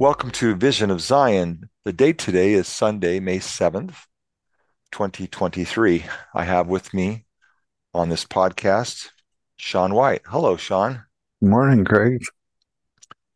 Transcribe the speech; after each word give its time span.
Welcome 0.00 0.30
to 0.30 0.54
Vision 0.54 0.92
of 0.92 1.00
Zion. 1.00 1.70
The 1.84 1.92
date 1.92 2.18
today 2.18 2.52
is 2.52 2.68
Sunday, 2.68 3.18
May 3.18 3.40
7th, 3.40 4.06
2023. 4.92 6.04
I 6.32 6.44
have 6.44 6.68
with 6.68 6.94
me 6.94 7.24
on 7.92 8.08
this 8.08 8.24
podcast 8.24 9.08
Sean 9.56 9.94
White. 9.94 10.22
Hello, 10.26 10.56
Sean. 10.56 11.02
Good 11.40 11.50
Morning, 11.50 11.84
Craig. 11.84 12.22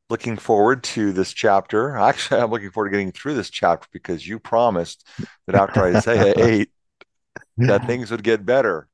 Looking 0.08 0.36
forward 0.36 0.84
to 0.84 1.12
this 1.12 1.32
chapter. 1.32 1.96
Actually, 1.96 2.40
I'm 2.42 2.50
looking 2.50 2.70
forward 2.70 2.90
to 2.90 2.92
getting 2.92 3.10
through 3.10 3.34
this 3.34 3.50
chapter 3.50 3.88
because 3.92 4.24
you 4.24 4.38
promised 4.38 5.04
that 5.48 5.56
after 5.56 5.82
Isaiah 5.82 6.34
8 6.36 6.70
that 7.56 7.86
things 7.88 8.12
would 8.12 8.22
get 8.22 8.46
better. 8.46 8.86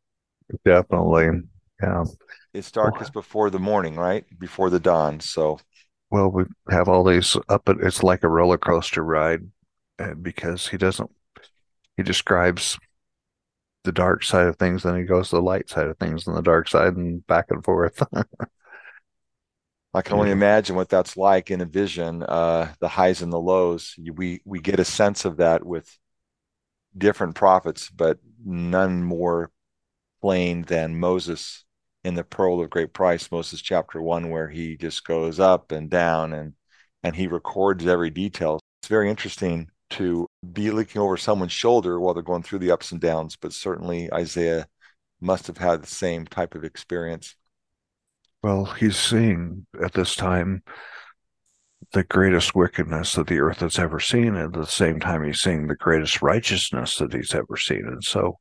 Definitely. 0.65 1.43
Yeah. 1.83 2.05
It's 2.55 2.71
darkest 2.71 3.13
before 3.13 3.51
the 3.51 3.59
morning, 3.59 3.97
right? 3.97 4.25
Before 4.39 4.71
the 4.71 4.81
dawn. 4.81 5.21
So 5.21 5.59
well, 6.11 6.31
we 6.31 6.45
have 6.71 6.89
all 6.89 7.05
these 7.05 7.37
up. 7.49 7.69
It's 7.69 8.03
like 8.03 8.23
a 8.25 8.29
roller 8.29 8.59
coaster 8.59 9.05
ride 9.05 9.43
because 10.23 10.69
he 10.69 10.77
doesn't. 10.77 11.11
He 11.97 12.03
describes 12.03 12.79
the 13.85 13.93
dark 13.93 14.23
side 14.23 14.47
of 14.47 14.57
things, 14.57 14.83
then 14.83 14.97
he 14.97 15.05
goes 15.05 15.31
to 15.31 15.37
the 15.37 15.43
light 15.43 15.69
side 15.69 15.87
of 15.87 15.99
things, 15.99 16.27
and 16.27 16.37
the 16.37 16.43
dark 16.43 16.69
side, 16.69 16.95
and 16.97 17.27
back 17.27 17.47
and 17.51 17.65
forth. 17.65 18.03
I 19.95 20.03
can 20.03 20.19
only 20.19 20.31
imagine 20.31 20.77
what 20.77 20.91
that's 20.91 21.17
like 21.17 21.51
in 21.51 21.61
a 21.61 21.65
vision, 21.65 22.23
uh, 22.23 22.73
the 22.81 22.89
highs 22.89 23.23
and 23.23 23.33
the 23.33 23.41
lows. 23.41 23.95
We 23.99 24.41
we 24.45 24.61
get 24.61 24.81
a 24.81 24.85
sense 24.85 25.25
of 25.25 25.39
that 25.39 25.65
with 25.65 25.91
different 26.97 27.35
prophets, 27.35 27.91
but 27.91 28.19
none 28.45 29.03
more 29.03 29.51
plain 30.21 30.63
than 30.63 30.99
Moses 30.99 31.65
in 32.05 32.15
the 32.15 32.25
Pearl 32.25 32.61
of 32.61 32.71
Great 32.71 32.93
Price, 32.93 33.31
Moses 33.31 33.61
chapter 33.61 34.01
one, 34.01 34.31
where 34.31 34.49
he 34.49 34.77
just 34.77 35.05
goes 35.05 35.41
up 35.41 35.73
and 35.73 35.91
down 35.91 36.33
and 36.33 36.55
and 37.03 37.15
he 37.15 37.27
records 37.27 37.87
every 37.87 38.11
detail. 38.11 38.59
It's 38.83 38.89
very 38.89 39.09
interesting 39.09 39.69
to 39.91 40.27
be 40.53 40.71
looking 40.71 41.01
over 41.01 41.17
someone's 41.17 41.53
shoulder 41.53 41.99
while 41.99 42.15
they're 42.15 42.23
going 42.23 42.43
through 42.43 42.59
the 42.59 42.71
ups 42.71 42.93
and 42.93 43.01
downs, 43.01 43.37
but 43.37 43.53
certainly 43.53 44.13
Isaiah 44.13 44.67
must 45.21 45.47
have 45.47 45.59
had 45.59 45.83
the 45.83 45.89
same 45.89 46.27
type 46.27 46.55
of 46.55 46.65
experience. 46.65 47.35
Well, 48.43 48.67
he's 48.67 48.97
seeing 48.97 49.67
at 49.83 49.95
this 49.95 50.15
time 50.15 50.63
the 51.93 52.05
greatest 52.05 52.55
wickedness 52.55 53.15
that 53.15 53.27
the 53.27 53.41
earth 53.41 53.61
has 53.61 53.79
ever 53.79 53.99
seen. 53.99 54.37
And 54.37 54.55
at 54.55 54.61
the 54.61 54.67
same 54.67 55.01
time, 55.01 55.25
he's 55.25 55.41
seeing 55.41 55.67
the 55.67 55.77
greatest 55.77 56.23
righteousness 56.23 56.97
that 56.99 57.13
he's 57.13 57.35
ever 57.35 57.57
seen. 57.57 57.87
And 57.87 58.05
so 58.05 58.39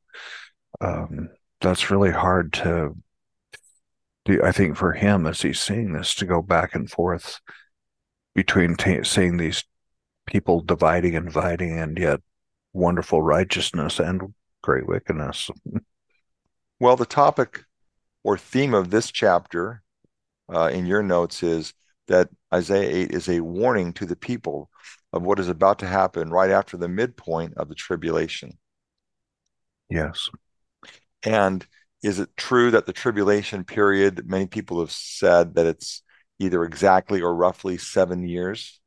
um, 0.80 1.30
that's 1.60 1.90
really 1.90 2.10
hard 2.10 2.52
to 2.54 2.96
do. 4.24 4.42
I 4.42 4.52
think 4.52 4.76
for 4.76 4.92
him, 4.92 5.26
as 5.26 5.42
he's 5.42 5.60
seeing 5.60 5.92
this, 5.92 6.14
to 6.16 6.26
go 6.26 6.42
back 6.42 6.74
and 6.74 6.90
forth 6.90 7.40
between 8.34 8.76
t- 8.76 9.04
seeing 9.04 9.36
these 9.36 9.64
people 10.26 10.60
dividing 10.60 11.16
and 11.16 11.26
dividing, 11.26 11.78
and 11.78 11.98
yet 11.98 12.20
wonderful 12.72 13.22
righteousness 13.22 13.98
and 13.98 14.34
great 14.62 14.86
wickedness. 14.86 15.50
well, 16.80 16.96
the 16.96 17.06
topic 17.06 17.64
or 18.22 18.36
theme 18.36 18.74
of 18.74 18.90
this 18.90 19.10
chapter 19.10 19.82
uh, 20.52 20.70
in 20.72 20.86
your 20.86 21.02
notes 21.02 21.42
is 21.42 21.74
that 22.08 22.28
Isaiah 22.52 23.04
8 23.04 23.10
is 23.12 23.28
a 23.28 23.40
warning 23.40 23.92
to 23.94 24.06
the 24.06 24.16
people 24.16 24.70
of 25.12 25.22
what 25.22 25.38
is 25.38 25.48
about 25.48 25.78
to 25.80 25.86
happen 25.86 26.30
right 26.30 26.50
after 26.50 26.76
the 26.76 26.88
midpoint 26.88 27.54
of 27.56 27.68
the 27.68 27.74
tribulation. 27.74 28.58
Yes. 29.90 30.28
And 31.22 31.66
is 32.02 32.20
it 32.20 32.36
true 32.36 32.70
that 32.70 32.86
the 32.86 32.92
tribulation 32.92 33.64
period, 33.64 34.28
many 34.28 34.46
people 34.46 34.80
have 34.80 34.92
said 34.92 35.54
that 35.54 35.66
it's 35.66 36.02
either 36.38 36.64
exactly 36.64 37.20
or 37.20 37.34
roughly 37.34 37.76
seven 37.76 38.26
years? 38.26 38.80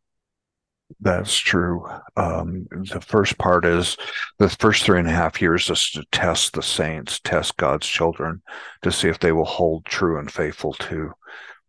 That's 1.00 1.38
true. 1.38 1.88
Um, 2.18 2.68
the 2.72 3.02
first 3.02 3.38
part 3.38 3.66
is 3.66 3.97
the 4.40 4.50
first 4.50 4.84
three 4.84 5.00
and 5.00 5.08
a 5.08 5.12
half 5.12 5.41
years 5.41 5.70
is 5.70 5.90
to 5.91 6.03
test 6.12 6.53
the 6.53 6.62
saints, 6.62 7.20
test 7.22 7.58
God's 7.58 7.88
children, 7.88 8.41
to 8.81 8.91
see 8.91 9.08
if 9.08 9.20
they 9.20 9.31
will 9.31 9.46
hold 9.46 9.86
true 9.86 10.20
and 10.20 10.31
faithful 10.31 10.74
to 10.74 11.12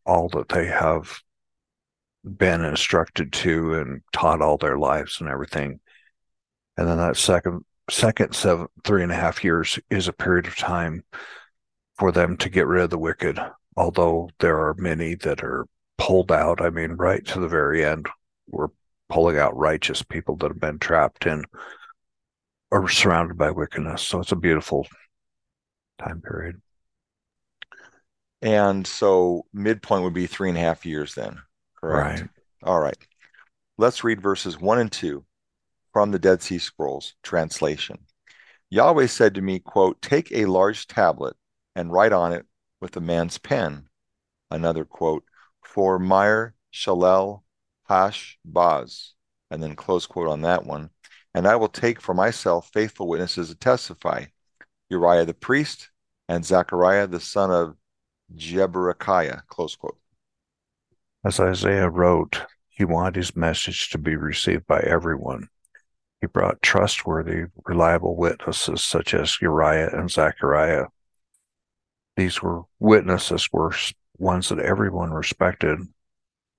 all 0.05 0.29
that 0.31 0.49
they 0.49 0.67
have 0.67 1.21
been 2.25 2.65
instructed 2.65 3.33
to 3.33 3.75
and 3.75 4.03
taught 4.13 4.43
all 4.43 4.57
their 4.57 4.79
lives 4.79 5.21
and 5.21 5.29
everything. 5.29 5.81
And 6.77 6.89
then 6.89 6.99
that 6.99 7.17
second 7.17 7.65
second 7.93 8.35
seven 8.35 8.67
three 8.85 9.03
and 9.03 9.13
a 9.13 9.17
half 9.17 9.45
years 9.45 9.79
is 9.91 10.09
a 10.09 10.13
period 10.13 10.47
of 10.47 10.57
time 10.57 11.05
for 11.99 12.11
them 12.11 12.37
to 12.37 12.49
get 12.49 12.67
rid 12.67 12.83
of 12.83 12.91
the 12.91 12.99
wicked 12.99 13.39
although 13.77 14.31
there 14.39 14.59
are 14.59 14.75
many 14.75 15.15
that 15.15 15.43
are 15.43 15.67
pulled 15.99 16.33
out. 16.33 16.61
I 16.61 16.71
mean 16.71 16.93
right 16.93 17.25
to 17.27 17.41
the 17.41 17.49
very 17.49 17.85
end 17.85 18.09
we're 18.49 18.69
pulling 19.09 19.39
out 19.39 19.57
righteous 19.57 20.03
people 20.03 20.37
that 20.37 20.49
have 20.49 20.61
been 20.61 20.79
trapped 20.79 21.27
in 21.27 21.45
or 22.71 22.89
surrounded 22.89 23.37
by 23.37 23.51
wickedness. 23.51 24.03
So 24.03 24.21
it's 24.21 24.33
a 24.33 24.37
beautiful 24.37 24.87
time 25.99 26.23
period. 26.23 26.61
And 28.41 28.87
so 28.87 29.47
midpoint 29.53 30.05
would 30.05 30.15
be 30.15 30.27
three 30.27 30.49
and 30.49 30.59
a 30.59 30.63
half 30.63 30.85
years 30.85 31.15
then 31.15 31.39
correct? 31.81 32.21
Right. 32.21 32.31
All 32.65 32.81
right. 32.81 32.97
Let's 33.79 34.05
read 34.05 34.23
verses 34.23 34.61
one 34.61 34.79
and 34.79 34.91
two 34.91 35.25
from 35.93 36.11
the 36.11 36.19
Dead 36.19 36.43
Sea 36.43 36.59
Scrolls 36.59 37.15
translation. 37.23 37.99
Yahweh 38.71 39.07
said 39.07 39.35
to 39.35 39.43
me, 39.43 39.59
quote, 39.59 40.01
Take 40.01 40.33
a 40.33 40.47
large 40.47 40.87
tablet 40.87 41.37
and 41.77 41.93
write 41.93 42.13
on 42.13 42.33
it 42.33 42.47
with 42.81 42.97
a 42.97 43.01
man's 43.01 43.39
pen. 43.39 43.89
Another 44.51 44.85
quote, 44.85 45.25
For 45.63 45.99
Meir 45.99 46.55
Shalel 46.71 47.45
Hash 47.89 48.39
Baz. 48.45 49.13
And 49.51 49.63
then 49.63 49.77
close 49.77 50.07
quote 50.07 50.29
on 50.29 50.43
that 50.43 50.65
one. 50.65 50.91
And 51.35 51.47
I 51.47 51.57
will 51.57 51.69
take 51.69 52.01
for 52.01 52.15
myself 52.15 52.71
faithful 52.73 53.09
witnesses 53.09 53.49
to 53.49 53.55
testify 53.55 54.25
Uriah 54.89 55.27
the 55.27 55.35
priest 55.35 55.91
and 56.29 56.45
Zechariah 56.45 57.07
the 57.07 57.21
son 57.21 57.51
of 57.51 57.77
Jeberechiah. 58.35 59.47
Close 59.49 59.77
quote. 59.77 59.99
As 61.25 61.39
Isaiah 61.39 61.89
wrote, 61.89 62.43
he 62.69 62.85
wanted 62.85 63.17
his 63.17 63.37
message 63.37 63.91
to 63.91 63.99
be 63.99 64.17
received 64.17 64.67
by 64.67 64.81
everyone. 64.81 65.49
He 66.23 66.29
brought 66.29 66.63
trustworthy, 66.63 67.47
reliable 67.67 68.15
witnesses 68.15 68.85
such 68.85 69.13
as 69.13 69.43
Uriah 69.43 69.91
and 69.93 70.09
Zechariah. 70.09 70.87
These 72.17 72.41
were 72.41 72.63
witnesses 72.79 73.49
were 73.53 73.75
ones 74.19 74.49
that 74.51 74.61
everyone 74.61 75.11
respected. 75.11 75.81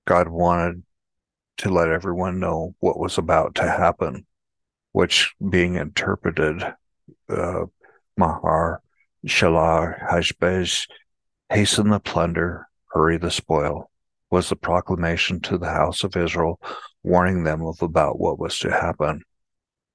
God 0.06 0.28
wanted 0.28 0.84
to 1.60 1.70
let 1.70 1.88
everyone 1.88 2.42
know 2.42 2.76
what 2.82 3.00
was 3.00 3.18
about 3.18 3.56
to 3.56 3.64
happen, 3.64 4.26
which 4.92 5.34
being 5.50 5.76
interpreted, 5.76 6.62
uh, 7.30 7.66
Mahar, 8.18 8.82
Shalar, 9.26 10.06
Hashbez, 10.12 10.88
hasten 11.50 11.88
the 11.88 12.02
plunder, 12.02 12.68
hurry 12.92 13.18
the 13.18 13.32
spoil, 13.32 13.90
was 14.30 14.50
the 14.50 14.58
proclamation 14.58 15.40
to 15.40 15.58
the 15.58 15.70
house 15.70 16.04
of 16.04 16.18
Israel, 16.18 16.60
warning 17.02 17.46
them 17.46 17.62
of 17.66 17.82
about 17.82 18.20
what 18.20 18.38
was 18.38 18.60
to 18.60 18.70
happen. 18.70 19.24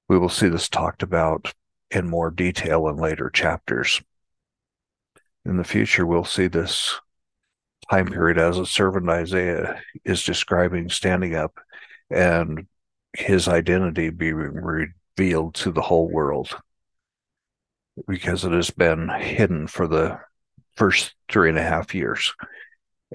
We 0.09 0.17
will 0.17 0.29
see 0.29 0.49
this 0.49 0.67
talked 0.67 1.03
about 1.03 1.53
in 1.91 2.09
more 2.09 2.31
detail 2.31 2.87
in 2.89 2.97
later 2.97 3.29
chapters. 3.29 4.01
In 5.45 5.57
the 5.57 5.63
future, 5.63 6.05
we'll 6.05 6.25
see 6.25 6.47
this 6.47 6.99
time 7.89 8.07
period 8.07 8.39
as 8.39 8.57
a 8.57 8.65
servant 8.65 9.07
Isaiah 9.09 9.81
is 10.03 10.23
describing 10.23 10.89
standing 10.89 11.35
up 11.35 11.59
and 12.09 12.67
his 13.15 13.47
identity 13.47 14.09
being 14.09 14.35
revealed 14.35 15.55
to 15.55 15.71
the 15.71 15.81
whole 15.81 16.09
world 16.09 16.55
because 18.07 18.45
it 18.45 18.51
has 18.51 18.71
been 18.71 19.09
hidden 19.09 19.67
for 19.67 19.87
the 19.87 20.19
first 20.75 21.13
three 21.31 21.49
and 21.49 21.57
a 21.57 21.63
half 21.63 21.93
years 21.93 22.33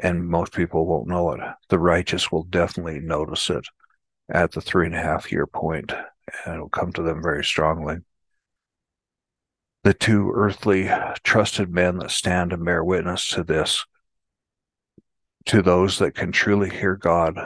and 0.01 0.29
most 0.29 0.53
people 0.53 0.87
won't 0.87 1.09
know 1.09 1.33
it. 1.33 1.41
The 1.69 1.79
righteous 1.79 2.31
will 2.31 2.45
definitely 2.45 3.01
notice 3.01 3.51
it 3.51 3.65
at 4.29 4.53
the 4.53 4.61
three 4.61 4.87
and 4.87 4.95
a 4.95 5.03
half 5.03 5.31
year 5.31 5.47
point 5.47 5.93
and 6.45 6.55
it'll 6.55 6.69
come 6.69 6.93
to 6.93 7.03
them 7.03 7.23
very 7.23 7.45
strongly. 7.45 7.99
The 9.83 9.95
two 9.95 10.33
earthly 10.35 10.91
trusted 11.23 11.71
men 11.71 11.99
that 11.99 12.11
stand 12.11 12.53
and 12.53 12.65
bear 12.65 12.83
witness 12.83 13.29
to 13.31 13.45
this, 13.45 13.85
to 15.47 15.61
those 15.61 15.99
that 15.99 16.15
can 16.15 16.33
truly 16.33 16.71
hear 16.71 16.97
God. 16.97 17.39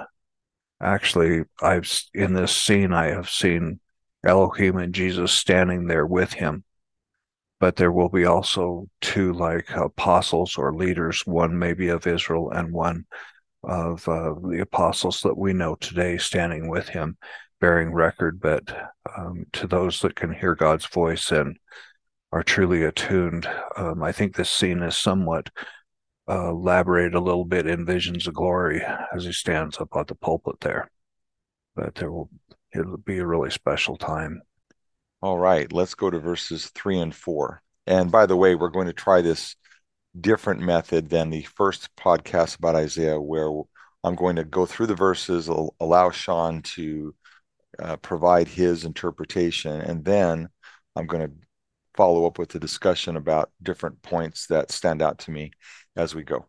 Actually, 0.80 1.42
I've 1.60 1.92
in 2.14 2.34
this 2.34 2.54
scene 2.54 2.92
I 2.92 3.06
have 3.06 3.28
seen 3.28 3.80
Elohim 4.25 4.76
and 4.76 4.94
Jesus 4.94 5.32
standing 5.32 5.86
there 5.86 6.06
with 6.06 6.34
him. 6.34 6.64
But 7.60 7.74
there 7.74 7.90
will 7.90 8.08
be 8.08 8.24
also 8.24 8.88
two 9.00 9.32
like 9.32 9.70
apostles 9.70 10.56
or 10.56 10.72
leaders, 10.72 11.22
one 11.26 11.58
maybe 11.58 11.88
of 11.88 12.06
Israel 12.06 12.50
and 12.52 12.72
one 12.72 13.04
of 13.64 14.08
uh, 14.08 14.34
the 14.48 14.60
apostles 14.60 15.22
that 15.22 15.36
we 15.36 15.52
know 15.52 15.74
today 15.74 16.19
standing 16.19 16.69
with 16.69 16.88
him 16.88 17.16
bearing 17.60 17.93
record, 17.93 18.40
but 18.40 18.93
um, 19.16 19.46
to 19.52 19.66
those 19.66 20.00
that 20.00 20.14
can 20.14 20.32
hear 20.32 20.55
God's 20.55 20.87
voice 20.87 21.31
and 21.31 21.56
are 22.32 22.43
truly 22.43 22.84
attuned. 22.84 23.49
Um, 23.76 24.02
I 24.02 24.12
think 24.12 24.34
this 24.37 24.50
scene 24.50 24.82
is 24.82 24.96
somewhat 24.96 25.50
uh, 26.28 26.50
elaborated 26.50 27.14
a 27.14 27.20
little 27.20 27.44
bit 27.44 27.66
in 27.66 27.87
Visions 27.87 28.26
of 28.26 28.34
Glory 28.34 28.82
as 29.14 29.25
he 29.25 29.32
stands 29.32 29.78
up 29.78 29.88
at 29.96 30.06
the 30.08 30.14
pulpit 30.14 30.56
there. 30.60 30.90
But 31.75 31.94
there 31.94 32.12
will 32.12 32.31
it'll 32.75 32.99
be 32.99 33.19
a 33.19 33.26
really 33.26 33.50
special 33.50 33.96
time. 33.96 34.43
All 35.22 35.38
right, 35.38 35.72
let's 35.72 35.94
go 35.94 36.10
to 36.10 36.19
verses 36.19 36.70
three 36.75 36.99
and 36.99 37.14
four. 37.14 37.62
And 37.87 38.10
by 38.10 38.26
the 38.26 38.37
way, 38.37 38.55
we're 38.55 38.69
going 38.69 38.87
to 38.87 38.93
try 38.93 39.22
this 39.22 39.56
different 40.20 40.60
method 40.60 41.08
than 41.08 41.31
the 41.31 41.43
first 41.43 41.88
podcast 41.96 42.58
about 42.58 42.76
Isaiah, 42.76 43.20
where 43.20 43.50
I'm 44.05 44.14
going 44.14 44.37
to 44.37 44.44
go 44.44 44.66
through 44.66 44.87
the 44.87 44.94
verses, 44.94 45.49
allow 45.81 46.10
Sean 46.10 46.62
to 46.62 47.14
uh, 47.80 47.96
provide 47.96 48.48
his 48.48 48.84
interpretation, 48.84 49.80
and 49.80 50.04
then 50.04 50.48
I'm 50.96 51.06
going 51.06 51.26
to 51.28 51.32
follow 51.94 52.26
up 52.26 52.38
with 52.38 52.54
a 52.54 52.60
discussion 52.60 53.16
about 53.16 53.50
different 53.62 54.02
points 54.02 54.46
that 54.46 54.70
stand 54.70 55.02
out 55.02 55.19
to 55.19 55.30
me 55.30 55.52
as 55.96 56.14
we 56.14 56.22
go. 56.22 56.46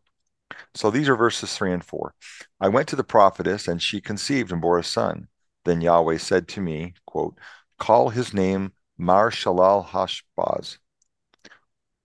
So 0.75 0.91
these 0.91 1.09
are 1.09 1.15
verses 1.15 1.55
three 1.55 1.73
and 1.73 1.83
four. 1.83 2.13
I 2.59 2.69
went 2.69 2.87
to 2.89 2.95
the 2.95 3.03
prophetess, 3.03 3.67
and 3.67 3.81
she 3.81 4.01
conceived 4.01 4.51
and 4.51 4.61
bore 4.61 4.79
a 4.79 4.83
son. 4.83 5.27
Then 5.65 5.81
Yahweh 5.81 6.17
said 6.17 6.47
to 6.49 6.61
me, 6.61 6.93
quote, 7.05 7.37
Call 7.77 8.09
his 8.09 8.33
name 8.33 8.73
Mar 8.97 9.31
Shalal 9.31 9.87
Hashbaz. 9.87 10.77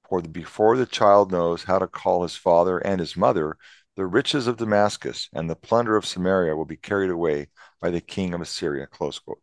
For 0.08 0.20
before 0.22 0.76
the 0.76 0.86
child 0.86 1.32
knows 1.32 1.64
how 1.64 1.78
to 1.78 1.86
call 1.86 2.22
his 2.22 2.36
father 2.36 2.78
and 2.78 3.00
his 3.00 3.16
mother, 3.16 3.56
the 3.96 4.06
riches 4.06 4.46
of 4.46 4.56
Damascus 4.56 5.28
and 5.32 5.48
the 5.48 5.56
plunder 5.56 5.96
of 5.96 6.06
Samaria 6.06 6.56
will 6.56 6.64
be 6.64 6.76
carried 6.76 7.10
away 7.10 7.48
by 7.80 7.90
the 7.90 8.00
king 8.00 8.34
of 8.34 8.40
Assyria. 8.40 8.86
Close 8.86 9.18
quote. 9.18 9.40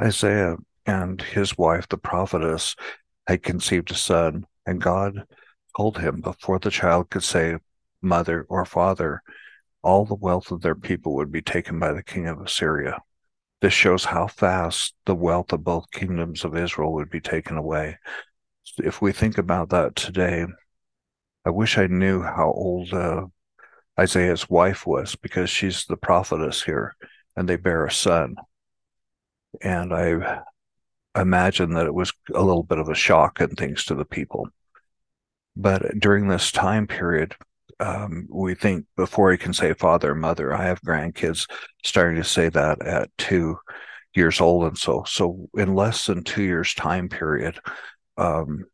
Isaiah 0.00 0.56
and 0.84 1.20
his 1.20 1.58
wife, 1.58 1.88
the 1.88 1.98
prophetess, 1.98 2.76
had 3.26 3.42
conceived 3.42 3.90
a 3.90 3.94
son, 3.94 4.46
and 4.66 4.80
God 4.80 5.24
told 5.76 5.98
him 5.98 6.20
before 6.20 6.58
the 6.58 6.70
child 6.70 7.10
could 7.10 7.24
say 7.24 7.56
mother 8.00 8.46
or 8.48 8.64
father, 8.64 9.22
all 9.82 10.04
the 10.04 10.14
wealth 10.14 10.50
of 10.50 10.62
their 10.62 10.74
people 10.74 11.14
would 11.16 11.32
be 11.32 11.42
taken 11.42 11.78
by 11.78 11.92
the 11.92 12.02
king 12.02 12.28
of 12.28 12.40
Assyria. 12.40 13.00
This 13.60 13.72
shows 13.72 14.04
how 14.04 14.26
fast 14.26 14.94
the 15.06 15.14
wealth 15.14 15.52
of 15.52 15.64
both 15.64 15.90
kingdoms 15.90 16.44
of 16.44 16.56
Israel 16.56 16.92
would 16.94 17.10
be 17.10 17.20
taken 17.20 17.56
away. 17.56 17.98
If 18.78 19.00
we 19.00 19.12
think 19.12 19.38
about 19.38 19.70
that 19.70 19.96
today, 19.96 20.46
I 21.46 21.50
wish 21.50 21.78
I 21.78 21.86
knew 21.86 22.22
how 22.22 22.50
old 22.50 22.92
uh, 22.92 23.26
Isaiah's 23.98 24.50
wife 24.50 24.84
was 24.84 25.14
because 25.14 25.48
she's 25.48 25.84
the 25.84 25.96
prophetess 25.96 26.64
here 26.64 26.96
and 27.36 27.48
they 27.48 27.54
bear 27.54 27.86
a 27.86 27.90
son. 27.90 28.34
And 29.62 29.94
I 29.94 30.42
imagine 31.16 31.74
that 31.74 31.86
it 31.86 31.94
was 31.94 32.12
a 32.34 32.42
little 32.42 32.64
bit 32.64 32.78
of 32.78 32.88
a 32.88 32.96
shock 32.96 33.38
and 33.38 33.56
things 33.56 33.84
to 33.84 33.94
the 33.94 34.04
people. 34.04 34.48
But 35.54 36.00
during 36.00 36.26
this 36.26 36.50
time 36.50 36.88
period, 36.88 37.36
um, 37.78 38.26
we 38.28 38.56
think 38.56 38.86
before 38.96 39.30
he 39.30 39.38
can 39.38 39.52
say 39.52 39.72
father 39.72 40.12
and 40.12 40.20
mother, 40.20 40.52
I 40.52 40.64
have 40.64 40.82
grandkids 40.82 41.48
starting 41.84 42.20
to 42.20 42.28
say 42.28 42.48
that 42.48 42.84
at 42.84 43.16
two 43.18 43.58
years 44.14 44.40
old 44.40 44.64
and 44.64 44.78
so 44.78 45.04
so 45.06 45.46
in 45.54 45.74
less 45.74 46.06
than 46.06 46.24
two 46.24 46.42
years 46.42 46.72
time 46.72 47.06
period 47.06 47.60
um, 48.16 48.64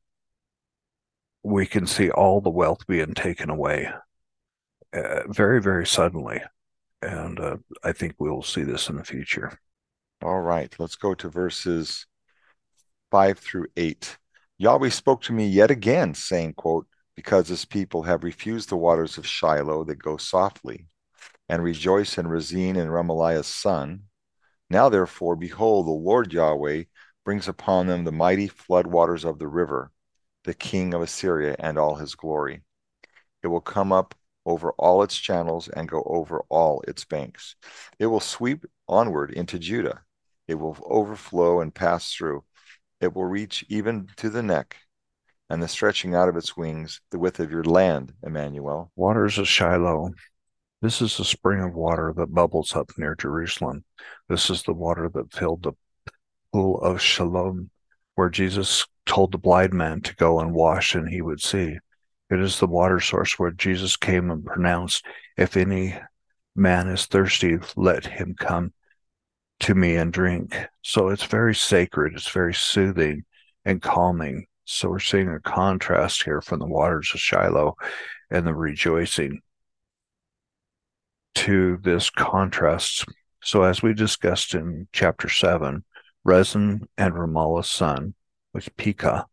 we 1.43 1.67
can 1.67 1.87
see 1.87 2.11
all 2.11 2.41
the 2.41 2.51
wealth 2.51 2.87
being 2.87 3.15
taken 3.15 3.51
away 3.51 3.89
uh, 4.93 5.21
very 5.29 5.61
very 5.61 5.87
suddenly 5.87 6.41
and 7.01 7.41
uh, 7.41 7.57
i 7.83 7.93
think 7.93 8.15
we'll 8.19 8.43
see 8.43 8.63
this 8.63 8.89
in 8.89 8.97
the 8.97 9.05
future 9.05 9.59
all 10.23 10.41
right 10.41 10.75
let's 10.79 10.97
go 10.97 11.15
to 11.15 11.29
verses 11.29 12.07
5 13.13 13.39
through 13.39 13.67
8. 13.77 14.19
Yahweh 14.57 14.89
spoke 14.89 15.21
to 15.23 15.35
me 15.35 15.47
yet 15.47 15.71
again, 15.71 16.15
saying, 16.15 16.55
quote, 16.55 16.87
Because 17.15 17.47
this 17.47 17.67
people 17.67 18.03
have 18.05 18.25
refused 18.25 18.71
the 18.71 18.77
waters 18.77 19.19
of 19.19 19.27
Shiloh 19.27 19.85
that 19.85 20.03
go 20.03 20.17
softly, 20.17 20.87
and 21.47 21.63
rejoice 21.63 22.17
in 22.17 22.27
Rezin 22.27 22.77
and 22.77 22.91
Remaliah's 22.91 23.47
son. 23.47 24.05
Now 24.71 24.89
therefore, 24.89 25.37
behold, 25.37 25.87
the 25.87 25.91
Lord 25.91 26.33
Yahweh 26.33 26.85
brings 27.23 27.49
upon 27.49 27.87
them 27.87 28.05
the 28.05 28.13
mighty 28.13 28.49
flood 28.49 28.87
waters 28.87 29.27
of 29.27 29.39
the 29.39 29.47
river, 29.47 29.91
the 30.45 30.55
king 30.55 30.95
of 30.95 31.03
Assyria 31.03 31.57
and 31.59 31.79
all 31.79 31.97
his 31.97 32.15
glory. 32.15 32.63
It 33.43 33.49
will 33.49 33.61
come 33.61 33.93
up 33.93 34.15
over 34.45 34.73
all 34.73 35.03
its 35.03 35.17
channels 35.17 35.69
and 35.69 35.89
go 35.89 36.03
over 36.05 36.45
all 36.49 36.83
its 36.89 37.05
banks. 37.05 37.55
It 37.99 38.07
will 38.07 38.21
sweep 38.21 38.65
onward 38.89 39.33
into 39.33 39.59
Judah. 39.59 40.03
It 40.49 40.57
will 40.57 40.77
overflow 40.89 41.61
and 41.61 41.75
pass 41.75 42.13
through 42.13 42.45
it 43.03 43.17
will 43.17 43.25
reach 43.25 43.65
even 43.69 44.09
to 44.17 44.31
the 44.31 44.45
neck, 44.45 44.77
and 45.51 45.61
the 45.61 45.67
stretching 45.67 46.15
out 46.15 46.29
of 46.29 46.37
its 46.37 46.57
wings, 46.57 47.01
the 47.11 47.19
width 47.19 47.41
of 47.41 47.51
your 47.51 47.65
land, 47.65 48.15
Emmanuel. 48.23 48.93
Waters 48.95 49.39
of 49.39 49.49
Shiloh. 49.49 50.13
This 50.81 51.03
is 51.03 51.17
the 51.17 51.25
spring 51.25 51.61
of 51.61 51.75
water 51.75 52.15
that 52.17 52.33
bubbles 52.33 52.77
up 52.77 52.93
near 52.97 53.17
Jerusalem. 53.17 53.85
This 54.29 54.51
is 54.51 54.63
the 54.63 54.73
water 54.73 55.11
that 55.15 55.33
filled 55.33 55.65
the 55.65 55.73
pool 56.53 56.81
of 56.81 57.01
Shalom, 57.01 57.71
where 58.15 58.31
Jesus 58.31 58.87
told 59.07 59.33
the 59.33 59.39
blind 59.39 59.73
man 59.73 60.01
to 60.03 60.15
go 60.17 60.41
and 60.41 60.55
wash 60.55 60.95
and 60.95 61.09
he 61.09 61.23
would 61.23 61.41
see. 61.41 61.79
It 62.31 62.41
is 62.41 62.59
the 62.59 62.67
water 62.67 63.01
source 63.01 63.39
where 63.39 63.51
Jesus 63.51 63.97
came 63.97 64.31
and 64.31 64.45
pronounced, 64.45 65.05
If 65.37 65.57
any 65.57 65.99
man 66.55 66.89
is 66.89 67.07
thirsty, 67.07 67.59
let 67.77 68.07
him 68.07 68.35
come 68.39 68.73
to 69.61 69.75
me 69.75 69.97
and 69.97 70.13
drink. 70.13 70.57
So 70.83 71.09
it's 71.09 71.25
very 71.25 71.55
sacred, 71.55 72.15
it's 72.15 72.31
very 72.31 72.55
soothing 72.55 73.25
and 73.65 73.83
calming. 73.83 74.47
So 74.65 74.89
we're 74.89 74.99
seeing 74.99 75.29
a 75.29 75.41
contrast 75.41 76.23
here 76.23 76.41
from 76.41 76.61
the 76.61 76.67
waters 76.67 77.11
of 77.13 77.21
Shiloh 77.21 77.77
and 78.31 78.47
the 78.47 78.55
rejoicing 78.55 79.41
to 81.35 81.79
this 81.83 82.11
contrast. 82.11 83.05
So, 83.43 83.63
as 83.63 83.83
we 83.83 83.93
discussed 83.93 84.55
in 84.55 84.87
chapter 84.93 85.29
7, 85.29 85.85
Rezin 86.25 86.89
and 86.97 87.15
Remaliah's 87.15 87.69
son, 87.69 88.15
with 88.53 88.77
Pekah, 88.77 89.27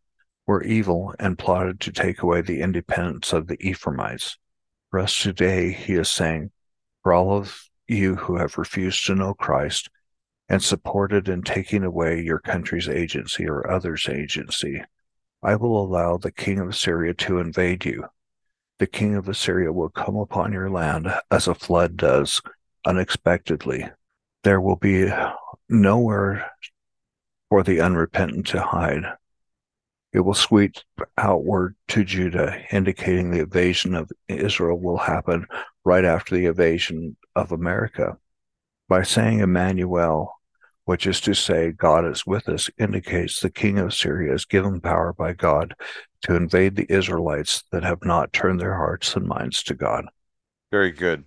were 0.46 0.62
evil 0.62 1.14
and 1.18 1.38
plotted 1.38 1.80
to 1.80 1.92
take 1.92 2.22
away 2.22 2.40
the 2.40 2.60
independence 2.60 3.32
of 3.32 3.46
the 3.46 3.56
Ephraimites. 3.60 4.36
For 4.90 4.98
us 4.98 5.22
today, 5.22 5.72
he 5.72 5.94
is 5.94 6.10
saying, 6.10 6.50
For 7.02 7.12
all 7.12 7.36
of 7.36 7.64
you 7.86 8.16
who 8.16 8.36
have 8.36 8.58
refused 8.58 9.06
to 9.06 9.14
know 9.14 9.34
Christ, 9.34 9.88
and 10.50 10.62
supported 10.62 11.28
in 11.28 11.42
taking 11.42 11.84
away 11.84 12.20
your 12.20 12.40
country's 12.40 12.88
agency 12.88 13.48
or 13.48 13.70
others' 13.70 14.08
agency. 14.10 14.82
I 15.42 15.54
will 15.54 15.80
allow 15.80 16.16
the 16.16 16.32
king 16.32 16.58
of 16.58 16.68
Assyria 16.68 17.14
to 17.14 17.38
invade 17.38 17.84
you. 17.84 18.06
The 18.80 18.88
king 18.88 19.14
of 19.14 19.28
Assyria 19.28 19.72
will 19.72 19.90
come 19.90 20.16
upon 20.16 20.52
your 20.52 20.68
land 20.68 21.06
as 21.30 21.46
a 21.46 21.54
flood 21.54 21.96
does, 21.96 22.42
unexpectedly. 22.84 23.88
There 24.42 24.60
will 24.60 24.76
be 24.76 25.08
nowhere 25.68 26.50
for 27.50 27.62
the 27.62 27.80
unrepentant 27.80 28.46
to 28.46 28.62
hide. 28.62 29.04
It 30.12 30.20
will 30.20 30.34
sweep 30.34 30.76
outward 31.18 31.76
to 31.88 32.04
Judah, 32.04 32.64
indicating 32.72 33.30
the 33.30 33.40
invasion 33.40 33.94
of 33.94 34.10
Israel 34.28 34.80
will 34.80 34.96
happen 34.96 35.46
right 35.84 36.04
after 36.04 36.34
the 36.34 36.46
invasion 36.46 37.16
of 37.36 37.52
America. 37.52 38.16
By 38.88 39.02
saying 39.02 39.40
Emmanuel, 39.40 40.40
which 40.84 41.06
is 41.06 41.20
to 41.22 41.34
say, 41.34 41.70
God 41.70 42.06
is 42.06 42.26
with 42.26 42.48
us, 42.48 42.70
indicates 42.78 43.38
the 43.38 43.50
king 43.50 43.78
of 43.78 43.88
Assyria 43.88 44.34
is 44.34 44.44
given 44.44 44.80
power 44.80 45.12
by 45.12 45.32
God 45.32 45.74
to 46.22 46.34
invade 46.34 46.74
the 46.74 46.90
Israelites 46.92 47.62
that 47.70 47.84
have 47.84 48.04
not 48.04 48.32
turned 48.32 48.60
their 48.60 48.74
hearts 48.74 49.14
and 49.14 49.26
minds 49.26 49.62
to 49.64 49.74
God. 49.74 50.06
Very 50.72 50.90
good. 50.90 51.24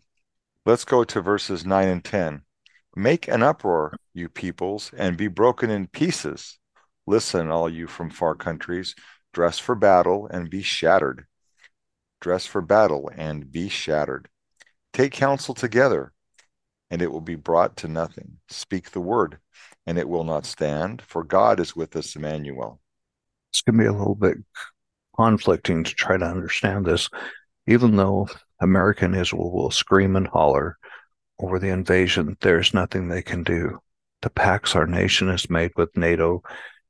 Let's 0.65 0.86
go 0.86 1.03
to 1.03 1.22
verses 1.22 1.65
9 1.65 1.88
and 1.88 2.03
10. 2.03 2.42
Make 2.95 3.27
an 3.27 3.43
uproar, 3.43 3.95
you 4.13 4.29
peoples, 4.29 4.91
and 4.95 5.17
be 5.17 5.27
broken 5.27 5.69
in 5.69 5.88
pieces. 5.88 6.59
Listen, 7.07 7.50
all 7.50 7.69
you 7.69 7.88
from 7.88 8.09
far 8.09 8.35
countries, 8.35 8.95
dress 9.33 9.59
for 9.59 9.75
battle 9.75 10.27
and 10.27 10.50
be 10.50 10.62
shattered. 10.62 11.25
Dress 12.21 12.45
for 12.45 12.62
battle 12.62 13.09
and 13.15 13.51
be 13.51 13.67
shattered. 13.67 14.29
Take 14.93 15.12
counsel 15.12 15.53
together 15.55 16.13
and 16.93 17.01
it 17.01 17.12
will 17.12 17.21
be 17.21 17.33
brought 17.33 17.75
to 17.77 17.88
nothing. 17.88 18.38
Speak 18.50 18.91
the 18.91 19.01
word, 19.01 19.39
and 19.88 19.97
it 19.97 20.07
will 20.07 20.23
not 20.23 20.45
stand, 20.45 21.01
for 21.01 21.23
God 21.23 21.59
is 21.59 21.75
with 21.75 21.95
us, 21.95 22.15
Emmanuel. 22.15 22.79
It's 23.51 23.63
going 23.63 23.79
to 23.79 23.83
be 23.83 23.88
a 23.88 23.91
little 23.91 24.13
bit 24.13 24.38
conflicting 25.15 25.83
to 25.85 25.95
try 25.95 26.17
to 26.17 26.25
understand 26.25 26.85
this, 26.85 27.09
even 27.65 27.95
though 27.95 28.27
America 28.59 29.05
and 29.05 29.15
Israel 29.15 29.51
will 29.51 29.71
scream 29.71 30.15
and 30.15 30.27
holler 30.27 30.77
over 31.39 31.59
the 31.59 31.69
invasion, 31.69 32.37
there's 32.41 32.73
nothing 32.73 33.07
they 33.07 33.21
can 33.21 33.43
do. 33.43 33.79
The 34.21 34.29
pacts 34.29 34.75
our 34.75 34.87
nation 34.87 35.29
has 35.29 35.49
made 35.49 35.71
with 35.75 35.97
NATO 35.97 36.43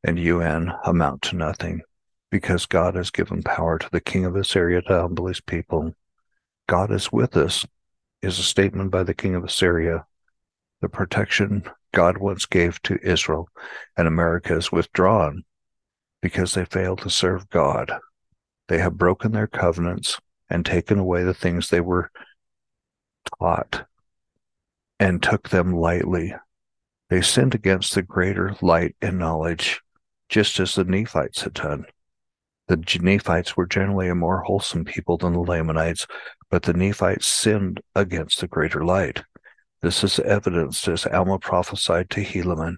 and 0.03 0.19
UN 0.19 0.71
amount 0.85 1.23
to 1.23 1.35
nothing 1.35 1.81
because 2.29 2.65
God 2.65 2.95
has 2.95 3.11
given 3.11 3.41
power 3.43 3.77
to 3.79 3.89
the 3.91 4.01
king 4.01 4.25
of 4.25 4.35
Assyria 4.35 4.81
to 4.83 5.01
humble 5.01 5.27
his 5.27 5.41
people. 5.41 5.93
God 6.67 6.91
is 6.91 7.11
with 7.11 7.37
us 7.37 7.65
is 8.21 8.39
a 8.39 8.43
statement 8.43 8.91
by 8.91 9.03
the 9.03 9.13
king 9.13 9.35
of 9.35 9.43
Assyria. 9.43 10.05
The 10.81 10.89
protection 10.89 11.63
God 11.93 12.17
once 12.17 12.45
gave 12.45 12.81
to 12.83 12.99
Israel 13.03 13.49
and 13.97 14.07
America 14.07 14.55
is 14.57 14.71
withdrawn. 14.71 15.43
because 16.21 16.53
they 16.53 16.63
failed 16.63 17.01
to 17.01 17.09
serve 17.09 17.49
God. 17.49 17.91
They 18.69 18.77
have 18.79 18.97
broken 18.97 19.33
their 19.33 19.47
covenants 19.47 20.17
and 20.49 20.65
taken 20.65 20.97
away 20.97 21.23
the 21.23 21.33
things 21.33 21.69
they 21.69 21.81
were 21.81 22.11
taught 23.39 23.85
and 24.99 25.21
took 25.21 25.49
them 25.49 25.73
lightly. 25.73 26.35
They 27.09 27.21
sinned 27.21 27.55
against 27.55 27.93
the 27.95 28.01
greater 28.01 28.55
light 28.61 28.95
and 29.01 29.19
knowledge, 29.19 29.81
just 30.29 30.59
as 30.59 30.75
the 30.75 30.83
Nephites 30.83 31.41
had 31.41 31.53
done. 31.53 31.85
The 32.67 32.77
Nephites 33.01 33.57
were 33.57 33.65
generally 33.65 34.07
a 34.07 34.15
more 34.15 34.41
wholesome 34.41 34.85
people 34.85 35.17
than 35.17 35.33
the 35.33 35.39
Lamanites, 35.39 36.07
but 36.49 36.63
the 36.63 36.73
Nephites 36.73 37.27
sinned 37.27 37.81
against 37.93 38.39
the 38.39 38.47
greater 38.47 38.85
light. 38.85 39.23
This 39.81 40.03
is 40.03 40.17
evidenced 40.19 40.87
as 40.87 41.05
Alma 41.05 41.39
prophesied 41.39 42.09
to 42.11 42.23
Helaman, 42.23 42.77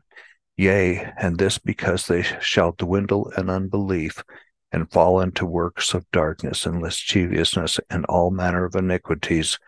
Yea, 0.58 1.12
and 1.20 1.38
this 1.38 1.60
because 1.60 2.08
they 2.08 2.24
shall 2.42 2.72
dwindle 2.72 3.30
in 3.38 3.50
unbelief 3.50 4.24
and 4.72 4.92
fall 4.92 5.22
into 5.22 5.46
works 5.46 5.94
of 5.94 6.10
darkness 6.12 6.66
and 6.66 6.82
lasciviousness 6.82 7.80
and 7.90 8.06
all 8.06 8.32
manner 8.32 8.66
of 8.66 8.76
iniquities. 8.76 9.60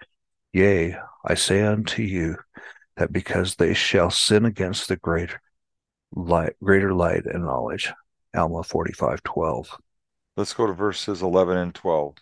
Yea, 0.54 0.98
I 1.26 1.34
say 1.36 1.62
unto 1.62 2.02
you 2.02 2.38
that 2.96 3.12
because 3.12 3.56
they 3.56 3.74
shall 3.74 4.10
sin 4.10 4.46
against 4.46 4.88
the 4.88 4.96
greater 4.96 5.42
light, 6.16 6.54
greater 6.64 6.94
light 6.94 7.26
and 7.26 7.44
knowledge. 7.44 7.92
Alma 8.36 8.64
45 8.64 9.24
12. 9.24 9.78
Let's 10.36 10.54
go 10.54 10.68
to 10.68 10.74
verses 10.74 11.22
11 11.22 11.58
and 11.58 11.74
12. 11.74 12.16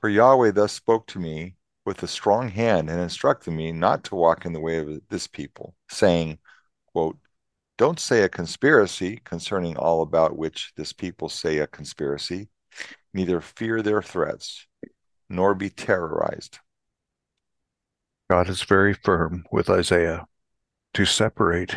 For 0.00 0.08
Yahweh 0.08 0.52
thus 0.52 0.72
spoke 0.72 1.06
to 1.08 1.18
me 1.18 1.56
with 1.84 2.02
a 2.02 2.06
strong 2.06 2.48
hand 2.50 2.88
and 2.88 3.00
instructed 3.00 3.50
me 3.50 3.72
not 3.72 4.04
to 4.04 4.14
walk 4.14 4.44
in 4.44 4.52
the 4.52 4.60
way 4.60 4.78
of 4.78 5.00
this 5.08 5.26
people, 5.26 5.74
saying, 5.90 6.38
quote, 6.92 7.18
Don't 7.76 7.98
say 7.98 8.22
a 8.22 8.28
conspiracy 8.28 9.20
concerning 9.24 9.76
all 9.76 10.02
about 10.02 10.36
which 10.36 10.72
this 10.76 10.92
people 10.92 11.28
say 11.28 11.58
a 11.58 11.66
conspiracy, 11.66 12.48
neither 13.12 13.40
fear 13.40 13.82
their 13.82 14.02
threats, 14.02 14.66
nor 15.28 15.54
be 15.54 15.70
terrorized. 15.70 16.60
God 18.28 18.50
is 18.50 18.62
very 18.62 18.92
firm 18.92 19.46
with 19.50 19.70
Isaiah 19.70 20.26
to 20.92 21.06
separate 21.06 21.74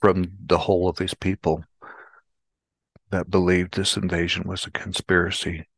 from 0.00 0.32
the 0.44 0.58
whole 0.58 0.88
of 0.88 0.98
his 0.98 1.14
people 1.14 1.64
that 3.10 3.30
believed 3.30 3.74
this 3.74 3.96
invasion 3.96 4.48
was 4.48 4.66
a 4.66 4.70
conspiracy. 4.72 5.68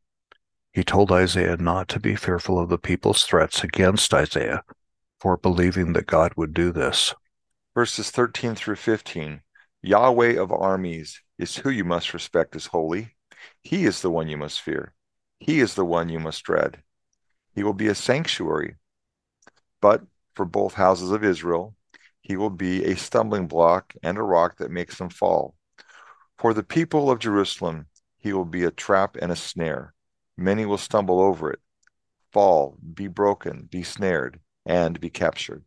He 0.72 0.82
told 0.82 1.12
Isaiah 1.12 1.58
not 1.58 1.88
to 1.88 2.00
be 2.00 2.16
fearful 2.16 2.58
of 2.58 2.70
the 2.70 2.78
people's 2.78 3.22
threats 3.24 3.62
against 3.62 4.14
Isaiah 4.14 4.62
for 5.20 5.36
believing 5.36 5.92
that 5.92 6.06
God 6.06 6.32
would 6.36 6.54
do 6.54 6.72
this. 6.72 7.14
Verses 7.74 8.10
13 8.10 8.54
through 8.54 8.76
15 8.76 9.42
Yahweh 9.82 10.40
of 10.40 10.50
armies 10.50 11.20
is 11.38 11.56
who 11.56 11.70
you 11.70 11.84
must 11.84 12.14
respect 12.14 12.56
as 12.56 12.66
holy. 12.66 13.14
He 13.62 13.84
is 13.84 14.00
the 14.00 14.10
one 14.10 14.28
you 14.28 14.36
must 14.36 14.60
fear. 14.60 14.94
He 15.38 15.60
is 15.60 15.74
the 15.74 15.84
one 15.84 16.08
you 16.08 16.18
must 16.18 16.42
dread. 16.42 16.82
He 17.54 17.62
will 17.62 17.74
be 17.74 17.88
a 17.88 17.94
sanctuary, 17.94 18.76
but 19.80 20.02
for 20.34 20.44
both 20.44 20.74
houses 20.74 21.10
of 21.10 21.24
Israel, 21.24 21.74
he 22.20 22.36
will 22.36 22.50
be 22.50 22.84
a 22.84 22.96
stumbling 22.96 23.46
block 23.46 23.94
and 24.02 24.18
a 24.18 24.22
rock 24.22 24.58
that 24.58 24.70
makes 24.70 24.98
them 24.98 25.10
fall. 25.10 25.54
For 26.38 26.54
the 26.54 26.62
people 26.62 27.10
of 27.10 27.18
Jerusalem, 27.18 27.86
he 28.16 28.32
will 28.32 28.44
be 28.44 28.64
a 28.64 28.70
trap 28.70 29.16
and 29.20 29.32
a 29.32 29.36
snare. 29.36 29.94
Many 30.36 30.66
will 30.66 30.78
stumble 30.78 31.20
over 31.20 31.50
it, 31.50 31.60
fall, 32.32 32.78
be 32.94 33.08
broken, 33.08 33.68
be 33.70 33.82
snared, 33.82 34.40
and 34.64 35.00
be 35.00 35.10
captured. 35.10 35.64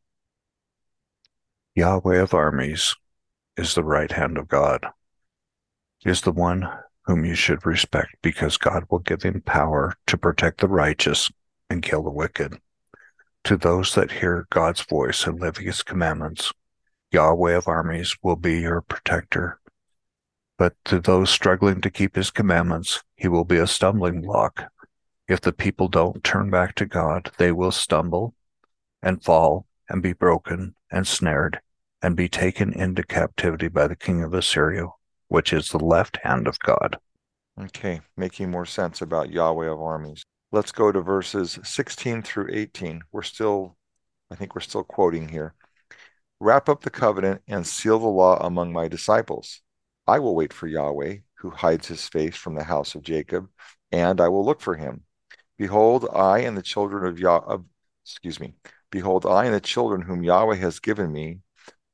Yahweh 1.76 2.20
of 2.20 2.34
armies 2.34 2.96
is 3.58 3.76
the 3.76 3.84
right 3.84 4.12
hand 4.12 4.38
of 4.38 4.48
God. 4.48 4.86
He 6.00 6.10
is 6.10 6.22
the 6.22 6.32
one 6.32 6.70
whom 7.06 7.26
you 7.26 7.36
should 7.36 7.66
respect 7.66 8.16
because 8.22 8.58
God 8.58 8.86
will 8.90 9.00
give 9.00 9.24
him 9.24 9.42
power 9.42 9.96
to 10.08 10.18
protect 10.18 10.62
the 10.62 10.68
righteous 10.68 11.32
and 11.70 11.82
kill 11.82 12.04
the 12.04 12.10
wicked. 12.10 12.60
To 13.46 13.58
those 13.58 13.96
that 13.96 14.12
hear 14.12 14.48
God's 14.50 14.82
voice 14.82 15.26
and 15.26 15.40
live 15.40 15.58
his 15.58 15.84
commandments, 15.84 16.52
Yahweh 17.12 17.54
of 17.54 17.68
armies 17.68 18.16
will 18.22 18.36
be 18.36 18.60
your 18.60 18.82
protector 18.82 19.60
but 20.62 20.76
to 20.86 21.00
those 21.00 21.32
struggling 21.32 21.82
to 21.82 21.90
keep 21.90 22.16
his 22.16 22.30
commandments, 22.30 23.02
he 23.16 23.28
will 23.28 23.46
be 23.46 23.58
a 23.58 23.66
stumbling 23.66 24.22
block. 24.22 24.72
If 25.28 25.42
the 25.42 25.52
people 25.52 25.88
don't 25.88 26.24
turn 26.24 26.52
back 26.52 26.76
to 26.76 26.86
God, 26.86 27.32
they 27.40 27.52
will 27.52 27.72
stumble 27.72 28.36
and 29.02 29.24
fall 29.24 29.66
and 29.90 30.04
be 30.04 30.14
broken 30.14 30.76
and 30.92 31.08
snared 31.08 31.62
and 32.04 32.16
be 32.16 32.30
taken 32.30 32.74
into 32.74 33.02
captivity 33.02 33.70
by 33.70 33.88
the 33.88 33.96
king 33.96 34.22
of 34.22 34.36
Assyria, 34.36 34.86
which 35.30 35.52
is 35.52 35.70
the 35.70 35.84
left 35.84 36.20
hand 36.22 36.48
of 36.48 36.60
God. 36.60 37.00
Okay, 37.60 38.02
making 38.16 38.52
more 38.52 38.68
sense 38.68 39.02
about 39.02 39.32
Yahweh 39.32 39.68
of 39.68 39.82
armies. 39.82 40.24
Let's 40.54 40.74
go 40.74 40.92
to 40.92 41.00
verses 41.00 41.58
16 41.64 42.24
through 42.24 42.50
18. 42.52 43.04
We're 43.14 43.22
still, 43.22 43.78
I 44.30 44.36
think 44.36 44.54
we're 44.54 44.60
still 44.60 44.84
quoting 44.84 45.30
here. 45.30 45.54
Wrap 46.42 46.68
up 46.68 46.82
the 46.82 46.90
covenant 46.90 47.42
and 47.48 47.66
seal 47.66 48.00
the 48.00 48.08
law 48.08 48.38
among 48.38 48.74
my 48.74 48.90
disciples. 48.90 49.62
I 50.06 50.20
will 50.20 50.36
wait 50.36 50.52
for 50.52 50.68
Yahweh, 50.68 51.20
who 51.36 51.52
hides 51.52 51.88
his 51.88 52.06
face 52.10 52.36
from 52.36 52.56
the 52.56 52.66
house 52.66 52.96
of 52.96 53.02
Jacob, 53.02 53.48
and 53.94 54.20
I 54.20 54.28
will 54.28 54.44
look 54.44 54.60
for 54.60 54.76
him. 54.76 55.04
Behold, 55.58 56.06
I 56.14 56.40
and 56.40 56.58
the 56.58 56.62
children 56.62 57.06
of 57.06 57.18
Yah, 57.18 57.38
of, 57.38 57.64
excuse 58.04 58.38
me, 58.42 58.56
behold, 58.90 59.26
I 59.26 59.46
and 59.46 59.54
the 59.54 59.62
children 59.62 60.02
whom 60.02 60.22
Yahweh 60.22 60.58
has 60.58 60.82
given 60.82 61.14
me 61.14 61.40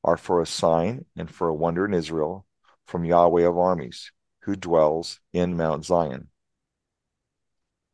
are 0.02 0.16
for 0.16 0.40
a 0.40 0.46
sign 0.46 1.04
and 1.16 1.30
for 1.30 1.46
a 1.46 1.54
wonder 1.54 1.84
in 1.84 1.94
Israel 1.94 2.44
from 2.88 3.04
Yahweh 3.04 3.46
of 3.46 3.56
armies, 3.56 4.10
who 4.40 4.56
dwells 4.56 5.20
in 5.32 5.56
Mount 5.56 5.84
Zion. 5.84 6.30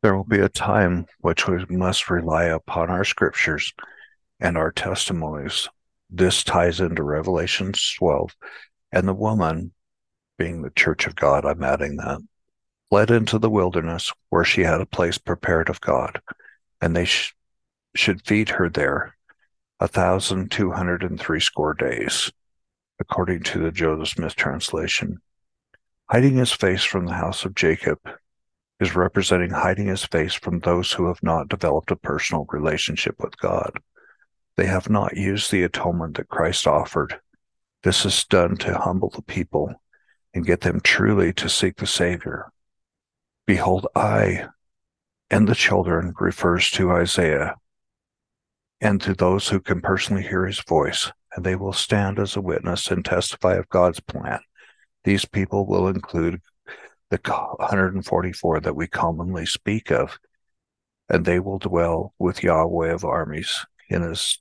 There 0.05 0.15
will 0.15 0.23
be 0.23 0.41
a 0.41 0.49
time 0.49 1.07
which 1.21 1.47
we 1.47 1.65
must 1.67 2.11
rely 2.11 2.43
upon 2.43 2.91
our 2.91 3.03
scriptures 3.03 3.73
and 4.39 4.55
our 4.55 4.71
testimonies. 4.71 5.67
This 6.11 6.43
ties 6.43 6.79
into 6.79 7.01
Revelation 7.01 7.73
12. 7.97 8.35
And 8.91 9.07
the 9.07 9.15
woman 9.15 9.73
being 10.37 10.61
the 10.61 10.69
church 10.69 11.07
of 11.07 11.15
God, 11.15 11.43
I'm 11.43 11.63
adding 11.63 11.95
that, 11.95 12.19
led 12.91 13.09
into 13.09 13.39
the 13.39 13.49
wilderness 13.49 14.13
where 14.29 14.43
she 14.43 14.61
had 14.61 14.79
a 14.79 14.85
place 14.85 15.17
prepared 15.17 15.69
of 15.69 15.81
God, 15.81 16.21
and 16.79 16.95
they 16.95 17.05
sh- 17.05 17.33
should 17.95 18.27
feed 18.27 18.49
her 18.49 18.69
there 18.69 19.17
a 19.79 19.87
thousand 19.87 20.51
two 20.51 20.69
hundred 20.69 21.01
and 21.01 21.19
three 21.19 21.39
score 21.39 21.73
days, 21.73 22.31
according 22.99 23.41
to 23.41 23.57
the 23.57 23.71
Joseph 23.71 24.09
Smith 24.09 24.35
translation. 24.35 25.19
Hiding 26.11 26.35
his 26.35 26.51
face 26.51 26.83
from 26.83 27.07
the 27.07 27.13
house 27.13 27.43
of 27.43 27.55
Jacob 27.55 27.97
is 28.79 28.95
representing 28.95 29.51
hiding 29.51 29.87
his 29.87 30.03
face 30.03 30.33
from 30.33 30.59
those 30.59 30.91
who 30.91 31.07
have 31.07 31.23
not 31.23 31.49
developed 31.49 31.91
a 31.91 31.95
personal 31.95 32.45
relationship 32.49 33.15
with 33.19 33.37
God. 33.37 33.71
They 34.57 34.65
have 34.65 34.89
not 34.89 35.17
used 35.17 35.51
the 35.51 35.63
atonement 35.63 36.17
that 36.17 36.29
Christ 36.29 36.67
offered. 36.67 37.19
This 37.83 38.05
is 38.05 38.25
done 38.25 38.57
to 38.57 38.77
humble 38.77 39.09
the 39.09 39.21
people 39.21 39.73
and 40.33 40.45
get 40.45 40.61
them 40.61 40.81
truly 40.81 41.31
to 41.33 41.49
seek 41.49 41.77
the 41.77 41.87
Savior. 41.87 42.51
Behold, 43.45 43.87
I 43.95 44.47
and 45.29 45.47
the 45.47 45.55
children 45.55 46.13
refers 46.19 46.69
to 46.71 46.91
Isaiah 46.91 47.55
and 48.81 49.01
to 49.01 49.13
those 49.13 49.49
who 49.49 49.59
can 49.59 49.81
personally 49.81 50.23
hear 50.23 50.45
his 50.45 50.59
voice, 50.61 51.11
and 51.35 51.45
they 51.45 51.55
will 51.55 51.73
stand 51.73 52.19
as 52.19 52.35
a 52.35 52.41
witness 52.41 52.91
and 52.91 53.03
testify 53.03 53.55
of 53.55 53.69
God's 53.69 53.99
plan. 53.99 54.39
These 55.03 55.25
people 55.25 55.65
will 55.65 55.87
include 55.87 56.41
the 57.09 57.17
144 57.17 58.59
that 58.61 58.75
we 58.75 58.87
commonly 58.87 59.45
speak 59.45 59.91
of, 59.91 60.19
and 61.09 61.25
they 61.25 61.39
will 61.39 61.59
dwell 61.59 62.13
with 62.19 62.43
Yahweh 62.43 62.91
of 62.91 63.05
armies 63.05 63.65
in 63.89 64.01
his 64.01 64.39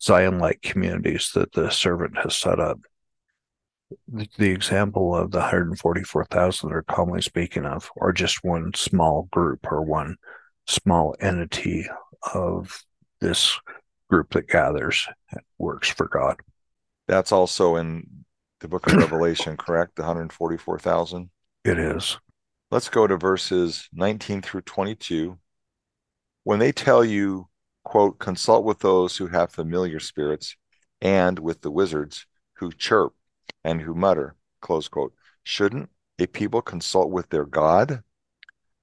Zion 0.00 0.38
like 0.38 0.60
communities 0.62 1.30
that 1.34 1.52
the 1.52 1.70
servant 1.70 2.18
has 2.18 2.36
set 2.36 2.60
up 2.60 2.80
the, 4.08 4.28
the 4.38 4.50
example 4.50 5.14
of 5.14 5.30
the 5.30 5.38
144,000 5.38 6.68
they're 6.68 6.82
commonly 6.82 7.22
speaking 7.22 7.64
of, 7.64 7.90
or 7.96 8.12
just 8.12 8.44
one 8.44 8.72
small 8.74 9.28
group 9.30 9.70
or 9.70 9.82
one 9.82 10.16
small 10.66 11.14
entity 11.20 11.86
of 12.34 12.84
this 13.20 13.58
group 14.10 14.32
that 14.32 14.48
gathers 14.48 15.06
and 15.30 15.40
works 15.58 15.88
for 15.88 16.08
God. 16.08 16.36
That's 17.06 17.32
also 17.32 17.76
in 17.76 18.24
the 18.60 18.68
book 18.68 18.86
of 18.86 18.94
Revelation, 18.96 19.56
correct? 19.56 19.96
The 19.96 20.02
144,000? 20.02 21.30
It 21.66 21.80
is. 21.80 22.16
Let's 22.70 22.88
go 22.88 23.08
to 23.08 23.16
verses 23.16 23.88
19 23.92 24.40
through 24.40 24.60
22. 24.60 25.36
When 26.44 26.60
they 26.60 26.70
tell 26.70 27.04
you, 27.04 27.48
quote, 27.82 28.20
consult 28.20 28.64
with 28.64 28.78
those 28.78 29.16
who 29.16 29.26
have 29.26 29.50
familiar 29.50 29.98
spirits 29.98 30.54
and 31.02 31.40
with 31.40 31.62
the 31.62 31.72
wizards 31.72 32.24
who 32.58 32.70
chirp 32.70 33.14
and 33.64 33.80
who 33.80 33.96
mutter, 33.96 34.36
close 34.60 34.86
quote. 34.86 35.12
Shouldn't 35.42 35.90
a 36.20 36.28
people 36.28 36.62
consult 36.62 37.10
with 37.10 37.30
their 37.30 37.44
God? 37.44 38.04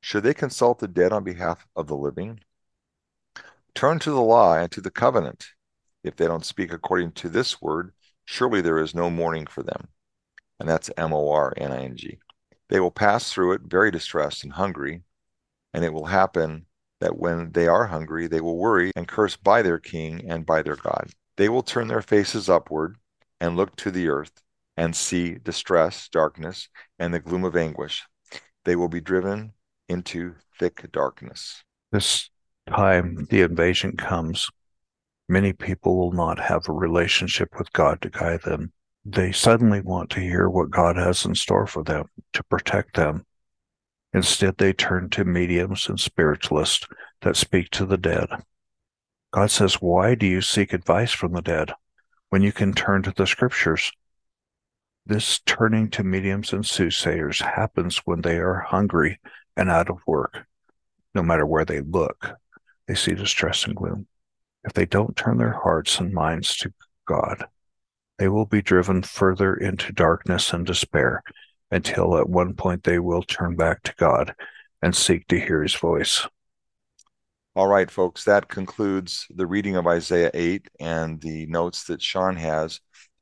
Should 0.01 0.23
they 0.23 0.33
consult 0.33 0.79
the 0.79 0.89
dead 0.89 1.13
on 1.13 1.23
behalf 1.23 1.65
of 1.77 1.87
the 1.87 1.95
living? 1.95 2.41
Turn 3.73 3.97
to 3.99 4.11
the 4.11 4.19
law 4.19 4.57
and 4.57 4.69
to 4.73 4.81
the 4.81 4.91
covenant. 4.91 5.45
If 6.03 6.17
they 6.17 6.25
don't 6.27 6.45
speak 6.45 6.73
according 6.73 7.13
to 7.13 7.29
this 7.29 7.61
word, 7.61 7.93
surely 8.25 8.59
there 8.59 8.79
is 8.79 8.93
no 8.93 9.09
mourning 9.09 9.47
for 9.47 9.63
them. 9.63 9.87
And 10.59 10.67
that's 10.67 10.91
M 10.97 11.13
O 11.13 11.31
R 11.31 11.53
N 11.55 11.71
I 11.71 11.85
N 11.85 11.95
G. 11.95 12.19
They 12.69 12.79
will 12.79 12.91
pass 12.91 13.31
through 13.31 13.53
it 13.53 13.61
very 13.65 13.91
distressed 13.91 14.43
and 14.43 14.53
hungry, 14.53 15.03
and 15.73 15.83
it 15.83 15.93
will 15.93 16.05
happen 16.05 16.65
that 17.01 17.17
when 17.17 17.51
they 17.51 17.67
are 17.67 17.87
hungry, 17.87 18.27
they 18.27 18.41
will 18.41 18.57
worry 18.57 18.91
and 18.95 19.07
curse 19.07 19.35
by 19.35 19.61
their 19.61 19.79
king 19.79 20.29
and 20.29 20.45
by 20.45 20.61
their 20.61 20.75
God. 20.75 21.09
They 21.35 21.49
will 21.49 21.63
turn 21.63 21.87
their 21.87 22.01
faces 22.01 22.49
upward 22.49 22.95
and 23.41 23.57
look 23.57 23.75
to 23.77 23.91
the 23.91 24.07
earth 24.07 24.41
and 24.77 24.95
see 24.95 25.35
distress, 25.35 26.07
darkness, 26.09 26.69
and 26.99 27.13
the 27.13 27.19
gloom 27.19 27.43
of 27.43 27.55
anguish. 27.55 28.05
They 28.65 28.75
will 28.75 28.87
be 28.87 29.01
driven 29.01 29.53
into 29.89 30.35
thick 30.57 30.89
darkness. 30.91 31.63
This 31.91 32.29
time 32.69 33.27
the 33.29 33.41
invasion 33.41 33.97
comes, 33.97 34.47
many 35.27 35.53
people 35.53 35.97
will 35.97 36.13
not 36.13 36.39
have 36.39 36.69
a 36.69 36.73
relationship 36.73 37.49
with 37.57 37.71
God 37.73 38.01
to 38.01 38.09
guide 38.09 38.43
them. 38.43 38.71
They 39.05 39.31
suddenly 39.31 39.81
want 39.81 40.09
to 40.11 40.21
hear 40.21 40.49
what 40.49 40.69
God 40.69 40.95
has 40.95 41.25
in 41.25 41.35
store 41.35 41.67
for 41.67 41.83
them 41.83 42.05
to 42.33 42.43
protect 42.43 42.95
them. 42.95 43.25
Instead, 44.13 44.57
they 44.57 44.71
turn 44.71 45.09
to 45.09 45.25
mediums 45.25 45.89
and 45.89 45.99
spiritualists 45.99 46.87
that 47.21 47.35
speak 47.35 47.69
to 47.71 47.85
the 47.85 47.97
dead. 47.97 48.29
God 49.31 49.49
says, 49.51 49.81
Why 49.81 50.15
do 50.15 50.25
you 50.25 50.41
seek 50.41 50.71
advice 50.71 51.11
from 51.11 51.33
the 51.33 51.41
dead 51.41 51.73
when 52.29 52.43
you 52.43 52.51
can 52.51 52.73
turn 52.73 53.01
to 53.03 53.11
the 53.11 53.27
scriptures? 53.27 53.91
This 55.05 55.39
turning 55.39 55.89
to 55.91 56.03
mediums 56.03 56.53
and 56.53 56.65
soothsayers 56.65 57.41
happens 57.41 57.97
when 58.05 58.21
they 58.21 58.37
are 58.37 58.59
hungry 58.59 59.19
and 59.57 59.69
out 59.69 59.89
of 59.89 59.97
work. 60.07 60.45
No 61.13 61.23
matter 61.23 61.45
where 61.45 61.65
they 61.65 61.81
look, 61.81 62.37
they 62.87 62.95
see 62.95 63.13
distress 63.13 63.65
and 63.65 63.75
gloom. 63.75 64.07
If 64.63 64.73
they 64.73 64.85
don't 64.85 65.17
turn 65.17 65.39
their 65.39 65.59
hearts 65.61 65.99
and 65.99 66.13
minds 66.13 66.55
to 66.57 66.73
God, 67.05 67.47
they 68.17 68.27
will 68.27 68.45
be 68.45 68.61
driven 68.61 69.01
further 69.01 69.55
into 69.55 69.91
darkness 69.91 70.53
and 70.53 70.65
despair 70.65 71.23
until 71.71 72.17
at 72.17 72.29
one 72.29 72.53
point 72.53 72.83
they 72.83 72.99
will 72.99 73.23
turn 73.23 73.55
back 73.55 73.81
to 73.83 73.93
God 73.97 74.35
and 74.81 74.95
seek 74.95 75.27
to 75.27 75.39
hear 75.39 75.63
his 75.63 75.75
voice. 75.75 76.27
All 77.55 77.67
right, 77.67 77.89
folks, 77.89 78.23
that 78.25 78.47
concludes 78.47 79.27
the 79.29 79.45
reading 79.45 79.75
of 79.75 79.87
Isaiah 79.87 80.31
8 80.33 80.67
and 80.79 81.21
the 81.21 81.45
notes 81.45 81.83
that 81.85 82.01
Sean 82.01 82.35
has. 82.35 82.79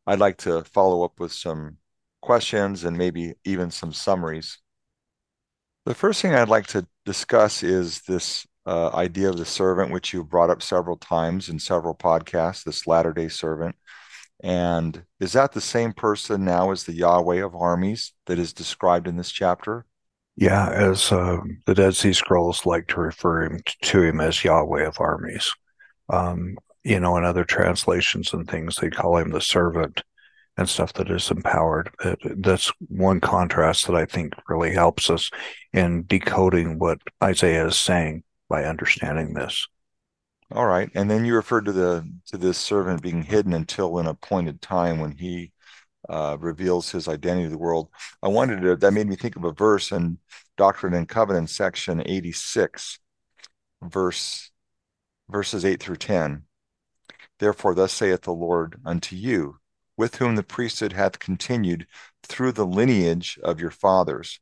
I'd 0.08 0.20
like 0.20 0.38
to 0.40 0.64
follow 0.64 1.04
up 1.04 1.20
with 1.20 1.32
some 1.34 1.78
questions 2.22 2.84
and 2.84 2.98
maybe 2.98 3.34
even 3.44 3.72
some 3.72 3.94
summaries. 3.94 4.58
The 5.86 5.96
first 5.96 6.22
thing 6.22 6.34
I'd 6.34 6.48
like 6.48 6.68
to 6.68 6.88
discuss 7.06 7.64
is 7.64 8.02
this 8.02 8.46
uh, 8.66 8.90
idea 8.90 9.30
of 9.30 9.38
the 9.38 9.46
servant, 9.46 9.92
which 9.92 10.14
you've 10.14 10.30
brought 10.30 10.50
up 10.50 10.62
several 10.62 10.98
times 10.98 11.50
in 11.50 11.60
several 11.60 11.96
podcasts, 11.96 12.64
this 12.64 12.88
latter 12.88 13.14
day 13.14 13.28
servant. 13.28 13.76
And 14.44 15.04
is 15.20 15.34
that 15.34 15.52
the 15.52 15.62
same 15.62 15.94
person 15.94 16.44
now 16.44 16.72
as 16.72 16.84
the 16.84 16.94
Yahweh 16.94 17.44
of 17.44 17.56
armies 17.56 18.14
that 18.26 18.40
is 18.40 18.54
described 18.54 19.08
in 19.08 19.18
this 19.18 19.32
chapter? 19.32 19.86
Yeah, 20.36 20.70
as 20.70 21.12
uh, 21.12 21.38
the 21.66 21.76
Dead 21.76 21.96
Sea 21.96 22.14
Scrolls 22.14 22.66
like 22.66 22.88
to 22.88 23.00
refer 23.00 23.44
him 23.44 23.60
to 23.84 24.02
him 24.02 24.20
as 24.20 24.44
Yahweh 24.44 24.88
of 24.88 25.00
armies. 25.00 25.52
Um, 26.10 26.58
you 26.84 27.00
know, 27.00 27.18
in 27.18 27.24
other 27.24 27.44
translations 27.44 28.34
and 28.34 28.50
things, 28.50 28.76
they 28.76 28.90
call 28.90 29.18
him 29.18 29.30
the 29.30 29.42
servant 29.42 30.02
and 30.58 30.68
stuff 30.68 30.94
that 30.94 31.12
is 31.12 31.30
empowered. 31.30 31.92
That's 32.24 32.72
one 32.88 33.20
contrast 33.20 33.88
that 33.88 33.96
I 33.96 34.06
think 34.06 34.34
really 34.48 34.74
helps 34.74 35.10
us 35.10 35.30
in 35.74 36.06
decoding 36.08 36.80
what 36.80 37.00
Isaiah 37.24 37.68
is 37.68 37.78
saying 37.78 38.24
by 38.50 38.66
understanding 38.66 39.34
this. 39.34 39.68
All 40.54 40.66
right, 40.66 40.90
and 40.96 41.10
then 41.10 41.24
you 41.24 41.36
referred 41.36 41.66
to 41.66 41.72
the 41.72 42.06
to 42.26 42.38
this 42.38 42.58
servant 42.58 43.02
being 43.02 43.24
hidden 43.24 43.54
until 43.54 44.00
an 44.00 44.08
appointed 44.08 44.62
time 44.62 45.00
when 45.00 45.12
he 45.12 45.54
uh, 46.10 46.36
reveals 46.40 46.92
his 46.92 47.08
identity 47.08 47.46
to 47.46 47.52
the 47.52 47.58
world. 47.58 47.88
I 48.22 48.28
wanted 48.28 48.62
to 48.62 48.76
that 48.76 48.92
made 48.92 49.08
me 49.08 49.16
think 49.16 49.38
of 49.38 49.46
a 49.46 49.54
verse 49.54 49.94
in 49.94 50.18
Doctrine 50.58 50.94
and 50.94 51.08
Covenants 51.08 51.56
section 51.56 52.04
eighty 52.06 52.34
six, 52.34 53.00
verse 53.82 54.52
verses 55.30 55.64
eight 55.64 55.82
through 55.82 55.98
ten. 55.98 56.44
Therefore, 57.40 57.74
thus 57.74 57.94
saith 57.94 58.24
the 58.24 58.34
Lord 58.34 58.80
unto 58.86 59.16
you, 59.16 59.60
with 59.96 60.16
whom 60.16 60.36
the 60.36 60.44
priesthood 60.44 60.92
hath 60.92 61.20
continued 61.20 61.88
through 62.24 62.52
the 62.52 62.66
lineage 62.66 63.40
of 63.42 63.62
your 63.62 63.72
fathers. 63.72 64.42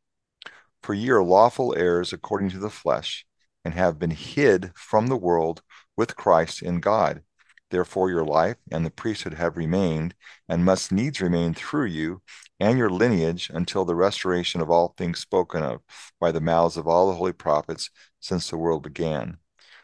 For 0.82 0.96
ye 0.96 1.12
are 1.12 1.22
lawful 1.22 1.76
heirs 1.78 2.14
according 2.14 2.50
to 2.50 2.60
the 2.60 2.72
flesh, 2.72 3.28
and 3.64 3.74
have 3.74 4.00
been 4.00 4.12
hid 4.12 4.72
from 4.76 5.08
the 5.08 5.18
world 5.18 5.62
with 5.98 6.16
Christ 6.16 6.62
in 6.62 6.80
God. 6.80 7.24
Therefore, 7.72 8.10
your 8.10 8.26
life 8.26 8.58
and 8.72 8.86
the 8.86 8.90
priesthood 8.90 9.36
have 9.36 9.58
remained, 9.58 10.16
and 10.48 10.66
must 10.66 10.92
needs 10.92 11.22
remain 11.22 11.54
through 11.54 11.86
you 11.86 12.22
and 12.60 12.78
your 12.78 12.90
lineage 12.90 13.52
until 13.54 13.86
the 13.86 13.96
restoration 13.96 14.60
of 14.60 14.70
all 14.72 14.96
things 14.98 15.20
spoken 15.20 15.62
of 15.62 15.82
by 16.20 16.32
the 16.32 16.42
mouths 16.42 16.78
of 16.78 16.88
all 16.88 17.08
the 17.08 17.16
holy 17.16 17.34
prophets 17.34 17.90
since 18.20 18.50
the 18.50 18.58
world 18.58 18.84
began. 18.84 19.38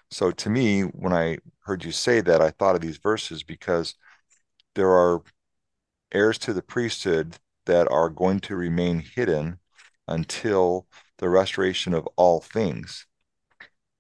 So 0.09 0.31
to 0.31 0.49
me, 0.49 0.81
when 0.81 1.13
I 1.13 1.37
heard 1.61 1.83
you 1.83 1.91
say 1.91 2.21
that, 2.21 2.41
I 2.41 2.51
thought 2.51 2.75
of 2.75 2.81
these 2.81 2.97
verses 2.97 3.43
because 3.43 3.95
there 4.73 4.91
are 4.91 5.21
heirs 6.11 6.37
to 6.39 6.53
the 6.53 6.61
priesthood 6.61 7.37
that 7.65 7.89
are 7.91 8.09
going 8.09 8.39
to 8.41 8.55
remain 8.55 8.99
hidden 8.99 9.59
until 10.07 10.87
the 11.17 11.29
restoration 11.29 11.93
of 11.93 12.07
all 12.15 12.41
things, 12.41 13.05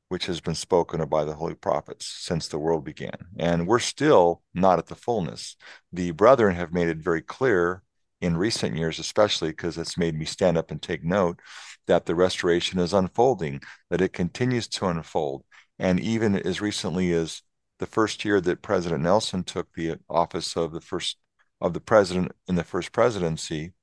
which 0.09 0.27
has 0.27 0.39
been 0.39 0.55
spoken 0.55 1.01
of 1.01 1.09
by 1.09 1.23
the 1.23 1.33
holy 1.33 1.55
prophets 1.55 2.05
since 2.05 2.47
the 2.47 2.59
world 2.59 2.85
began. 2.85 3.17
And 3.37 3.67
we're 3.67 3.79
still 3.79 4.41
not 4.53 4.79
at 4.79 4.87
the 4.87 4.95
fullness. 4.95 5.55
The 5.91 6.11
brethren 6.11 6.55
have 6.55 6.73
made 6.73 6.87
it 6.87 6.97
very 6.97 7.21
clear 7.21 7.81
in 8.21 8.37
recent 8.37 8.75
years, 8.75 8.99
especially 8.99 9.49
because 9.49 9.77
it's 9.77 9.97
made 9.97 10.15
me 10.15 10.25
stand 10.25 10.57
up 10.57 10.71
and 10.71 10.81
take 10.81 11.03
note 11.03 11.39
that 11.87 12.05
the 12.05 12.15
restoration 12.15 12.79
is 12.79 12.93
unfolding, 12.93 13.61
that 13.89 14.01
it 14.01 14.13
continues 14.13 14.67
to 14.67 14.87
unfold. 14.87 15.43
And 15.79 15.99
even 15.99 16.35
as 16.35 16.61
recently 16.61 17.11
as 17.11 17.41
the 17.79 17.85
first 17.85 18.23
year 18.23 18.39
that 18.41 18.61
President 18.61 19.03
Nelson 19.03 19.43
took 19.43 19.73
the 19.73 19.97
office 20.09 20.55
of 20.55 20.71
the 20.71 20.81
first 20.81 21.17
of 21.61 21.73
the 21.73 21.79
president 21.81 22.31
in 22.47 22.55
the 22.55 22.63
first 22.63 22.91
presidency, 22.91 23.73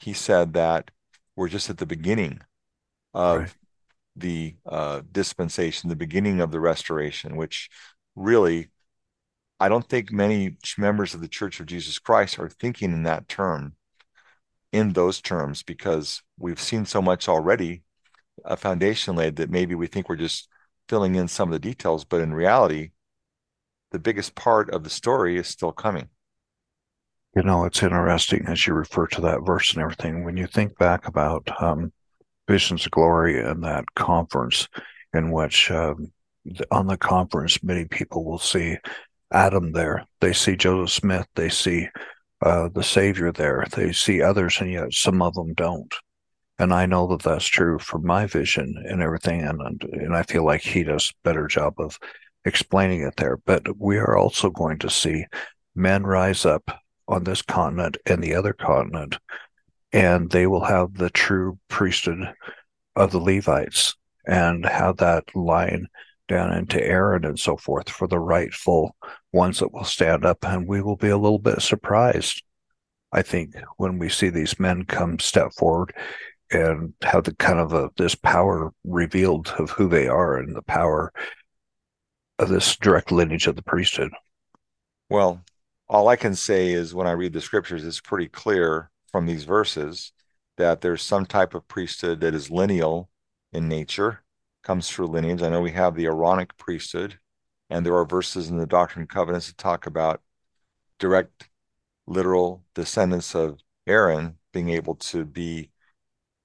he 0.00 0.12
said 0.12 0.54
that 0.54 0.90
we're 1.36 1.48
just 1.48 1.68
at 1.70 1.78
the 1.78 1.86
beginning 1.86 2.40
of 3.12 3.40
right. 3.40 3.54
The 4.16 4.56
uh, 4.66 5.02
dispensation, 5.10 5.88
the 5.88 5.96
beginning 5.96 6.40
of 6.40 6.50
the 6.50 6.60
restoration, 6.60 7.36
which 7.36 7.68
really 8.14 8.68
I 9.60 9.68
don't 9.68 9.88
think 9.88 10.12
many 10.12 10.58
members 10.76 11.14
of 11.14 11.20
the 11.20 11.28
Church 11.28 11.60
of 11.60 11.66
Jesus 11.66 11.98
Christ 11.98 12.38
are 12.38 12.48
thinking 12.48 12.92
in 12.92 13.04
that 13.04 13.28
term, 13.28 13.74
in 14.72 14.92
those 14.92 15.20
terms, 15.20 15.62
because 15.62 16.22
we've 16.38 16.60
seen 16.60 16.84
so 16.84 17.00
much 17.00 17.28
already, 17.28 17.82
a 18.44 18.56
foundation 18.56 19.14
laid 19.14 19.36
that 19.36 19.50
maybe 19.50 19.74
we 19.74 19.86
think 19.86 20.08
we're 20.08 20.16
just 20.16 20.48
filling 20.88 21.14
in 21.14 21.28
some 21.28 21.48
of 21.48 21.52
the 21.52 21.58
details, 21.58 22.04
but 22.04 22.20
in 22.20 22.34
reality, 22.34 22.90
the 23.92 23.98
biggest 23.98 24.34
part 24.34 24.70
of 24.70 24.82
the 24.82 24.90
story 24.90 25.38
is 25.38 25.46
still 25.46 25.72
coming. 25.72 26.08
You 27.36 27.42
know, 27.42 27.64
it's 27.64 27.82
interesting 27.82 28.44
as 28.46 28.66
you 28.66 28.74
refer 28.74 29.06
to 29.08 29.20
that 29.22 29.46
verse 29.46 29.72
and 29.72 29.82
everything. 29.82 30.24
When 30.24 30.36
you 30.36 30.46
think 30.46 30.76
back 30.78 31.08
about 31.08 31.48
um, 31.62 31.92
Visions 32.48 32.84
of 32.84 32.92
Glory 32.92 33.40
and 33.40 33.62
that 33.64 33.84
conference, 33.94 34.68
in 35.12 35.30
which 35.30 35.70
um, 35.70 36.12
on 36.70 36.86
the 36.86 36.96
conference, 36.96 37.62
many 37.62 37.86
people 37.86 38.24
will 38.24 38.38
see 38.38 38.76
Adam 39.32 39.72
there. 39.72 40.06
They 40.20 40.32
see 40.32 40.56
Joseph 40.56 40.94
Smith. 40.94 41.26
They 41.34 41.48
see 41.48 41.88
uh, 42.42 42.68
the 42.68 42.82
Savior 42.82 43.32
there. 43.32 43.64
They 43.72 43.92
see 43.92 44.22
others, 44.22 44.58
and 44.60 44.70
yet 44.70 44.92
some 44.92 45.22
of 45.22 45.34
them 45.34 45.54
don't. 45.54 45.92
And 46.58 46.72
I 46.72 46.86
know 46.86 47.06
that 47.08 47.22
that's 47.22 47.46
true 47.46 47.78
for 47.78 47.98
my 47.98 48.26
vision 48.26 48.74
and 48.86 49.02
everything. 49.02 49.42
And, 49.42 49.82
and 49.82 50.16
I 50.16 50.22
feel 50.22 50.44
like 50.44 50.62
he 50.62 50.84
does 50.84 51.10
a 51.10 51.28
better 51.28 51.48
job 51.48 51.74
of 51.78 51.98
explaining 52.44 53.02
it 53.02 53.16
there. 53.16 53.38
But 53.44 53.78
we 53.78 53.96
are 53.98 54.16
also 54.16 54.50
going 54.50 54.78
to 54.80 54.90
see 54.90 55.24
men 55.74 56.04
rise 56.04 56.46
up 56.46 56.80
on 57.08 57.24
this 57.24 57.42
continent 57.42 57.96
and 58.06 58.22
the 58.22 58.34
other 58.34 58.52
continent, 58.52 59.18
and 59.94 60.28
they 60.30 60.48
will 60.48 60.64
have 60.64 60.94
the 60.94 61.08
true 61.08 61.56
priesthood 61.68 62.34
of 62.96 63.12
the 63.12 63.20
Levites 63.20 63.94
and 64.26 64.66
have 64.66 64.96
that 64.96 65.24
line 65.36 65.86
down 66.26 66.52
into 66.52 66.84
Aaron 66.84 67.24
and 67.24 67.38
so 67.38 67.56
forth 67.56 67.88
for 67.88 68.08
the 68.08 68.18
rightful 68.18 68.96
ones 69.32 69.60
that 69.60 69.72
will 69.72 69.84
stand 69.84 70.24
up. 70.24 70.44
And 70.44 70.66
we 70.66 70.82
will 70.82 70.96
be 70.96 71.10
a 71.10 71.16
little 71.16 71.38
bit 71.38 71.62
surprised, 71.62 72.42
I 73.12 73.22
think, 73.22 73.54
when 73.76 73.98
we 73.98 74.08
see 74.08 74.30
these 74.30 74.58
men 74.58 74.84
come 74.84 75.20
step 75.20 75.52
forward 75.52 75.94
and 76.50 76.92
have 77.02 77.22
the 77.22 77.34
kind 77.36 77.60
of 77.60 77.72
a, 77.72 77.88
this 77.96 78.16
power 78.16 78.72
revealed 78.82 79.48
of 79.60 79.70
who 79.70 79.88
they 79.88 80.08
are 80.08 80.36
and 80.38 80.56
the 80.56 80.62
power 80.62 81.12
of 82.40 82.48
this 82.48 82.76
direct 82.78 83.12
lineage 83.12 83.46
of 83.46 83.54
the 83.54 83.62
priesthood. 83.62 84.10
Well, 85.08 85.44
all 85.88 86.08
I 86.08 86.16
can 86.16 86.34
say 86.34 86.72
is 86.72 86.94
when 86.94 87.06
I 87.06 87.12
read 87.12 87.32
the 87.32 87.40
scriptures, 87.40 87.84
it's 87.84 88.00
pretty 88.00 88.26
clear 88.26 88.90
from 89.14 89.26
these 89.26 89.44
verses 89.44 90.10
that 90.56 90.80
there's 90.80 91.00
some 91.00 91.24
type 91.24 91.54
of 91.54 91.68
priesthood 91.68 92.20
that 92.20 92.34
is 92.34 92.50
lineal 92.50 93.08
in 93.52 93.68
nature 93.68 94.24
comes 94.64 94.90
through 94.90 95.06
lineage. 95.06 95.40
I 95.40 95.50
know 95.50 95.60
we 95.60 95.70
have 95.70 95.94
the 95.94 96.06
Aaronic 96.06 96.56
priesthood, 96.56 97.20
and 97.70 97.86
there 97.86 97.94
are 97.94 98.04
verses 98.04 98.50
in 98.50 98.58
the 98.58 98.66
Doctrine 98.66 99.02
and 99.02 99.08
Covenants 99.08 99.46
that 99.46 99.56
talk 99.56 99.86
about 99.86 100.20
direct, 100.98 101.48
literal 102.08 102.64
descendants 102.74 103.36
of 103.36 103.60
Aaron 103.86 104.36
being 104.52 104.70
able 104.70 104.96
to 104.96 105.24
be 105.24 105.70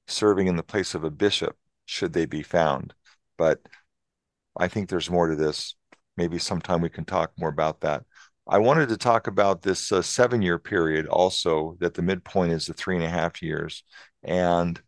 serving 0.05 0.45
in 0.45 0.55
the 0.55 0.61
place 0.61 0.93
of 0.93 1.03
a 1.03 1.09
bishop, 1.09 1.57
should 1.85 2.13
they 2.13 2.27
be 2.27 2.43
found. 2.43 2.93
But 3.35 3.61
I 4.55 4.67
think 4.67 4.89
there's 4.89 5.09
more 5.09 5.27
to 5.27 5.35
this. 5.35 5.73
Maybe 6.17 6.37
sometime 6.37 6.81
we 6.81 6.89
can 6.89 7.05
talk 7.05 7.31
more 7.35 7.49
about 7.49 7.81
that. 7.81 8.03
I 8.49 8.57
wanted 8.57 8.89
to 8.89 8.97
talk 8.97 9.27
about 9.27 9.61
this 9.61 9.91
uh, 9.91 10.01
seven 10.01 10.41
year 10.41 10.57
period 10.57 11.05
also, 11.05 11.77
that 11.79 11.93
the 11.93 12.01
midpoint 12.01 12.51
is 12.51 12.65
the 12.65 12.73
three 12.73 12.95
and 12.95 13.05
a 13.05 13.09
half 13.09 13.43
years. 13.43 13.83
And 14.23 14.81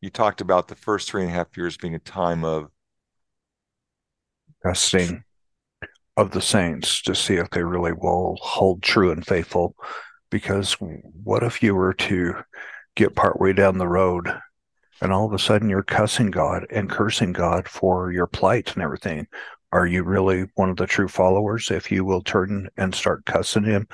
you 0.00 0.10
talked 0.10 0.40
about 0.40 0.68
the 0.68 0.76
first 0.76 1.10
three 1.10 1.22
and 1.22 1.30
a 1.30 1.34
half 1.34 1.56
years 1.56 1.76
being 1.76 1.96
a 1.96 1.98
time 1.98 2.44
of 2.44 2.68
testing 4.64 5.24
of 6.16 6.30
the 6.30 6.40
saints 6.40 7.02
to 7.02 7.14
see 7.14 7.34
if 7.34 7.50
they 7.50 7.64
really 7.64 7.92
will 7.92 8.36
hold 8.40 8.80
true 8.82 9.10
and 9.10 9.26
faithful. 9.26 9.74
Because 10.30 10.74
what 10.74 11.42
if 11.42 11.64
you 11.64 11.74
were 11.74 11.94
to 11.94 12.34
get 12.94 13.16
partway 13.16 13.52
down 13.52 13.78
the 13.78 13.88
road 13.88 14.32
and 15.02 15.12
all 15.12 15.26
of 15.26 15.32
a 15.32 15.38
sudden 15.38 15.68
you're 15.68 15.82
cussing 15.82 16.30
God 16.30 16.64
and 16.70 16.88
cursing 16.88 17.32
God 17.32 17.66
for 17.66 18.12
your 18.12 18.28
plight 18.28 18.74
and 18.74 18.84
everything? 18.84 19.26
Are 19.72 19.86
you 19.86 20.02
really 20.02 20.46
one 20.54 20.70
of 20.70 20.76
the 20.76 20.86
true 20.86 21.08
followers 21.08 21.70
if 21.70 21.90
you 21.92 22.04
will 22.04 22.22
turn 22.22 22.68
and 22.76 22.94
start 22.94 23.24
cussing 23.24 23.64
him 23.64 23.86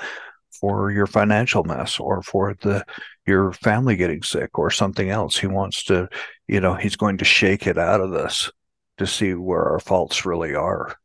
for 0.50 0.90
your 0.90 1.06
financial 1.06 1.64
mess 1.64 2.00
or 2.00 2.22
for 2.22 2.54
the 2.62 2.84
your 3.26 3.52
family 3.52 3.96
getting 3.96 4.22
sick 4.22 4.58
or 4.58 4.70
something 4.70 5.10
else? 5.10 5.36
He 5.36 5.46
wants 5.46 5.84
to, 5.84 6.08
you 6.48 6.60
know, 6.60 6.74
he's 6.74 6.96
going 6.96 7.18
to 7.18 7.24
shake 7.24 7.66
it 7.66 7.76
out 7.76 8.00
of 8.00 8.14
us 8.14 8.50
to 8.98 9.06
see 9.06 9.34
where 9.34 9.64
our 9.64 9.80
faults 9.80 10.24
really 10.24 10.54
are. 10.54 10.96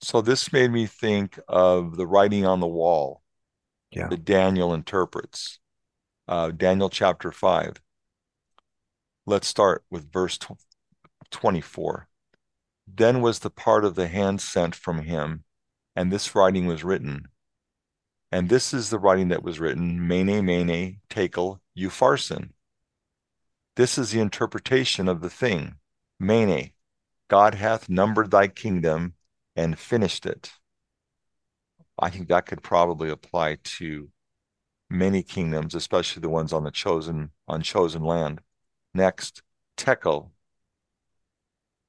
So 0.00 0.20
this 0.20 0.52
made 0.52 0.70
me 0.70 0.86
think 0.86 1.38
of 1.48 1.96
the 1.96 2.06
writing 2.06 2.46
on 2.46 2.60
the 2.60 2.66
wall 2.66 3.22
yeah. 3.90 4.08
that 4.08 4.24
Daniel 4.24 4.74
interprets. 4.74 5.58
Uh, 6.26 6.50
Daniel 6.50 6.90
chapter 6.90 7.32
5. 7.32 7.74
Let's 9.26 9.46
start 9.46 9.84
with 9.90 10.12
verse 10.12 10.38
24. 11.30 12.07
Then 12.94 13.20
was 13.20 13.40
the 13.40 13.50
part 13.50 13.84
of 13.84 13.94
the 13.94 14.08
hand 14.08 14.40
sent 14.40 14.74
from 14.74 15.02
him, 15.02 15.44
and 15.94 16.10
this 16.10 16.34
writing 16.34 16.66
was 16.66 16.84
written. 16.84 17.28
And 18.32 18.48
this 18.48 18.74
is 18.74 18.90
the 18.90 18.98
writing 18.98 19.28
that 19.28 19.42
was 19.42 19.60
written, 19.60 20.06
Mene, 20.06 20.44
Mene, 20.44 21.00
Tekel, 21.08 21.60
Upharsin. 21.76 22.50
This 23.76 23.98
is 23.98 24.10
the 24.10 24.20
interpretation 24.20 25.08
of 25.08 25.20
the 25.20 25.30
thing. 25.30 25.76
Mene, 26.18 26.72
God 27.28 27.54
hath 27.54 27.88
numbered 27.88 28.30
thy 28.30 28.48
kingdom 28.48 29.14
and 29.54 29.78
finished 29.78 30.26
it. 30.26 30.52
I 31.98 32.10
think 32.10 32.28
that 32.28 32.46
could 32.46 32.62
probably 32.62 33.10
apply 33.10 33.58
to 33.62 34.10
many 34.90 35.22
kingdoms, 35.22 35.74
especially 35.74 36.20
the 36.20 36.28
ones 36.28 36.52
on 36.52 36.64
the 36.64 36.70
chosen 36.70 37.30
on 37.46 37.62
chosen 37.62 38.02
land. 38.02 38.40
Next, 38.94 39.42
tekel. 39.76 40.32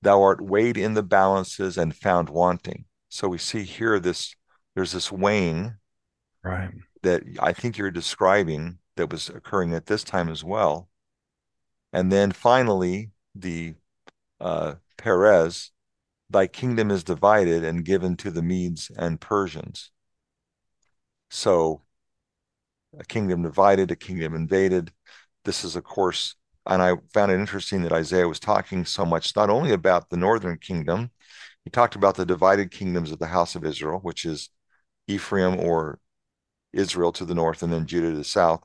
Thou 0.02 0.22
art 0.22 0.42
weighed 0.42 0.78
in 0.78 0.94
the 0.94 1.04
balances 1.04 1.78
and 1.78 1.96
found 1.96 2.30
wanting. 2.30 2.86
So 3.10 3.28
we 3.28 3.38
see 3.38 3.64
here 3.64 4.00
this 4.00 4.36
there's 4.76 4.92
this 4.92 5.12
weighing 5.12 5.76
right 6.44 6.72
that 7.02 7.24
I 7.40 7.54
think 7.54 7.78
you're 7.78 7.92
describing 7.92 8.80
that 8.96 9.12
was 9.12 9.30
occurring 9.30 9.74
at 9.74 9.86
this 9.86 10.04
time 10.04 10.30
as 10.30 10.44
well. 10.44 10.90
And 11.94 12.12
then 12.12 12.32
finally, 12.32 13.12
the 13.36 13.76
uh, 14.40 14.76
Peres, 14.98 15.72
thy 16.30 16.48
kingdom 16.48 16.92
is 16.92 17.04
divided 17.04 17.64
and 17.64 17.86
given 17.86 18.16
to 18.18 18.32
the 18.32 18.42
Medes 18.42 18.92
and 18.96 19.20
Persians. 19.20 19.92
So, 21.30 21.84
a 22.98 23.06
kingdom 23.06 23.44
divided, 23.44 23.92
a 23.92 23.96
kingdom 23.96 24.36
invaded. 24.36 24.92
This 25.46 25.64
is, 25.64 25.76
of 25.76 25.84
course, 25.84 26.36
and 26.70 26.82
I 26.84 26.94
found 27.14 27.32
it 27.32 27.40
interesting 27.40 27.82
that 27.84 27.92
Isaiah 27.92 28.28
was 28.28 28.40
talking 28.40 28.86
so 28.86 29.06
much 29.06 29.36
not 29.36 29.50
only 29.50 29.72
about 29.72 30.10
the 30.10 30.18
northern 30.18 30.58
kingdom, 30.58 31.12
he 31.66 31.72
talked 31.72 31.96
about 31.96 32.16
the 32.16 32.26
divided 32.26 32.72
kingdoms 32.72 33.12
of 33.12 33.20
the 33.20 33.28
house 33.28 33.56
of 33.56 33.66
Israel, 33.66 34.00
which 34.02 34.24
is 34.24 34.50
Ephraim 35.08 35.60
or 35.60 36.00
Israel 36.72 37.12
to 37.14 37.26
the 37.26 37.36
north 37.36 37.64
and 37.64 37.74
then 37.74 37.88
Judah 37.88 38.12
to 38.12 38.18
the 38.18 38.24
south. 38.24 38.64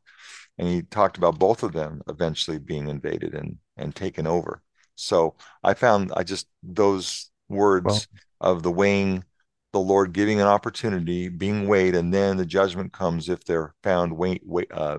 And 0.59 0.69
he 0.69 0.83
talked 0.83 1.17
about 1.17 1.39
both 1.39 1.63
of 1.63 1.73
them 1.73 2.03
eventually 2.09 2.59
being 2.59 2.89
invaded 2.89 3.35
and, 3.35 3.59
and 3.77 3.97
taken 3.97 4.27
over. 4.27 4.63
So 4.95 5.37
I 5.63 5.75
found 5.75 6.13
I 6.15 6.23
just 6.23 6.47
those 6.63 7.31
words 7.49 8.07
well, 8.41 8.55
of 8.57 8.63
the 8.63 8.71
weighing, 8.71 9.25
the 9.73 9.81
Lord 9.81 10.13
giving 10.13 10.41
an 10.41 10.47
opportunity, 10.47 11.29
being 11.29 11.67
weighed, 11.67 11.95
and 11.97 12.15
then 12.15 12.37
the 12.37 12.47
judgment 12.47 12.93
comes 12.93 13.29
if 13.29 13.45
they're 13.45 13.75
found 13.83 14.17
wait, 14.17 14.43
wait 14.45 14.71
uh, 14.73 14.99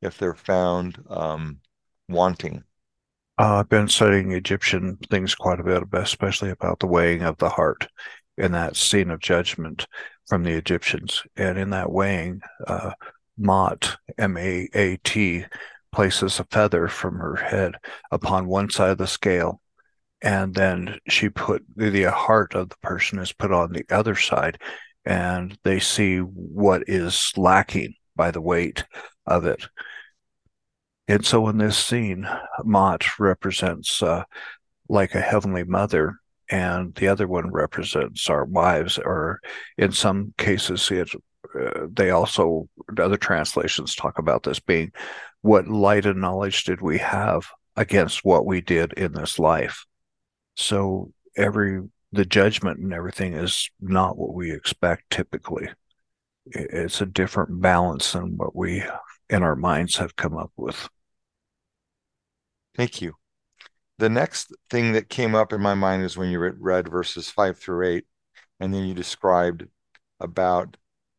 if 0.00 0.18
they're 0.18 0.34
found 0.34 1.02
um, 1.10 1.58
wanting. 2.08 2.64
Uh, 3.38 3.56
I've 3.56 3.68
been 3.68 3.88
studying 3.88 4.32
Egyptian 4.32 4.98
things 5.10 5.34
quite 5.34 5.60
a 5.60 5.64
bit, 5.64 5.82
especially 5.92 6.50
about 6.50 6.78
the 6.78 6.86
weighing 6.86 7.22
of 7.22 7.38
the 7.38 7.48
heart 7.48 7.88
in 8.36 8.52
that 8.52 8.76
scene 8.76 9.10
of 9.10 9.20
judgment 9.20 9.86
from 10.28 10.44
the 10.44 10.52
Egyptians. 10.52 11.22
And 11.36 11.58
in 11.58 11.70
that 11.70 11.90
weighing, 11.90 12.40
uh, 12.66 12.92
Maat, 13.36 13.96
M 14.18 14.36
A 14.36 14.68
A 14.74 14.96
T, 14.98 15.44
places 15.92 16.38
a 16.38 16.44
feather 16.44 16.88
from 16.88 17.16
her 17.16 17.36
head 17.36 17.74
upon 18.10 18.46
one 18.46 18.70
side 18.70 18.90
of 18.90 18.98
the 18.98 19.06
scale. 19.06 19.60
And 20.22 20.54
then 20.54 20.98
she 21.08 21.28
put 21.28 21.64
the 21.76 22.04
heart 22.04 22.54
of 22.54 22.68
the 22.68 22.76
person 22.82 23.18
is 23.18 23.32
put 23.32 23.52
on 23.52 23.72
the 23.72 23.84
other 23.90 24.14
side, 24.14 24.58
and 25.04 25.58
they 25.64 25.80
see 25.80 26.18
what 26.18 26.84
is 26.86 27.32
lacking 27.36 27.94
by 28.16 28.30
the 28.30 28.40
weight 28.40 28.84
of 29.26 29.44
it. 29.44 29.66
And 31.06 31.24
so 31.24 31.48
in 31.48 31.58
this 31.58 31.76
scene, 31.76 32.26
Maat 32.64 33.18
represents 33.18 34.02
uh, 34.02 34.24
like 34.88 35.14
a 35.14 35.20
heavenly 35.20 35.64
mother, 35.64 36.16
and 36.50 36.94
the 36.94 37.08
other 37.08 37.26
one 37.26 37.50
represents 37.50 38.30
our 38.30 38.44
wives, 38.44 38.98
or 38.98 39.40
in 39.76 39.92
some 39.92 40.32
cases, 40.38 40.90
it, 40.90 41.10
uh, 41.58 41.86
they 41.92 42.10
also, 42.10 42.68
other 42.98 43.16
translations 43.16 43.94
talk 43.94 44.18
about 44.18 44.42
this 44.42 44.60
being 44.60 44.92
what 45.42 45.68
light 45.68 46.06
and 46.06 46.20
knowledge 46.20 46.64
did 46.64 46.80
we 46.80 46.98
have 46.98 47.46
against 47.76 48.24
what 48.24 48.46
we 48.46 48.62
did 48.62 48.94
in 48.94 49.12
this 49.12 49.38
life. 49.38 49.84
So 50.56 51.12
every, 51.36 51.82
the 52.12 52.24
judgment 52.24 52.78
and 52.78 52.94
everything 52.94 53.34
is 53.34 53.68
not 53.80 54.16
what 54.16 54.32
we 54.32 54.52
expect 54.52 55.10
typically. 55.10 55.68
It's 56.46 57.00
a 57.00 57.06
different 57.06 57.60
balance 57.60 58.12
than 58.12 58.36
what 58.36 58.56
we 58.56 58.84
in 59.28 59.42
our 59.42 59.56
minds 59.56 59.96
have 59.96 60.16
come 60.16 60.36
up 60.36 60.52
with. 60.56 60.88
Thank 62.76 63.00
you. 63.00 63.14
The 63.98 64.08
next 64.08 64.52
thing 64.70 64.92
that 64.92 65.08
came 65.08 65.34
up 65.34 65.52
in 65.52 65.60
my 65.60 65.74
mind 65.74 66.02
is 66.02 66.16
when 66.16 66.30
you 66.30 66.40
read 66.40 66.88
verses 66.88 67.30
five 67.30 67.58
through 67.58 67.86
eight, 67.86 68.06
and 68.58 68.74
then 68.74 68.84
you 68.84 68.94
described 68.94 69.66
about 70.18 70.76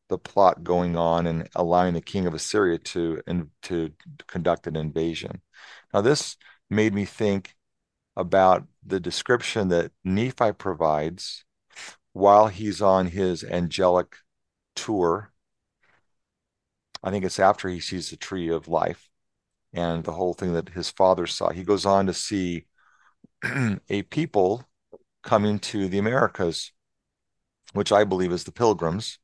the 0.09 0.17
plot 0.17 0.63
going 0.63 0.97
on 0.97 1.25
and 1.25 1.49
allowing 1.55 1.93
the 1.93 2.01
king 2.01 2.27
of 2.27 2.33
Assyria 2.33 2.77
to 2.77 3.21
and 3.25 3.49
to 3.63 3.91
conduct 4.27 4.67
an 4.67 4.75
invasion. 4.75 5.41
Now, 5.93 6.01
this 6.01 6.35
made 6.69 6.93
me 6.93 7.05
think 7.05 7.55
about 8.15 8.67
the 8.85 8.99
description 8.99 9.69
that 9.69 9.91
Nephi 10.03 10.51
provides 10.53 11.45
while 12.13 12.47
he's 12.47 12.81
on 12.81 13.07
his 13.07 13.43
angelic 13.43 14.17
tour. 14.75 15.31
I 17.03 17.11
think 17.11 17.25
it's 17.25 17.39
after 17.39 17.69
he 17.69 17.79
sees 17.79 18.09
the 18.09 18.17
tree 18.17 18.49
of 18.49 18.67
life 18.67 19.09
and 19.75 20.03
the 20.05 20.13
whole 20.13 20.33
thing 20.33 20.53
that 20.53 20.69
his 20.69 20.89
father 20.89 21.27
saw. 21.27 21.51
He 21.51 21.63
goes 21.63 21.85
on 21.85 22.07
to 22.07 22.13
see 22.13 22.65
a 23.89 24.01
people 24.03 24.63
coming 25.21 25.59
to 25.59 25.89
the 25.89 25.99
Americas, 25.99 26.71
which 27.73 27.91
I 27.91 28.05
believe 28.05 28.31
is 28.31 28.45
the 28.45 28.53
pilgrims. 28.53 29.19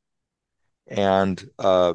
And 0.87 1.43
uh, 1.57 1.93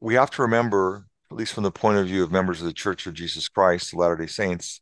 we 0.00 0.14
have 0.14 0.30
to 0.32 0.42
remember, 0.42 1.06
at 1.30 1.36
least 1.36 1.54
from 1.54 1.62
the 1.62 1.70
point 1.70 1.98
of 1.98 2.06
view 2.06 2.24
of 2.24 2.32
members 2.32 2.60
of 2.60 2.66
the 2.66 2.72
Church 2.72 3.06
of 3.06 3.14
Jesus 3.14 3.48
Christ, 3.48 3.92
the 3.92 3.98
Latter 3.98 4.16
day 4.16 4.26
Saints, 4.26 4.80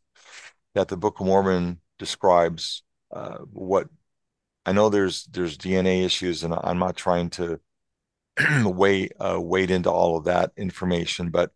that 0.74 0.88
the 0.88 0.96
Book 0.96 1.20
of 1.20 1.26
Mormon 1.26 1.80
describes 1.98 2.82
uh, 3.12 3.38
what 3.52 3.88
I 4.64 4.72
know 4.72 4.88
there's 4.88 5.24
there's 5.24 5.58
DNA 5.58 6.04
issues, 6.04 6.42
and 6.42 6.54
I'm 6.54 6.78
not 6.78 6.96
trying 6.96 7.30
to 7.30 7.60
wait 8.64 9.12
uh, 9.20 9.38
wade 9.40 9.70
into 9.70 9.90
all 9.90 10.16
of 10.16 10.24
that 10.24 10.52
information, 10.56 11.30
but 11.30 11.52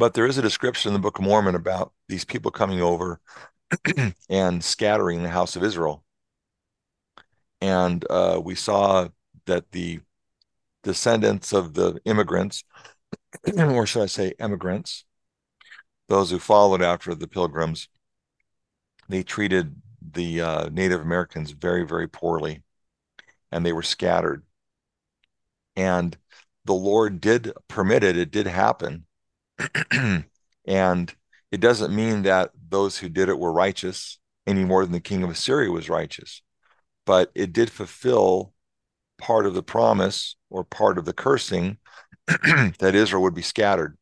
but 0.00 0.14
there 0.14 0.26
is 0.26 0.38
a 0.38 0.42
description 0.42 0.88
in 0.88 0.92
the 0.94 0.98
Book 0.98 1.18
of 1.18 1.24
Mormon 1.26 1.54
about 1.54 1.92
these 2.08 2.24
people 2.24 2.50
coming 2.50 2.80
over 2.80 3.20
and 4.30 4.64
scattering 4.64 5.22
the 5.22 5.28
house 5.28 5.56
of 5.56 5.62
Israel. 5.62 6.02
And 7.60 8.06
uh, 8.08 8.40
we 8.42 8.54
saw 8.54 9.08
that 9.44 9.72
the 9.72 10.00
descendants 10.82 11.52
of 11.52 11.74
the 11.74 12.00
immigrants, 12.06 12.64
or 13.58 13.84
should 13.84 14.02
I 14.02 14.06
say 14.06 14.32
immigrants, 14.40 15.04
those 16.08 16.30
who 16.30 16.38
followed 16.38 16.80
after 16.80 17.14
the 17.14 17.28
pilgrims, 17.28 17.90
they 19.10 19.22
treated 19.22 19.82
the 20.00 20.40
uh, 20.40 20.68
Native 20.70 21.02
Americans 21.02 21.50
very, 21.50 21.86
very 21.86 22.08
poorly, 22.08 22.62
and 23.52 23.66
they 23.66 23.74
were 23.74 23.82
scattered. 23.82 24.44
And 25.76 26.16
the 26.64 26.72
Lord 26.72 27.20
did 27.20 27.52
permit 27.68 28.02
it; 28.02 28.16
it 28.16 28.30
did 28.30 28.46
happen 28.46 29.04
And 30.66 31.14
it 31.50 31.60
doesn't 31.60 31.94
mean 31.94 32.22
that 32.22 32.50
those 32.68 32.98
who 32.98 33.08
did 33.08 33.28
it 33.28 33.38
were 33.38 33.52
righteous 33.52 34.18
any 34.46 34.64
more 34.64 34.84
than 34.84 34.92
the 34.92 35.00
king 35.00 35.22
of 35.22 35.30
Assyria 35.30 35.70
was 35.70 35.88
righteous, 35.88 36.42
but 37.06 37.30
it 37.34 37.52
did 37.52 37.70
fulfill 37.70 38.52
part 39.18 39.46
of 39.46 39.54
the 39.54 39.62
promise 39.62 40.36
or 40.48 40.64
part 40.64 40.96
of 40.96 41.04
the 41.04 41.12
cursing 41.12 41.78
that 42.26 42.94
Israel 42.94 43.22
would 43.22 43.34
be 43.34 43.42
scattered. 43.42 43.96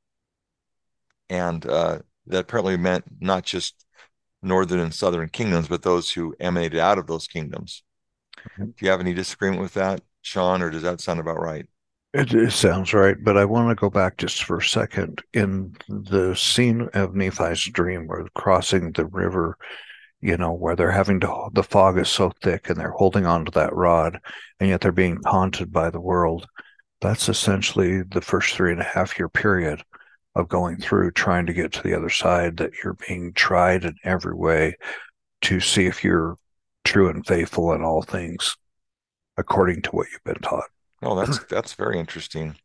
And 1.31 1.65
uh, 1.67 2.01
that 2.27 2.41
apparently 2.41 2.77
meant 2.77 3.05
not 3.21 3.45
just 3.45 3.87
northern 4.43 4.81
and 4.81 4.95
southern 4.95 5.29
kingdoms, 5.29 5.69
but 5.69 5.83
those 5.83 6.11
who 6.11 6.35
emanated 6.39 6.79
out 6.79 6.99
of 6.99 7.07
those 7.07 7.27
kingdoms. 7.27 7.83
Mm-hmm. 8.39 8.65
Do 8.65 8.75
you 8.85 8.91
have 8.91 9.01
any 9.01 9.15
disagreement 9.15 9.63
with 9.63 9.75
that, 9.75 10.03
Sean, 10.23 10.63
or 10.63 10.71
does 10.71 10.83
that 10.83 11.01
sound 11.01 11.21
about 11.21 11.41
right? 11.41 11.67
It, 12.15 12.33
it, 12.33 12.53
sounds 12.53 12.95
right, 12.95 13.17
but 13.23 13.37
I 13.37 13.45
want 13.45 13.69
to 13.69 13.75
go 13.75 13.91
back 13.91 14.17
just 14.17 14.45
for 14.45 14.59
a 14.59 14.63
second. 14.63 15.23
In 15.35 15.77
the 15.89 16.35
scene 16.35 16.89
of 16.95 17.15
Nephi's 17.15 17.65
dream, 17.65 18.07
where 18.07 18.27
crossing 18.35 18.93
the 18.93 19.05
river, 19.07 19.59
you 20.21 20.37
know, 20.39 20.53
where 20.53 20.75
they're 20.75 20.91
having 20.91 21.21
to, 21.21 21.49
the 21.53 21.63
fog 21.63 21.99
is 21.99 22.09
so 22.09 22.33
thick 22.43 22.71
and 22.71 22.81
they're 22.81 22.93
holding 22.93 23.27
on 23.27 23.45
to 23.45 23.51
that 23.53 23.75
rod, 23.75 24.21
and 24.59 24.71
yet 24.71 24.81
they're 24.81 24.93
being 24.93 25.21
taunted 25.21 25.71
by 25.71 25.91
the 25.91 26.01
world. 26.01 26.47
That's 27.03 27.29
essentially 27.29 28.03
the 28.03 28.23
first 28.23 28.55
three 28.55 28.73
and 28.73 28.81
a 28.81 28.85
half 28.85 29.19
year 29.19 29.29
period 29.29 29.83
of 30.35 30.49
going 30.49 30.79
through 30.79 31.11
trying 31.13 31.47
to 31.47 31.53
get 31.53 31.73
to 31.73 31.83
the 31.83 31.95
other 31.95 32.11
side, 32.11 32.57
that 32.57 32.73
you're 32.83 32.97
being 33.07 33.35
tried 33.35 33.85
in 33.85 33.97
every 34.03 34.35
way 34.35 34.77
to 35.43 35.61
see 35.61 35.87
if 35.87 36.03
you're 36.03 36.37
true 36.85 37.11
and 37.11 37.27
faithful 37.27 37.73
in 37.75 37.83
all 37.83 38.03
things 38.03 38.57
according 39.37 39.83
to 39.83 39.91
what 39.91 40.07
you've 40.11 40.25
been 40.25 40.43
taught. 40.43 40.71
Oh, 41.03 41.15
that's 41.15 41.45
that's 41.51 41.75
very 41.75 41.99
interesting. 41.99 42.57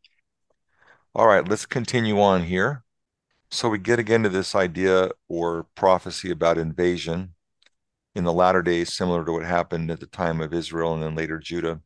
All 1.14 1.26
right, 1.26 1.46
let's 1.48 1.66
continue 1.66 2.20
on 2.20 2.44
here. 2.44 2.84
So 3.50 3.68
we 3.68 3.78
get 3.78 4.00
again 4.00 4.24
to 4.24 4.28
this 4.28 4.54
idea 4.54 5.10
or 5.28 5.66
prophecy 5.76 6.30
about 6.30 6.58
invasion 6.58 7.34
in 8.14 8.24
the 8.24 8.32
latter 8.32 8.62
days, 8.62 8.92
similar 8.92 9.24
to 9.24 9.32
what 9.32 9.44
happened 9.44 9.90
at 9.90 10.00
the 10.00 10.06
time 10.06 10.40
of 10.40 10.52
Israel 10.52 10.94
and 10.94 11.02
then 11.02 11.14
later 11.14 11.38
Judah. 11.38 11.80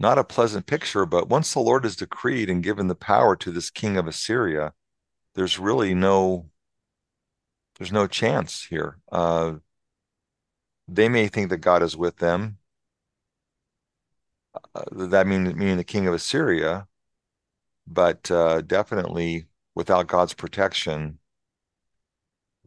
Not 0.00 0.18
a 0.18 0.24
pleasant 0.24 0.66
picture, 0.66 1.06
but 1.06 1.28
once 1.28 1.52
the 1.52 1.60
Lord 1.60 1.84
has 1.84 1.94
decreed 1.94 2.48
and 2.48 2.62
given 2.62 2.88
the 2.88 2.94
power 2.94 3.36
to 3.36 3.50
this 3.50 3.70
king 3.70 3.96
of 3.96 4.08
Assyria, 4.08 4.72
there's 5.34 5.58
really 5.58 5.94
no 5.94 6.50
there's 7.78 7.92
no 7.92 8.06
chance 8.06 8.64
here. 8.64 8.98
Uh, 9.10 9.54
they 10.88 11.08
may 11.08 11.28
think 11.28 11.50
that 11.50 11.58
God 11.58 11.82
is 11.82 11.96
with 11.96 12.16
them. 12.18 12.58
Uh, 14.54 14.84
that 15.06 15.26
means 15.26 15.54
meaning 15.54 15.76
the 15.76 15.84
king 15.84 16.06
of 16.06 16.14
Assyria, 16.14 16.86
but 17.86 18.30
uh, 18.30 18.62
definitely 18.62 19.46
without 19.74 20.06
God's 20.06 20.34
protection, 20.34 21.18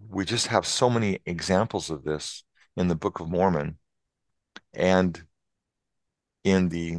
we 0.10 0.26
just 0.26 0.48
have 0.48 0.66
so 0.66 0.90
many 0.90 1.20
examples 1.26 1.90
of 1.90 2.04
this 2.04 2.44
in 2.76 2.88
the 2.88 2.96
Book 2.96 3.20
of 3.20 3.30
Mormon 3.30 3.78
and 4.74 5.24
in 6.44 6.70
the 6.70 6.98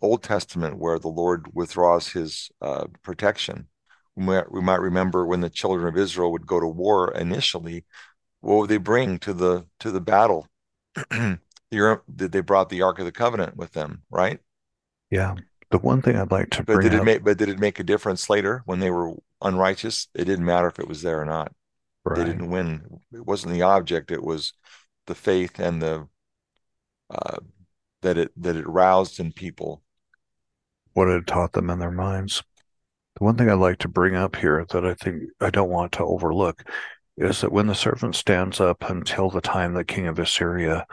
Old 0.00 0.22
Testament 0.22 0.78
where 0.78 0.98
the 0.98 1.08
Lord 1.08 1.48
withdraws 1.54 2.08
his 2.08 2.50
uh, 2.60 2.86
protection. 3.02 3.68
We 4.16 4.24
might, 4.24 4.52
we 4.52 4.60
might 4.60 4.80
remember 4.80 5.26
when 5.26 5.40
the 5.40 5.50
children 5.50 5.88
of 5.88 5.96
Israel 5.96 6.32
would 6.32 6.46
go 6.46 6.60
to 6.60 6.66
war 6.66 7.12
initially, 7.12 7.84
what 8.40 8.56
would 8.56 8.70
they 8.70 8.78
bring 8.78 9.18
to 9.20 9.32
the 9.32 9.66
to 9.80 9.90
the 9.90 10.00
battle? 10.00 10.48
they 11.70 12.40
brought 12.40 12.68
the 12.68 12.82
Ark 12.82 12.98
of 12.98 13.04
the 13.04 13.12
Covenant 13.12 13.56
with 13.56 13.72
them, 13.72 14.02
right? 14.10 14.40
Yeah. 15.10 15.34
The 15.70 15.78
one 15.78 16.02
thing 16.02 16.16
I'd 16.16 16.32
like 16.32 16.50
to 16.50 16.64
but 16.64 16.80
did 16.80 16.94
it 16.94 17.00
up... 17.00 17.04
make 17.04 17.22
but 17.22 17.38
did 17.38 17.48
it 17.48 17.58
make 17.58 17.78
a 17.78 17.84
difference 17.84 18.28
later 18.28 18.62
when 18.64 18.80
they 18.80 18.90
were 18.90 19.14
unrighteous? 19.40 20.08
It 20.14 20.24
didn't 20.24 20.44
matter 20.44 20.66
if 20.66 20.80
it 20.80 20.88
was 20.88 21.02
there 21.02 21.20
or 21.20 21.24
not. 21.24 21.52
Right. 22.04 22.18
They 22.18 22.24
didn't 22.24 22.50
win. 22.50 23.00
It 23.12 23.24
wasn't 23.24 23.52
the 23.52 23.62
object. 23.62 24.10
It 24.10 24.22
was 24.22 24.52
the 25.06 25.14
faith 25.14 25.60
and 25.60 25.80
the 25.80 26.08
uh, 27.08 27.36
that 28.02 28.18
it 28.18 28.32
that 28.36 28.56
it 28.56 28.66
roused 28.66 29.20
in 29.20 29.32
people. 29.32 29.82
What 30.92 31.08
it 31.08 31.26
taught 31.26 31.52
them 31.52 31.70
in 31.70 31.78
their 31.78 31.92
minds. 31.92 32.42
The 33.16 33.24
one 33.24 33.36
thing 33.36 33.48
I'd 33.48 33.54
like 33.54 33.78
to 33.78 33.88
bring 33.88 34.16
up 34.16 34.36
here 34.36 34.64
that 34.70 34.84
I 34.84 34.94
think 34.94 35.22
I 35.40 35.50
don't 35.50 35.70
want 35.70 35.92
to 35.92 36.04
overlook 36.04 36.64
is 37.16 37.42
that 37.42 37.52
when 37.52 37.66
the 37.66 37.74
servant 37.74 38.16
stands 38.16 38.60
up 38.60 38.88
until 38.88 39.30
the 39.30 39.40
time 39.40 39.74
the 39.74 39.84
king 39.84 40.06
of 40.06 40.18
Assyria 40.18 40.86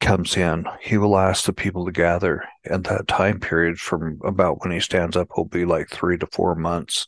comes 0.00 0.36
in, 0.36 0.66
he 0.80 0.98
will 0.98 1.16
ask 1.16 1.44
the 1.44 1.52
people 1.52 1.86
to 1.86 1.92
gather. 1.92 2.44
And 2.64 2.84
that 2.84 3.08
time 3.08 3.40
period 3.40 3.78
from 3.78 4.20
about 4.24 4.62
when 4.62 4.72
he 4.72 4.80
stands 4.80 5.16
up 5.16 5.28
will 5.36 5.46
be 5.46 5.64
like 5.64 5.88
three 5.88 6.18
to 6.18 6.26
four 6.26 6.54
months 6.54 7.06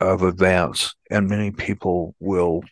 of 0.00 0.22
advance. 0.22 0.94
And 1.10 1.28
many 1.28 1.50
people 1.50 2.14
will 2.18 2.62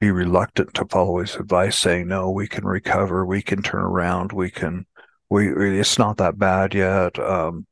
be 0.00 0.10
reluctant 0.10 0.74
to 0.74 0.86
follow 0.86 1.18
his 1.18 1.36
advice, 1.36 1.78
saying, 1.78 2.08
no, 2.08 2.30
we 2.30 2.48
can 2.48 2.64
recover, 2.64 3.24
we 3.24 3.42
can 3.42 3.62
turn 3.62 3.82
around, 3.82 4.32
we 4.32 4.50
can, 4.50 4.86
we, 5.30 5.48
it's 5.78 5.98
not 5.98 6.16
that 6.18 6.38
bad 6.38 6.74
yet, 6.74 7.18
um, 7.18 7.66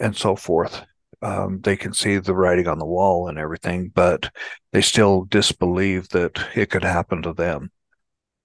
and 0.00 0.16
so 0.16 0.36
forth. 0.36 0.82
Um, 1.22 1.60
they 1.62 1.76
can 1.76 1.94
see 1.94 2.18
the 2.18 2.34
writing 2.34 2.68
on 2.68 2.78
the 2.78 2.84
wall 2.84 3.28
and 3.28 3.38
everything, 3.38 3.90
but 3.94 4.30
they 4.72 4.82
still 4.82 5.24
disbelieve 5.24 6.08
that 6.10 6.44
it 6.54 6.68
could 6.70 6.84
happen 6.84 7.22
to 7.22 7.32
them. 7.32 7.70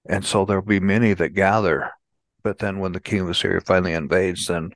And 0.08 0.24
so 0.24 0.44
there'll 0.44 0.62
be 0.62 0.80
many 0.80 1.14
that 1.14 1.30
gather. 1.30 1.90
But 2.42 2.58
then 2.58 2.78
when 2.78 2.92
the 2.92 3.00
king 3.00 3.20
of 3.20 3.30
Assyria 3.30 3.60
finally 3.60 3.92
invades, 3.92 4.46
then 4.46 4.72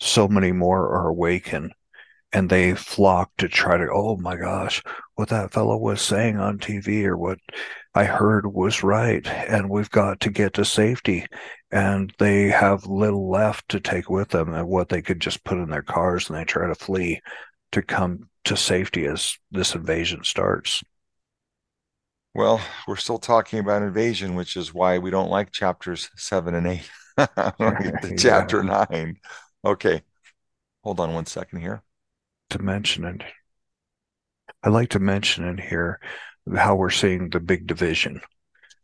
so 0.00 0.26
many 0.26 0.52
more 0.52 0.88
are 0.96 1.08
awakened 1.08 1.72
and 2.32 2.48
they 2.48 2.74
flock 2.74 3.30
to 3.38 3.48
try 3.48 3.76
to, 3.76 3.88
oh 3.92 4.16
my 4.16 4.36
gosh, 4.36 4.82
what 5.16 5.28
that 5.30 5.52
fellow 5.52 5.76
was 5.76 6.00
saying 6.00 6.38
on 6.38 6.58
TV 6.58 7.04
or 7.04 7.16
what 7.16 7.38
I 7.94 8.04
heard 8.04 8.46
was 8.46 8.82
right. 8.82 9.26
And 9.26 9.68
we've 9.68 9.90
got 9.90 10.20
to 10.20 10.30
get 10.30 10.54
to 10.54 10.64
safety. 10.64 11.26
And 11.72 12.12
they 12.18 12.48
have 12.48 12.86
little 12.86 13.30
left 13.30 13.68
to 13.70 13.80
take 13.80 14.08
with 14.08 14.28
them 14.28 14.52
and 14.54 14.68
what 14.68 14.88
they 14.88 15.02
could 15.02 15.20
just 15.20 15.44
put 15.44 15.58
in 15.58 15.70
their 15.70 15.82
cars 15.82 16.28
and 16.28 16.38
they 16.38 16.44
try 16.44 16.66
to 16.68 16.74
flee 16.74 17.20
to 17.72 17.82
come 17.82 18.28
to 18.44 18.56
safety 18.56 19.06
as 19.06 19.36
this 19.50 19.74
invasion 19.74 20.24
starts. 20.24 20.82
Well, 22.34 22.60
we're 22.86 22.96
still 22.96 23.18
talking 23.18 23.58
about 23.58 23.82
invasion, 23.82 24.34
which 24.34 24.56
is 24.56 24.72
why 24.72 24.98
we 24.98 25.10
don't 25.10 25.30
like 25.30 25.50
chapters 25.50 26.10
seven 26.16 26.54
and 26.54 26.66
eight. 26.66 26.90
yeah. 27.18 27.90
Chapter 28.16 28.62
nine. 28.62 29.16
Okay. 29.64 30.02
Hold 30.84 31.00
on 31.00 31.12
one 31.12 31.26
second 31.26 31.60
here 31.60 31.82
to 32.50 32.58
mention 32.58 33.04
it. 33.04 33.22
I'd 34.62 34.72
like 34.72 34.90
to 34.90 34.98
mention 34.98 35.46
in 35.46 35.58
here 35.58 36.00
how 36.56 36.76
we're 36.76 36.90
seeing 36.90 37.30
the 37.30 37.40
big 37.40 37.66
division, 37.66 38.20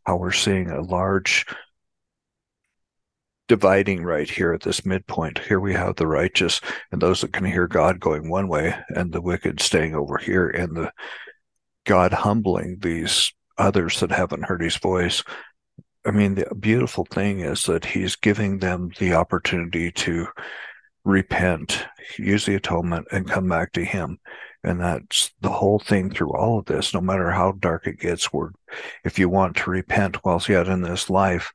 how 0.05 0.17
we're 0.17 0.31
seeing 0.31 0.69
a 0.69 0.81
large 0.81 1.45
dividing 3.47 4.03
right 4.03 4.29
here 4.29 4.53
at 4.53 4.61
this 4.61 4.85
midpoint. 4.85 5.39
Here 5.39 5.59
we 5.59 5.73
have 5.73 5.95
the 5.95 6.07
righteous 6.07 6.59
and 6.91 7.01
those 7.01 7.21
that 7.21 7.33
can 7.33 7.45
hear 7.45 7.67
God 7.67 7.99
going 7.99 8.29
one 8.29 8.47
way, 8.47 8.75
and 8.89 9.11
the 9.11 9.21
wicked 9.21 9.61
staying 9.61 9.95
over 9.95 10.17
here, 10.17 10.49
and 10.49 10.75
the 10.75 10.91
God 11.85 12.11
humbling 12.11 12.77
these 12.81 13.31
others 13.57 13.99
that 13.99 14.11
haven't 14.11 14.45
heard 14.45 14.61
his 14.61 14.77
voice. 14.77 15.23
I 16.05 16.11
mean, 16.11 16.35
the 16.35 16.53
beautiful 16.55 17.05
thing 17.05 17.41
is 17.41 17.63
that 17.63 17.85
he's 17.85 18.15
giving 18.15 18.59
them 18.59 18.91
the 18.99 19.13
opportunity 19.13 19.91
to 19.91 20.27
repent, 21.07 21.85
use 22.19 22.45
the 22.45 22.55
atonement, 22.55 23.07
and 23.11 23.29
come 23.29 23.47
back 23.47 23.71
to 23.73 23.83
Him. 23.83 24.19
And 24.63 24.81
that's 24.81 25.31
the 25.39 25.49
whole 25.49 25.79
thing 25.79 26.11
through 26.11 26.35
all 26.35 26.59
of 26.59 26.65
this, 26.65 26.93
no 26.93 26.99
matter 26.99 27.31
how 27.31 27.53
dark 27.53 27.87
it 27.87 27.99
gets. 27.99 28.25
Where 28.25 28.51
if 29.05 29.17
you 29.17 29.29
want 29.29 29.55
to 29.57 29.69
repent 29.69 30.23
whilst 30.25 30.49
yet 30.49 30.67
in 30.67 30.81
this 30.81 31.09
life, 31.09 31.51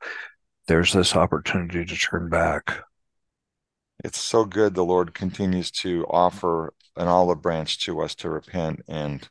there's 0.67 0.91
this 0.91 1.15
opportunity 1.15 1.85
to 1.85 1.95
turn 1.95 2.29
back. 2.29 2.83
It's 4.03 4.19
so 4.19 4.43
good 4.43 4.73
the 4.73 4.83
Lord 4.83 5.13
continues 5.13 5.69
to 5.71 6.05
offer 6.09 6.73
an 6.97 7.07
olive 7.07 7.41
branch 7.41 7.85
to 7.85 8.01
us 8.01 8.15
to 8.15 8.29
repent 8.29 8.81
and 8.87 9.29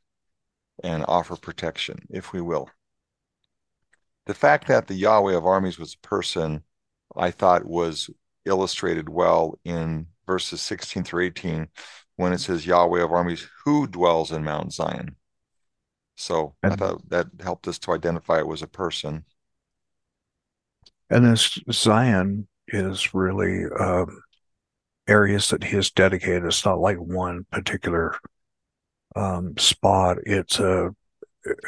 and 0.83 1.05
offer 1.09 1.37
protection, 1.37 1.99
if 2.11 2.33
we 2.33 2.41
will. 2.41 2.69
The 4.27 4.35
fact 4.35 4.69
that 4.69 4.87
the 4.87 4.95
Yahweh 4.95 5.35
of 5.35 5.47
armies 5.47 5.79
was 5.79 5.95
a 5.95 6.07
person, 6.07 6.63
I 7.17 7.31
thought 7.31 7.65
was 7.65 8.09
illustrated 8.45 9.09
well 9.09 9.59
in 9.65 10.07
verses 10.27 10.61
16 10.63 11.05
through 11.05 11.25
18 11.25 11.69
when 12.17 12.33
it 12.33 12.39
says 12.39 12.67
Yahweh 12.67 13.03
of 13.03 13.13
armies 13.13 13.49
who 13.65 13.87
dwells 13.87 14.33
in 14.33 14.45
Mount 14.45 14.73
Zion. 14.73 15.17
So 16.17 16.55
and, 16.63 16.73
I 16.73 16.77
thought 16.77 17.09
that 17.11 17.29
helped 17.41 17.67
us 17.67 17.79
to 17.81 17.93
identify 17.93 18.39
it 18.39 18.47
was 18.47 18.63
a 18.63 18.69
person. 18.69 19.25
And 21.11 21.27
this 21.27 21.59
Zion 21.71 22.49
is 22.69 23.13
really 23.15 23.65
um, 23.79 24.23
areas 25.09 25.49
that 25.49 25.65
he 25.65 25.77
has 25.77 25.91
dedicated. 25.91 26.45
It's 26.45 26.65
not 26.65 26.81
like 26.81 26.99
one 26.99 27.45
particular 27.51 28.17
um, 29.17 29.57
spot. 29.59 30.19
It's 30.25 30.59
a, 30.59 30.95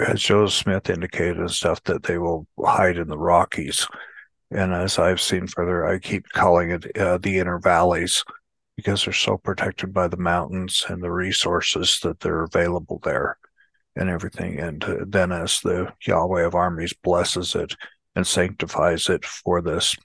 as 0.01 0.23
Joseph 0.23 0.55
Smith 0.63 0.91
indicated 0.91 1.39
and 1.39 1.51
stuff, 1.51 1.83
that 1.85 2.05
they 2.05 2.19
will 2.19 2.47
hide 2.65 2.97
in 2.97 3.09
the 3.09 3.19
Rockies. 3.19 3.87
And 4.51 4.73
as 4.73 4.99
I've 4.99 5.21
seen 5.21 5.47
further, 5.47 5.87
I 5.87 5.99
keep 5.99 6.29
calling 6.29 6.71
it 6.71 6.97
uh, 6.97 7.19
the 7.19 7.39
inner 7.39 7.59
valleys 7.59 8.25
because 8.77 9.05
they're 9.05 9.13
so 9.13 9.37
protected 9.37 9.93
by 9.93 10.09
the 10.09 10.17
mountains 10.17 10.85
and 10.89 11.03
the 11.03 11.11
resources 11.11 12.01
that 12.03 12.21
they're 12.21 12.43
available 12.43 13.01
there 13.03 13.39
and 13.97 14.09
everything. 14.09 14.59
And 14.59 14.83
uh, 14.85 14.97
then 15.07 15.33
as 15.33 15.61
the 15.61 15.93
Yahweh 16.07 16.45
of 16.45 16.55
armies 16.55 16.93
blesses 16.93 17.55
it 17.55 17.75
and 18.17 18.27
sanctifies 18.27 19.09
it 19.09 19.25
for 19.25 19.61
this, 19.61 19.97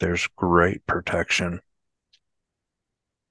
there's 0.00 0.28
great 0.36 0.86
protection. 0.86 1.60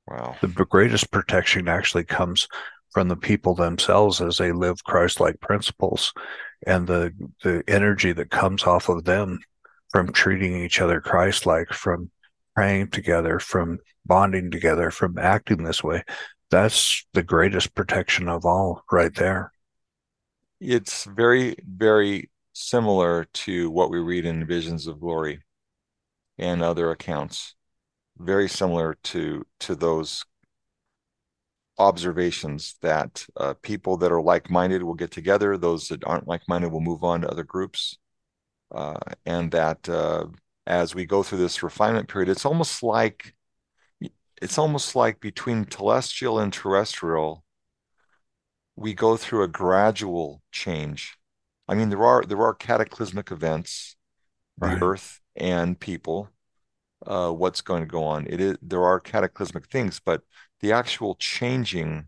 Wow. 0.07 0.35
The 0.41 0.47
greatest 0.47 1.11
protection 1.11 1.67
actually 1.67 2.03
comes 2.03 2.47
from 2.95 3.09
the 3.09 3.17
people 3.17 3.53
themselves 3.53 4.21
as 4.21 4.37
they 4.37 4.53
live 4.53 4.81
Christ-like 4.85 5.41
principles 5.41 6.13
and 6.65 6.87
the 6.87 7.11
the 7.43 7.61
energy 7.67 8.13
that 8.13 8.31
comes 8.31 8.63
off 8.63 8.87
of 8.87 9.03
them 9.03 9.41
from 9.91 10.13
treating 10.13 10.55
each 10.55 10.79
other 10.79 11.01
Christ-like, 11.01 11.73
from 11.73 12.09
praying 12.55 12.91
together, 12.91 13.37
from 13.37 13.79
bonding 14.05 14.49
together, 14.49 14.91
from 14.91 15.17
acting 15.17 15.61
this 15.61 15.83
way. 15.83 16.05
That's 16.49 17.05
the 17.11 17.21
greatest 17.21 17.75
protection 17.75 18.29
of 18.29 18.45
all 18.45 18.85
right 18.89 19.13
there. 19.13 19.51
It's 20.61 21.03
very, 21.03 21.57
very 21.67 22.29
similar 22.53 23.25
to 23.43 23.69
what 23.71 23.89
we 23.89 23.99
read 23.99 24.25
in 24.25 24.47
Visions 24.47 24.87
of 24.87 25.01
Glory 25.01 25.41
and 26.37 26.63
other 26.63 26.91
accounts. 26.91 27.55
Very 28.17 28.47
similar 28.47 28.95
to 29.03 29.45
to 29.59 29.75
those 29.75 30.23
observations 31.77 32.75
that 32.81 33.25
uh, 33.37 33.53
people 33.61 33.97
that 33.97 34.11
are 34.11 34.21
like-minded 34.21 34.81
will 34.83 34.93
get 34.93 35.11
together 35.11 35.57
those 35.57 35.89
that 35.89 36.03
aren't 36.05 36.27
like-minded 36.27 36.71
will 36.71 36.81
move 36.81 37.03
on 37.03 37.21
to 37.21 37.29
other 37.29 37.43
groups. 37.43 37.97
Uh, 38.73 38.97
and 39.25 39.51
that 39.51 39.87
uh, 39.89 40.25
as 40.67 40.95
we 40.95 41.05
go 41.05 41.21
through 41.21 41.37
this 41.37 41.61
refinement 41.61 42.07
period 42.07 42.29
it's 42.29 42.45
almost 42.45 42.81
like 42.81 43.33
it's 44.41 44.57
almost 44.57 44.95
like 44.95 45.19
between 45.19 45.65
telestial 45.65 46.41
and 46.41 46.51
terrestrial 46.51 47.43
we 48.75 48.93
go 48.93 49.15
through 49.15 49.43
a 49.43 49.47
gradual 49.47 50.41
change. 50.51 51.15
I 51.67 51.75
mean 51.75 51.89
there 51.89 52.03
are 52.03 52.23
there 52.23 52.41
are 52.41 52.53
cataclysmic 52.53 53.31
events 53.31 53.95
the 54.57 54.77
earth 54.81 55.21
and 55.35 55.79
people 55.79 56.29
uh, 57.05 57.29
what's 57.31 57.61
going 57.61 57.81
to 57.81 57.87
go 57.87 58.03
on. 58.03 58.25
It 58.27 58.41
is 58.41 58.57
there 58.61 58.83
are 58.83 58.99
cataclysmic 58.99 59.67
things 59.67 60.01
but 60.03 60.21
the 60.65 60.73
actual 60.73 61.15
changing 61.15 62.05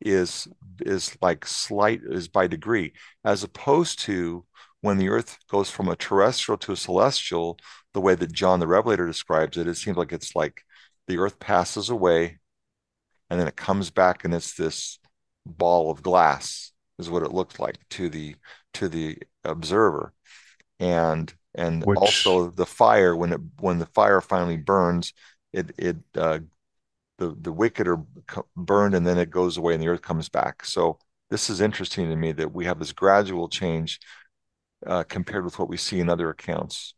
is 0.00 0.46
is 0.80 1.16
like 1.20 1.44
slight 1.44 2.00
is 2.04 2.28
by 2.28 2.46
degree 2.46 2.92
as 3.24 3.42
opposed 3.42 3.98
to 3.98 4.44
when 4.80 4.98
the 4.98 5.08
earth 5.08 5.38
goes 5.50 5.68
from 5.70 5.88
a 5.88 5.96
terrestrial 5.96 6.56
to 6.56 6.72
a 6.72 6.76
celestial 6.76 7.58
the 7.94 8.00
way 8.00 8.14
that 8.14 8.30
john 8.30 8.60
the 8.60 8.66
revelator 8.66 9.06
describes 9.06 9.56
it 9.56 9.66
it 9.66 9.74
seems 9.74 9.96
like 9.96 10.12
it's 10.12 10.36
like 10.36 10.62
the 11.08 11.18
earth 11.18 11.40
passes 11.40 11.90
away 11.90 12.38
and 13.28 13.40
then 13.40 13.48
it 13.48 13.56
comes 13.56 13.90
back 13.90 14.24
and 14.24 14.34
it's 14.34 14.54
this 14.54 14.98
ball 15.44 15.90
of 15.90 16.02
glass 16.02 16.72
is 16.98 17.10
what 17.10 17.22
it 17.22 17.32
looked 17.32 17.58
like 17.58 17.78
to 17.90 18.08
the 18.08 18.36
to 18.74 18.88
the 18.88 19.18
observer. 19.44 20.12
And 20.78 21.32
and 21.54 21.84
Which... 21.84 21.98
also 21.98 22.50
the 22.50 22.66
fire 22.66 23.16
when 23.16 23.32
it 23.32 23.40
when 23.60 23.78
the 23.78 23.86
fire 23.86 24.20
finally 24.20 24.56
burns 24.56 25.12
it 25.52 25.72
it 25.78 25.96
uh, 26.16 26.40
the 27.18 27.36
the 27.40 27.52
wicked 27.52 27.86
are 27.86 28.02
burned 28.56 28.94
and 28.94 29.06
then 29.06 29.18
it 29.18 29.30
goes 29.30 29.56
away 29.56 29.74
and 29.74 29.82
the 29.82 29.88
earth 29.88 30.02
comes 30.02 30.28
back. 30.28 30.64
So 30.64 30.98
this 31.30 31.50
is 31.50 31.60
interesting 31.60 32.08
to 32.08 32.16
me 32.16 32.32
that 32.32 32.52
we 32.52 32.64
have 32.64 32.78
this 32.78 32.92
gradual 32.92 33.48
change 33.48 34.00
uh, 34.86 35.04
compared 35.04 35.44
with 35.44 35.58
what 35.58 35.68
we 35.68 35.76
see 35.76 36.00
in 36.00 36.08
other 36.08 36.30
accounts. 36.30 36.94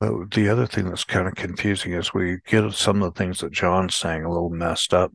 Well, 0.00 0.26
the 0.34 0.48
other 0.48 0.66
thing 0.66 0.88
that's 0.88 1.04
kind 1.04 1.28
of 1.28 1.36
confusing 1.36 1.92
is 1.92 2.12
we 2.12 2.38
get 2.46 2.72
some 2.72 3.00
of 3.02 3.14
the 3.14 3.18
things 3.18 3.38
that 3.38 3.52
John's 3.52 3.94
saying 3.94 4.24
a 4.24 4.32
little 4.32 4.50
messed 4.50 4.92
up 4.92 5.12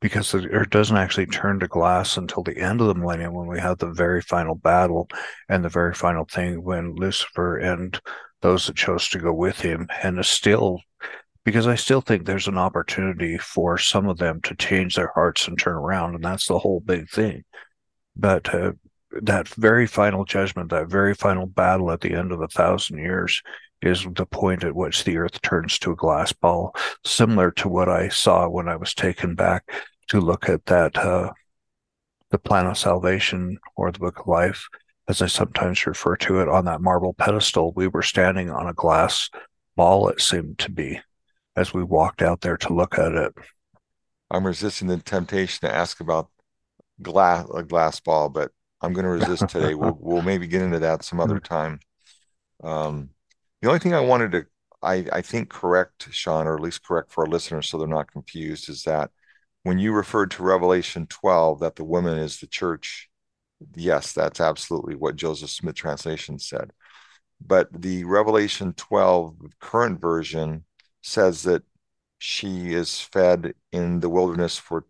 because 0.00 0.32
the 0.32 0.48
earth 0.48 0.70
doesn't 0.70 0.96
actually 0.96 1.26
turn 1.26 1.60
to 1.60 1.68
glass 1.68 2.16
until 2.16 2.42
the 2.42 2.56
end 2.56 2.80
of 2.80 2.86
the 2.86 2.94
millennium 2.94 3.34
when 3.34 3.46
we 3.46 3.60
have 3.60 3.76
the 3.76 3.92
very 3.92 4.22
final 4.22 4.54
battle 4.54 5.06
and 5.50 5.62
the 5.62 5.68
very 5.68 5.92
final 5.92 6.24
thing 6.24 6.64
when 6.64 6.94
Lucifer 6.94 7.58
and 7.58 8.00
those 8.40 8.66
that 8.66 8.76
chose 8.76 9.08
to 9.10 9.18
go 9.18 9.32
with 9.32 9.60
him 9.60 9.86
and 10.02 10.18
is 10.18 10.28
still 10.28 10.80
because 11.44 11.66
I 11.66 11.74
still 11.74 12.00
think 12.00 12.24
there's 12.24 12.48
an 12.48 12.58
opportunity 12.58 13.36
for 13.38 13.76
some 13.78 14.08
of 14.08 14.18
them 14.18 14.40
to 14.42 14.54
change 14.54 14.94
their 14.94 15.10
hearts 15.14 15.48
and 15.48 15.58
turn 15.58 15.74
around, 15.74 16.14
and 16.14 16.24
that's 16.24 16.46
the 16.46 16.58
whole 16.58 16.80
big 16.80 17.10
thing. 17.10 17.44
But 18.14 18.54
uh, 18.54 18.72
that 19.22 19.48
very 19.48 19.86
final 19.86 20.24
judgment, 20.24 20.70
that 20.70 20.88
very 20.88 21.14
final 21.14 21.46
battle 21.46 21.90
at 21.90 22.00
the 22.00 22.14
end 22.14 22.32
of 22.32 22.40
a 22.40 22.48
thousand 22.48 22.98
years, 22.98 23.42
is 23.80 24.06
the 24.14 24.26
point 24.26 24.62
at 24.62 24.76
which 24.76 25.02
the 25.02 25.16
earth 25.16 25.42
turns 25.42 25.78
to 25.80 25.90
a 25.90 25.96
glass 25.96 26.32
ball, 26.32 26.74
similar 27.04 27.50
to 27.50 27.68
what 27.68 27.88
I 27.88 28.08
saw 28.08 28.48
when 28.48 28.68
I 28.68 28.76
was 28.76 28.94
taken 28.94 29.34
back 29.34 29.68
to 30.08 30.20
look 30.20 30.48
at 30.48 30.66
that, 30.66 30.96
uh, 30.96 31.32
the 32.30 32.38
plan 32.38 32.66
of 32.66 32.78
salvation 32.78 33.58
or 33.76 33.90
the 33.90 33.98
book 33.98 34.20
of 34.20 34.28
life, 34.28 34.68
as 35.08 35.20
I 35.20 35.26
sometimes 35.26 35.84
refer 35.84 36.16
to 36.18 36.40
it, 36.40 36.48
on 36.48 36.64
that 36.66 36.80
marble 36.80 37.14
pedestal. 37.14 37.72
We 37.74 37.88
were 37.88 38.02
standing 38.02 38.50
on 38.50 38.68
a 38.68 38.72
glass 38.72 39.28
ball, 39.74 40.08
it 40.08 40.20
seemed 40.20 40.58
to 40.60 40.70
be 40.70 41.00
as 41.56 41.74
we 41.74 41.82
walked 41.82 42.22
out 42.22 42.40
there 42.40 42.56
to 42.56 42.72
look 42.72 42.98
at 42.98 43.12
it. 43.12 43.32
I'm 44.30 44.46
resisting 44.46 44.88
the 44.88 44.98
temptation 44.98 45.68
to 45.68 45.74
ask 45.74 46.00
about 46.00 46.28
glass 47.00 47.46
a 47.54 47.62
glass 47.62 48.00
ball, 48.00 48.28
but 48.28 48.50
I'm 48.80 48.92
going 48.92 49.04
to 49.04 49.10
resist 49.10 49.48
today. 49.48 49.74
we'll 49.74 49.96
we'll 50.00 50.22
maybe 50.22 50.46
get 50.46 50.62
into 50.62 50.78
that 50.80 51.04
some 51.04 51.20
other 51.20 51.40
time. 51.40 51.80
Um, 52.62 53.10
the 53.60 53.68
only 53.68 53.80
thing 53.80 53.94
I 53.94 54.00
wanted 54.00 54.32
to 54.32 54.46
I, 54.82 55.06
I 55.12 55.22
think 55.22 55.48
correct, 55.48 56.08
Sean, 56.10 56.46
or 56.46 56.56
at 56.56 56.62
least 56.62 56.84
correct 56.84 57.12
for 57.12 57.24
our 57.24 57.30
listeners 57.30 57.68
so 57.68 57.78
they're 57.78 57.86
not 57.86 58.10
confused, 58.10 58.68
is 58.68 58.82
that 58.82 59.10
when 59.62 59.78
you 59.78 59.92
referred 59.92 60.32
to 60.32 60.42
Revelation 60.42 61.06
12 61.06 61.60
that 61.60 61.76
the 61.76 61.84
woman 61.84 62.18
is 62.18 62.40
the 62.40 62.48
church, 62.48 63.08
yes, 63.76 64.12
that's 64.12 64.40
absolutely 64.40 64.96
what 64.96 65.16
Joseph 65.16 65.50
Smith 65.50 65.76
translation 65.76 66.38
said. 66.38 66.72
But 67.40 67.68
the 67.72 68.04
Revelation 68.04 68.72
12 68.74 69.36
current 69.60 70.00
version 70.00 70.64
says 71.02 71.42
that 71.42 71.62
she 72.18 72.72
is 72.72 73.00
fed 73.00 73.54
in 73.72 74.00
the 74.00 74.08
wilderness 74.08 74.56
for 74.56 74.86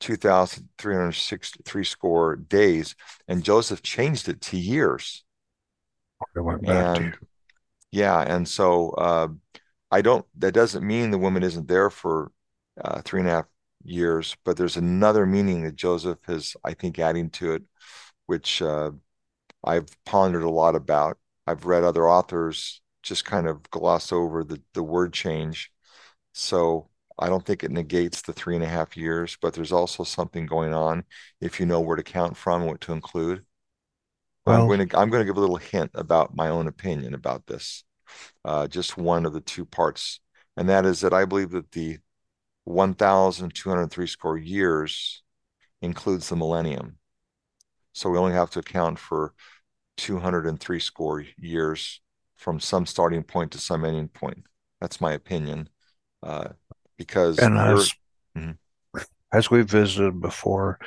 2,363 0.00 1.84
score 1.84 2.36
days, 2.36 2.94
and 3.26 3.44
Joseph 3.44 3.82
changed 3.82 4.28
it 4.28 4.40
to 4.42 4.56
years. 4.56 5.24
and, 6.64 7.16
yeah, 7.90 8.20
and 8.20 8.46
so 8.46 8.90
uh, 8.90 9.28
I 9.90 10.02
don't. 10.02 10.26
That 10.38 10.52
doesn't 10.52 10.86
mean 10.86 11.10
the 11.10 11.18
woman 11.18 11.42
isn't 11.42 11.68
there 11.68 11.90
for 11.90 12.32
uh, 12.82 13.02
three 13.02 13.20
and 13.20 13.28
a 13.28 13.32
half 13.32 13.46
years, 13.84 14.36
but 14.44 14.56
there's 14.56 14.76
another 14.76 15.26
meaning 15.26 15.62
that 15.64 15.76
Joseph 15.76 16.18
is, 16.28 16.56
I 16.64 16.74
think, 16.74 16.98
adding 16.98 17.30
to 17.30 17.52
it, 17.52 17.62
which 18.26 18.62
uh, 18.62 18.90
I've 19.64 19.88
pondered 20.04 20.42
a 20.42 20.50
lot 20.50 20.74
about. 20.74 21.18
I've 21.46 21.64
read 21.66 21.84
other 21.84 22.08
authors 22.08 22.82
just 23.08 23.24
kind 23.24 23.46
of 23.48 23.62
gloss 23.70 24.12
over 24.12 24.44
the 24.44 24.62
the 24.74 24.82
word 24.82 25.12
change. 25.12 25.72
So 26.32 26.90
I 27.18 27.28
don't 27.28 27.44
think 27.44 27.64
it 27.64 27.70
negates 27.72 28.22
the 28.22 28.32
three 28.32 28.54
and 28.54 28.64
a 28.64 28.68
half 28.68 28.96
years, 28.96 29.36
but 29.40 29.54
there's 29.54 29.72
also 29.72 30.04
something 30.04 30.46
going 30.46 30.72
on 30.72 31.04
if 31.40 31.58
you 31.58 31.66
know 31.66 31.80
where 31.80 31.96
to 31.96 32.02
count 32.02 32.36
from, 32.36 32.66
what 32.66 32.80
to 32.82 32.92
include. 32.92 33.44
Well, 34.46 34.60
I'm 34.62 34.68
going 34.68 34.88
to 34.88 34.98
I'm 34.98 35.10
going 35.10 35.20
to 35.20 35.26
give 35.26 35.36
a 35.36 35.40
little 35.40 35.56
hint 35.56 35.90
about 35.94 36.36
my 36.36 36.48
own 36.48 36.68
opinion 36.68 37.14
about 37.14 37.46
this. 37.46 37.84
Uh, 38.44 38.66
just 38.68 38.96
one 38.96 39.26
of 39.26 39.32
the 39.32 39.40
two 39.40 39.66
parts, 39.66 40.20
and 40.56 40.68
that 40.68 40.86
is 40.86 41.00
that 41.00 41.12
I 41.12 41.24
believe 41.24 41.50
that 41.50 41.72
the 41.72 41.98
1,203 42.64 44.06
score 44.06 44.38
years 44.38 45.22
includes 45.82 46.28
the 46.28 46.36
millennium. 46.36 46.98
So 47.92 48.10
we 48.10 48.18
only 48.18 48.32
have 48.32 48.50
to 48.50 48.60
account 48.60 48.98
for 48.98 49.34
203 49.96 50.80
score 50.80 51.24
years 51.36 52.00
from 52.38 52.60
some 52.60 52.86
starting 52.86 53.22
point 53.22 53.52
to 53.52 53.58
some 53.58 53.84
ending 53.84 54.08
point. 54.08 54.44
That's 54.80 55.00
my 55.00 55.12
opinion. 55.12 55.68
Uh, 56.22 56.50
because 56.96 57.38
and 57.38 57.58
as, 57.58 57.92
mm-hmm. 58.36 59.00
as 59.32 59.50
we 59.50 59.62
visited 59.62 60.20
before, 60.20 60.78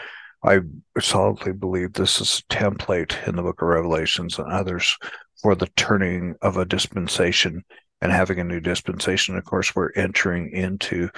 I 0.43 0.61
solidly 0.99 1.53
believe 1.53 1.93
this 1.93 2.19
is 2.19 2.39
a 2.41 2.53
template 2.53 3.27
in 3.27 3.35
the 3.35 3.43
book 3.43 3.61
of 3.61 3.67
Revelations 3.67 4.39
and 4.39 4.51
others 4.51 4.97
for 5.41 5.55
the 5.55 5.69
turning 5.75 6.35
of 6.41 6.57
a 6.57 6.65
dispensation 6.65 7.63
and 8.01 8.11
having 8.11 8.39
a 8.39 8.43
new 8.43 8.59
dispensation. 8.59 9.37
Of 9.37 9.45
course, 9.45 9.75
we're 9.75 9.91
entering 9.93 10.51
into 10.51 11.09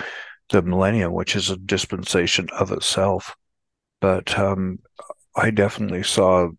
the 0.49 0.61
millennium, 0.61 1.13
which 1.13 1.35
is 1.35 1.49
a 1.49 1.57
dispensation 1.57 2.49
of 2.51 2.71
itself. 2.71 3.35
But 4.01 4.37
um, 4.37 4.79
I 5.35 5.51
definitely 5.51 6.03
saw 6.03 6.49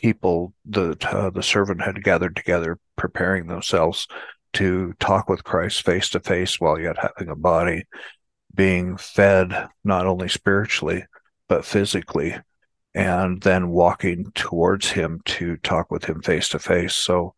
people 0.00 0.54
that 0.66 1.04
uh, 1.06 1.30
the 1.30 1.42
servant 1.42 1.82
had 1.82 2.02
gathered 2.02 2.36
together, 2.36 2.78
preparing 2.96 3.46
themselves 3.46 4.06
to 4.54 4.94
talk 4.98 5.28
with 5.28 5.44
Christ 5.44 5.84
face 5.84 6.08
to 6.10 6.20
face 6.20 6.58
while 6.58 6.78
yet 6.78 6.96
having 6.98 7.30
a 7.30 7.36
body, 7.36 7.84
being 8.54 8.96
fed 8.96 9.68
not 9.84 10.06
only 10.06 10.28
spiritually, 10.28 11.04
but 11.48 11.64
physically, 11.64 12.36
and 12.94 13.40
then 13.42 13.68
walking 13.68 14.32
towards 14.34 14.90
him 14.90 15.20
to 15.24 15.56
talk 15.58 15.90
with 15.90 16.04
him 16.04 16.22
face 16.22 16.48
to 16.48 16.58
face. 16.58 16.94
So, 16.94 17.34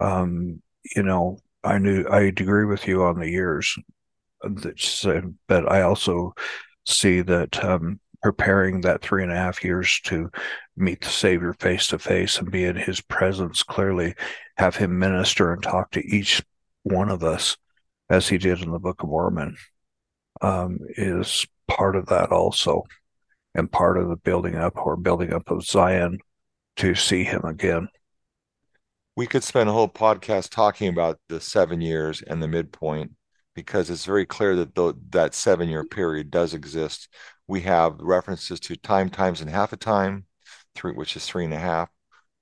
um, 0.00 0.60
you 0.94 1.02
know, 1.02 1.38
I 1.62 1.78
knew 1.78 2.04
I 2.04 2.20
agree 2.20 2.66
with 2.66 2.86
you 2.86 3.04
on 3.04 3.18
the 3.18 3.30
years. 3.30 3.74
but 4.42 5.72
I 5.72 5.82
also 5.82 6.34
see 6.84 7.22
that 7.22 7.64
um, 7.64 8.00
preparing 8.22 8.82
that 8.82 9.02
three 9.02 9.22
and 9.22 9.32
a 9.32 9.36
half 9.36 9.64
years 9.64 10.00
to 10.04 10.30
meet 10.76 11.00
the 11.00 11.08
Savior 11.08 11.52
face 11.52 11.86
to 11.88 11.98
face 11.98 12.38
and 12.38 12.50
be 12.50 12.64
in 12.64 12.76
his 12.76 13.00
presence 13.00 13.62
clearly, 13.62 14.14
have 14.56 14.76
him 14.76 14.98
minister 14.98 15.52
and 15.52 15.62
talk 15.62 15.90
to 15.92 16.06
each 16.06 16.42
one 16.82 17.08
of 17.08 17.22
us 17.22 17.56
as 18.10 18.28
he 18.28 18.38
did 18.38 18.60
in 18.60 18.70
the 18.70 18.78
Book 18.78 19.02
of 19.02 19.08
Mormon, 19.08 19.56
um, 20.42 20.78
is 20.96 21.46
part 21.68 21.96
of 21.96 22.06
that 22.06 22.30
also, 22.30 22.84
and 23.54 23.70
part 23.70 23.98
of 23.98 24.08
the 24.08 24.16
building 24.16 24.56
up 24.56 24.76
or 24.76 24.96
building 24.96 25.32
up 25.32 25.50
of 25.50 25.64
Zion 25.64 26.18
to 26.76 26.94
see 26.94 27.24
him 27.24 27.44
again. 27.44 27.88
We 29.16 29.26
could 29.26 29.44
spend 29.44 29.68
a 29.68 29.72
whole 29.72 29.88
podcast 29.88 30.50
talking 30.50 30.88
about 30.88 31.20
the 31.28 31.40
seven 31.40 31.80
years 31.80 32.20
and 32.20 32.42
the 32.42 32.48
midpoint 32.48 33.12
because 33.54 33.88
it's 33.88 34.04
very 34.04 34.26
clear 34.26 34.56
that 34.56 34.74
the, 34.74 34.94
that 35.10 35.34
seven 35.34 35.68
year 35.68 35.84
period 35.84 36.30
does 36.30 36.52
exist. 36.52 37.08
We 37.46 37.60
have 37.62 38.00
references 38.00 38.58
to 38.60 38.76
time 38.76 39.10
times 39.10 39.40
and 39.40 39.48
half 39.48 39.72
a 39.72 39.76
time, 39.76 40.24
three, 40.74 40.92
which 40.92 41.16
is 41.16 41.26
three 41.26 41.44
and 41.44 41.54
a 41.54 41.58
half. 41.58 41.90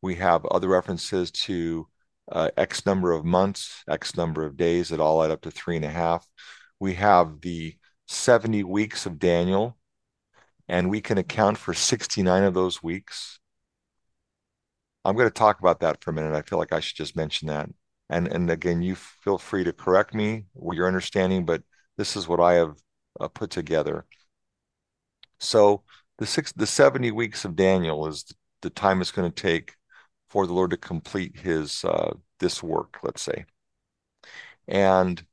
We 0.02 0.16
have 0.16 0.44
other 0.46 0.68
references 0.68 1.30
to 1.32 1.88
uh, 2.30 2.50
X 2.56 2.86
number 2.86 3.12
of 3.12 3.24
months, 3.24 3.82
X 3.88 4.16
number 4.16 4.44
of 4.44 4.56
days 4.56 4.88
that 4.88 5.00
all 5.00 5.22
add 5.22 5.30
up 5.30 5.42
to 5.42 5.50
three 5.50 5.76
and 5.76 5.84
a 5.84 5.90
half. 5.90 6.26
We 6.80 6.94
have 6.94 7.40
the 7.40 7.76
70 8.08 8.64
weeks 8.64 9.06
of 9.06 9.18
Daniel, 9.18 9.78
and 10.68 10.90
we 10.90 11.00
can 11.00 11.18
account 11.18 11.58
for 11.58 11.74
69 11.74 12.42
of 12.44 12.54
those 12.54 12.82
weeks. 12.82 13.38
I'm 15.04 15.16
going 15.16 15.28
to 15.28 15.34
talk 15.34 15.60
about 15.60 15.80
that 15.80 16.02
for 16.02 16.10
a 16.10 16.14
minute. 16.14 16.34
I 16.34 16.42
feel 16.42 16.58
like 16.58 16.72
I 16.72 16.80
should 16.80 16.96
just 16.96 17.16
mention 17.16 17.48
that 17.48 17.68
and 18.12 18.28
and 18.28 18.50
again 18.50 18.82
you 18.82 18.94
feel 18.94 19.38
free 19.38 19.64
to 19.64 19.72
correct 19.72 20.14
me 20.14 20.44
with 20.54 20.76
your 20.76 20.86
understanding 20.86 21.44
but 21.44 21.62
this 21.96 22.16
is 22.16 22.28
what 22.28 22.40
i 22.40 22.54
have 22.54 22.76
uh, 23.20 23.28
put 23.28 23.50
together 23.50 24.04
so 25.40 25.82
the 26.18 26.26
six 26.26 26.52
the 26.52 26.66
70 26.66 27.10
weeks 27.10 27.44
of 27.44 27.56
daniel 27.56 28.06
is 28.06 28.24
the 28.62 28.70
time 28.70 29.00
it's 29.00 29.10
going 29.10 29.30
to 29.30 29.42
take 29.42 29.74
for 30.28 30.46
the 30.46 30.52
lord 30.52 30.70
to 30.70 30.76
complete 30.76 31.38
his 31.38 31.84
uh, 31.84 32.12
this 32.40 32.62
work 32.62 32.98
let's 33.02 33.22
say. 33.22 33.44
And 34.68 35.24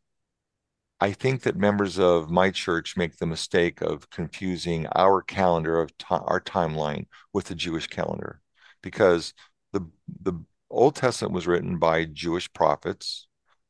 i 1.00 1.12
think 1.12 1.44
that 1.44 1.56
members 1.56 2.00
of 2.00 2.30
my 2.30 2.52
church 2.52 2.98
make 2.98 3.18
the 3.18 3.26
mistake 3.26 3.82
of 3.82 4.10
confusing 4.10 4.88
our 4.96 5.22
calendar 5.22 5.80
of 5.80 5.92
our 6.10 6.42
timeline 6.42 7.06
with 7.34 7.46
the 7.46 7.56
jewish 7.56 7.88
calendar. 7.88 8.42
Because 8.82 9.34
the 9.74 9.82
the 10.22 10.34
Old 10.70 10.96
Testament 10.96 11.34
was 11.34 11.48
written 11.48 11.78
by 11.80 12.06
Jewish 12.06 12.52
prophets. 12.54 13.28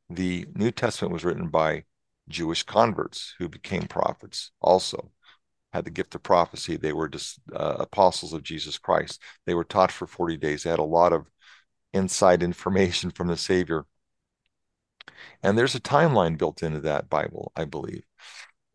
The 0.09 0.45
New 0.53 0.71
Testament 0.71 1.13
was 1.13 1.23
written 1.23 1.47
by 1.47 1.85
Jewish 2.27 2.63
converts 2.63 3.35
who 3.39 3.47
became 3.47 3.83
prophets 3.87 4.51
also 4.61 5.11
had 5.73 5.85
the 5.85 5.91
gift 5.91 6.15
of 6.15 6.23
prophecy. 6.23 6.77
They 6.77 6.93
were 6.93 7.09
just 7.09 7.39
uh, 7.53 7.77
apostles 7.79 8.33
of 8.33 8.43
Jesus 8.43 8.77
Christ. 8.77 9.21
They 9.45 9.53
were 9.53 9.63
taught 9.63 9.91
for 9.91 10.07
40 10.07 10.37
days. 10.37 10.63
They 10.63 10.69
had 10.69 10.79
a 10.79 10.83
lot 10.83 11.13
of 11.13 11.27
inside 11.93 12.43
information 12.43 13.11
from 13.11 13.27
the 13.27 13.37
Savior. 13.37 13.85
And 15.43 15.57
there's 15.57 15.75
a 15.75 15.79
timeline 15.79 16.37
built 16.37 16.63
into 16.63 16.81
that 16.81 17.09
Bible, 17.09 17.51
I 17.55 17.65
believe. 17.65 18.03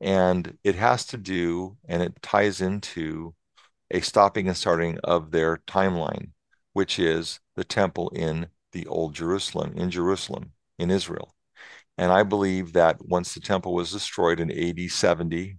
And 0.00 0.58
it 0.64 0.74
has 0.74 1.06
to 1.06 1.16
do, 1.16 1.76
and 1.88 2.02
it 2.02 2.20
ties 2.22 2.60
into 2.60 3.34
a 3.90 4.00
stopping 4.00 4.48
and 4.48 4.56
starting 4.56 4.98
of 5.04 5.30
their 5.30 5.58
timeline 5.66 6.30
which 6.74 6.98
is 6.98 7.40
the 7.56 7.64
temple 7.64 8.10
in 8.10 8.48
the 8.72 8.86
Old 8.86 9.14
Jerusalem, 9.14 9.72
in 9.76 9.90
Jerusalem, 9.90 10.52
in 10.78 10.90
Israel. 10.90 11.34
And 11.96 12.12
I 12.12 12.24
believe 12.24 12.74
that 12.74 12.98
once 13.06 13.32
the 13.32 13.40
temple 13.40 13.72
was 13.72 13.92
destroyed 13.92 14.40
in 14.40 14.50
AD 14.50 14.90
70, 14.90 15.56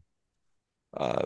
uh, 0.95 1.25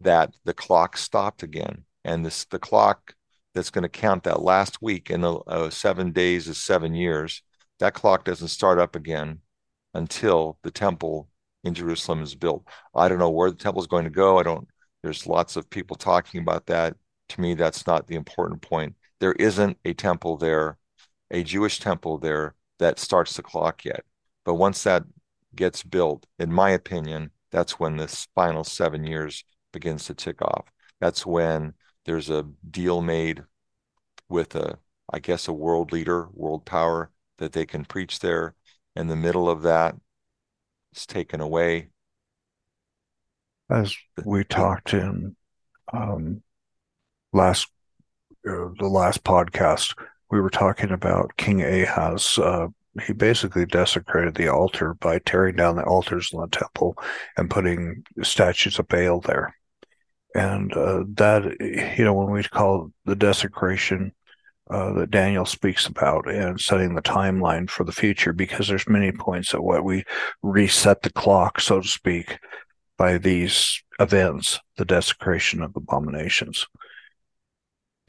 that 0.00 0.34
the 0.44 0.54
clock 0.54 0.96
stopped 0.96 1.42
again. 1.42 1.84
And 2.04 2.24
this 2.24 2.44
the 2.46 2.58
clock 2.58 3.14
that's 3.54 3.70
going 3.70 3.82
to 3.82 3.88
count 3.88 4.24
that 4.24 4.42
last 4.42 4.82
week 4.82 5.10
in 5.10 5.20
the 5.22 5.34
uh, 5.46 5.70
seven 5.70 6.12
days 6.12 6.48
is 6.48 6.58
seven 6.58 6.94
years. 6.94 7.42
That 7.80 7.94
clock 7.94 8.24
doesn't 8.24 8.48
start 8.48 8.78
up 8.78 8.96
again 8.96 9.40
until 9.94 10.58
the 10.62 10.70
temple 10.70 11.28
in 11.62 11.74
Jerusalem 11.74 12.22
is 12.22 12.34
built. 12.34 12.64
I 12.94 13.08
don't 13.08 13.18
know 13.18 13.30
where 13.30 13.50
the 13.50 13.56
temple 13.56 13.80
is 13.82 13.86
going 13.86 14.04
to 14.04 14.10
go. 14.10 14.38
I 14.38 14.42
don't. 14.42 14.68
There's 15.02 15.26
lots 15.26 15.56
of 15.56 15.70
people 15.70 15.96
talking 15.96 16.40
about 16.40 16.66
that 16.66 16.96
to 17.30 17.40
me, 17.40 17.54
that's 17.54 17.86
not 17.86 18.06
the 18.06 18.16
important 18.16 18.62
point. 18.62 18.96
There 19.20 19.32
isn't 19.32 19.78
a 19.84 19.94
temple 19.94 20.36
there, 20.36 20.78
a 21.30 21.42
Jewish 21.42 21.80
temple 21.80 22.18
there 22.18 22.54
that 22.78 22.98
starts 22.98 23.36
the 23.36 23.42
clock 23.42 23.84
yet. 23.84 24.04
But 24.44 24.54
once 24.54 24.82
that 24.84 25.04
gets 25.54 25.82
built, 25.82 26.26
in 26.38 26.52
my 26.52 26.70
opinion, 26.70 27.30
that's 27.54 27.78
when 27.78 27.96
this 27.96 28.26
final 28.34 28.64
seven 28.64 29.04
years 29.04 29.44
begins 29.72 30.06
to 30.06 30.14
tick 30.14 30.42
off. 30.42 30.64
That's 31.00 31.24
when 31.24 31.74
there's 32.04 32.28
a 32.28 32.44
deal 32.68 33.00
made 33.00 33.44
with 34.28 34.56
a, 34.56 34.80
I 35.12 35.20
guess, 35.20 35.46
a 35.46 35.52
world 35.52 35.92
leader, 35.92 36.28
world 36.32 36.66
power 36.66 37.12
that 37.38 37.52
they 37.52 37.64
can 37.64 37.84
preach 37.84 38.18
there. 38.18 38.56
In 38.96 39.06
the 39.06 39.14
middle 39.14 39.48
of 39.48 39.62
that, 39.62 39.94
it's 40.90 41.06
taken 41.06 41.40
away. 41.40 41.90
As 43.70 43.94
we 44.24 44.42
talked 44.42 44.92
in 44.92 45.36
um, 45.92 46.42
last 47.32 47.68
uh, 48.48 48.70
the 48.80 48.88
last 48.88 49.22
podcast 49.22 49.94
we 50.28 50.40
were 50.40 50.50
talking 50.50 50.90
about 50.90 51.36
King 51.36 51.62
Ahaz. 51.62 52.36
Uh, 52.36 52.66
he 53.06 53.12
basically 53.12 53.66
desecrated 53.66 54.34
the 54.34 54.48
altar 54.48 54.94
by 54.94 55.18
tearing 55.18 55.56
down 55.56 55.76
the 55.76 55.84
altars 55.84 56.30
in 56.32 56.40
the 56.40 56.46
temple 56.48 56.96
and 57.36 57.50
putting 57.50 58.04
statues 58.22 58.78
of 58.78 58.88
Baal 58.88 59.20
there. 59.20 59.56
And 60.34 60.72
uh, 60.76 61.04
that, 61.14 61.56
you 61.98 62.04
know, 62.04 62.14
when 62.14 62.30
we 62.30 62.42
call 62.42 62.90
the 63.04 63.16
desecration 63.16 64.12
uh, 64.70 64.92
that 64.94 65.10
Daniel 65.10 65.44
speaks 65.44 65.86
about 65.86 66.28
and 66.28 66.60
setting 66.60 66.94
the 66.94 67.02
timeline 67.02 67.68
for 67.68 67.84
the 67.84 67.92
future, 67.92 68.32
because 68.32 68.66
there's 68.66 68.88
many 68.88 69.12
points 69.12 69.54
at 69.54 69.62
what 69.62 69.84
we 69.84 70.04
reset 70.42 71.02
the 71.02 71.12
clock, 71.12 71.60
so 71.60 71.80
to 71.80 71.88
speak, 71.88 72.38
by 72.96 73.18
these 73.18 73.82
events, 74.00 74.58
the 74.76 74.84
desecration 74.84 75.62
of 75.62 75.76
abominations 75.76 76.66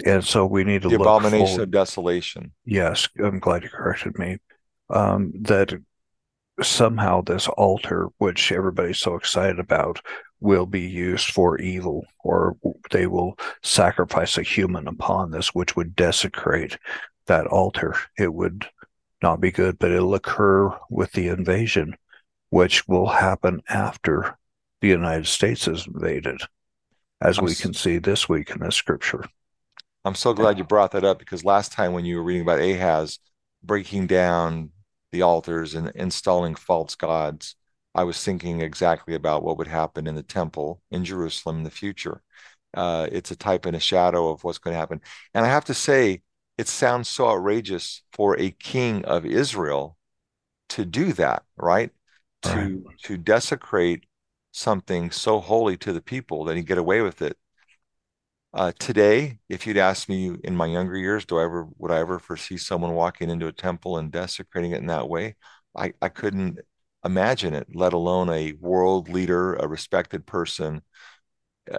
and 0.03 0.25
so 0.25 0.45
we 0.45 0.63
need 0.63 0.81
to 0.81 0.89
the 0.89 0.95
abomination 0.95 1.47
forward. 1.47 1.63
of 1.63 1.71
desolation. 1.71 2.51
Yes, 2.65 3.07
I'm 3.23 3.39
glad 3.39 3.63
you 3.63 3.69
corrected 3.69 4.17
me. 4.19 4.39
Um, 4.89 5.31
that 5.41 5.73
somehow 6.61 7.21
this 7.21 7.47
altar, 7.47 8.07
which 8.17 8.51
everybody's 8.51 8.99
so 8.99 9.15
excited 9.15 9.59
about, 9.59 10.01
will 10.39 10.65
be 10.65 10.81
used 10.81 11.27
for 11.27 11.57
evil, 11.59 12.05
or 12.23 12.55
they 12.91 13.07
will 13.07 13.37
sacrifice 13.63 14.37
a 14.37 14.43
human 14.43 14.87
upon 14.87 15.31
this, 15.31 15.53
which 15.55 15.75
would 15.75 15.95
desecrate 15.95 16.77
that 17.25 17.47
altar. 17.47 17.95
It 18.17 18.33
would 18.33 18.67
not 19.21 19.41
be 19.41 19.51
good, 19.51 19.79
but 19.79 19.91
it'll 19.91 20.13
occur 20.13 20.71
with 20.89 21.11
the 21.13 21.27
invasion, 21.27 21.95
which 22.49 22.87
will 22.87 23.07
happen 23.07 23.61
after 23.67 24.37
the 24.81 24.87
United 24.87 25.25
States 25.27 25.67
is 25.67 25.87
invaded, 25.87 26.41
as 27.21 27.41
we 27.41 27.55
can 27.55 27.73
see 27.73 27.97
this 27.97 28.29
week 28.29 28.51
in 28.51 28.59
the 28.59 28.71
scripture. 28.71 29.25
I'm 30.03 30.15
so 30.15 30.33
glad 30.33 30.59
you 30.59 30.63
brought 30.63 30.91
that 30.91 31.03
up 31.03 31.17
because 31.17 31.43
last 31.43 31.71
time 31.71 31.93
when 31.93 32.05
you 32.05 32.17
were 32.17 32.23
reading 32.23 32.43
about 32.43 32.59
Ahaz 32.59 33.17
breaking 33.63 34.05
down 34.05 34.69
the 35.15 35.21
altars 35.21 35.75
and 35.75 35.89
installing 35.95 36.55
false 36.55 36.95
gods, 36.95 37.55
I 37.95 38.03
was 38.03 38.21
thinking 38.21 38.59
exactly 38.59 39.15
about 39.15 39.43
what 39.43 39.57
would 39.57 39.67
happen 39.67 40.07
in 40.07 40.15
the 40.15 40.23
temple 40.23 40.81
in 40.91 41.05
Jerusalem 41.05 41.59
in 41.59 41.63
the 41.63 41.71
future. 41.71 42.21
Uh, 42.73 43.07
it's 43.09 43.31
a 43.31 43.37
type 43.37 43.65
and 43.65 43.77
a 43.77 43.79
shadow 43.79 44.27
of 44.29 44.43
what's 44.43 44.57
going 44.57 44.73
to 44.73 44.79
happen. 44.79 44.99
And 45.33 45.45
I 45.45 45.49
have 45.49 45.63
to 45.65 45.73
say, 45.73 46.21
it 46.57 46.67
sounds 46.67 47.07
so 47.07 47.29
outrageous 47.29 48.03
for 48.11 48.37
a 48.37 48.51
king 48.51 49.05
of 49.05 49.25
Israel 49.25 49.97
to 50.69 50.83
do 50.83 51.13
that, 51.13 51.43
right? 51.55 51.91
right. 52.45 52.53
To 52.53 52.83
to 53.03 53.17
desecrate 53.17 54.05
something 54.51 55.11
so 55.11 55.39
holy 55.39 55.77
to 55.77 55.93
the 55.93 56.01
people 56.01 56.43
that 56.45 56.57
he 56.57 56.63
get 56.63 56.77
away 56.77 57.01
with 57.01 57.21
it. 57.21 57.37
Uh, 58.55 58.71
today, 58.79 59.37
if 59.49 59.67
you'd 59.67 59.77
asked 59.77 60.07
me 60.09 60.33
in 60.45 60.55
my 60.55 60.65
younger 60.65 60.97
years, 60.97 61.25
do 61.25 61.37
I 61.37 61.43
ever 61.43 61.67
would 61.77 61.91
I 61.91 61.99
ever 61.99 62.19
foresee 62.19 62.57
someone 62.57 62.93
walking 62.93 63.29
into 63.29 63.47
a 63.47 63.51
temple 63.51 63.97
and 63.97 64.11
desecrating 64.11 64.71
it 64.71 64.77
in 64.79 64.87
that 64.87 65.09
way? 65.09 65.35
I, 65.75 65.93
I 66.01 66.07
couldn't 66.09 66.59
imagine 67.03 67.53
it, 67.53 67.67
let 67.75 67.91
alone 67.91 68.29
a 68.29 68.53
world 68.53 69.09
leader, 69.09 69.55
a 69.55 69.67
respected 69.67 70.25
person, 70.25 70.83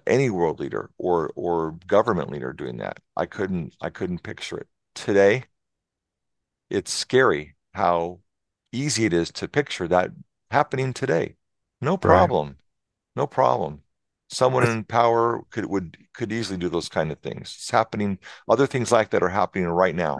any 0.06 0.30
world 0.30 0.60
leader 0.60 0.90
or 0.98 1.30
or 1.36 1.72
government 1.86 2.30
leader 2.30 2.52
doing 2.52 2.78
that. 2.78 2.98
I 3.16 3.26
couldn't 3.26 3.74
I 3.80 3.90
couldn't 3.90 4.22
picture 4.22 4.58
it. 4.58 4.68
Today, 4.94 5.44
it's 6.70 6.92
scary 6.92 7.54
how 7.74 8.20
easy 8.72 9.04
it 9.04 9.12
is 9.12 9.30
to 9.32 9.48
picture 9.48 9.88
that 9.88 10.10
happening 10.50 10.92
today. 10.92 11.36
No 11.80 11.96
problem. 11.96 12.48
Right. 12.48 12.56
No 13.16 13.26
problem 13.26 13.82
someone 14.28 14.68
in 14.68 14.84
power 14.84 15.42
could 15.50 15.66
would 15.66 15.96
could 16.12 16.32
easily 16.32 16.58
do 16.58 16.68
those 16.68 16.88
kind 16.88 17.12
of 17.12 17.18
things 17.20 17.54
it's 17.58 17.70
happening 17.70 18.18
other 18.48 18.66
things 18.66 18.90
like 18.90 19.10
that 19.10 19.22
are 19.22 19.28
happening 19.28 19.66
right 19.66 19.94
now 19.94 20.16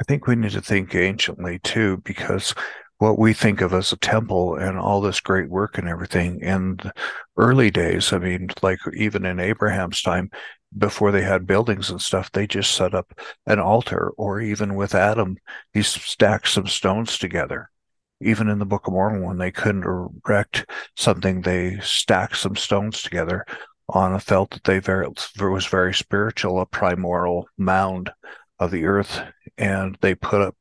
i 0.00 0.04
think 0.04 0.26
we 0.26 0.34
need 0.34 0.50
to 0.50 0.62
think 0.62 0.94
anciently 0.94 1.58
too 1.58 1.98
because 1.98 2.54
what 2.98 3.18
we 3.18 3.32
think 3.32 3.60
of 3.60 3.74
as 3.74 3.92
a 3.92 3.96
temple 3.96 4.56
and 4.56 4.78
all 4.78 5.00
this 5.00 5.20
great 5.20 5.50
work 5.50 5.78
and 5.78 5.88
everything. 5.88 6.40
In 6.40 6.78
early 7.36 7.70
days, 7.70 8.12
I 8.12 8.18
mean, 8.18 8.48
like 8.62 8.78
even 8.94 9.26
in 9.26 9.40
Abraham's 9.40 10.00
time, 10.00 10.30
before 10.76 11.12
they 11.12 11.22
had 11.22 11.46
buildings 11.46 11.90
and 11.90 12.00
stuff, 12.00 12.32
they 12.32 12.46
just 12.46 12.72
set 12.74 12.94
up 12.94 13.12
an 13.46 13.60
altar, 13.60 14.12
or 14.16 14.40
even 14.40 14.74
with 14.74 14.94
Adam, 14.94 15.36
he 15.72 15.82
stacked 15.82 16.48
some 16.48 16.66
stones 16.66 17.18
together. 17.18 17.70
Even 18.24 18.48
in 18.48 18.58
the 18.58 18.66
Book 18.66 18.86
of 18.86 18.92
Mormon, 18.92 19.22
when 19.22 19.38
they 19.38 19.50
couldn't 19.50 19.84
erect 19.84 20.66
something, 20.96 21.42
they 21.42 21.78
stacked 21.80 22.38
some 22.38 22.56
stones 22.56 23.02
together 23.02 23.44
on 23.88 24.14
a 24.14 24.20
felt 24.20 24.50
that 24.50 24.64
they 24.64 24.78
very 24.78 25.06
was 25.38 25.66
very 25.66 25.92
spiritual, 25.92 26.60
a 26.60 26.66
primordial 26.66 27.48
mound 27.58 28.10
of 28.58 28.70
the 28.70 28.86
earth, 28.86 29.20
and 29.58 29.98
they 30.00 30.14
put 30.14 30.40
up 30.40 30.56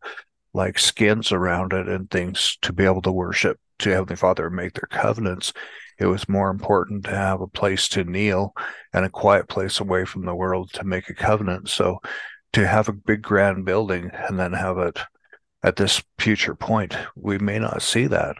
like 0.53 0.78
skins 0.78 1.32
around 1.32 1.74
it 1.74 1.88
and 1.88 2.09
things 2.09 2.57
to 2.61 2.74
be 2.74 2.86
able 2.86 3.01
to 3.01 3.11
worship 3.11 3.59
to 3.80 3.89
Heavenly 3.89 4.16
Father 4.16 4.47
and 4.47 4.55
make 4.55 4.74
their 4.74 4.89
covenants. 4.91 5.53
It 5.99 6.05
was 6.05 6.30
more 6.30 6.49
important 6.49 7.05
to 7.05 7.11
have 7.16 7.41
a 7.41 7.47
place 7.47 7.88
to 7.89 8.03
kneel 8.03 8.53
and 8.93 9.05
a 9.05 9.09
quiet 9.09 9.47
place 9.47 9.80
away 9.80 10.05
from 10.05 10.26
the 10.26 10.36
world 10.36 10.72
to 10.74 10.84
make 10.84 11.09
a 11.09 11.14
covenant. 11.14 11.70
So 11.70 11.99
to 12.53 12.68
have 12.68 12.88
a 12.88 12.93
big 12.93 13.22
grand 13.22 13.66
building 13.66 14.11
and 14.14 14.39
then 14.39 14.53
have 14.53 14.78
it 14.78 14.99
at 15.64 15.78
this 15.78 16.03
future 16.20 16.55
point, 16.55 16.95
we 17.16 17.38
may 17.38 17.57
not 17.57 17.82
see 17.82 18.07
that. 18.07 18.38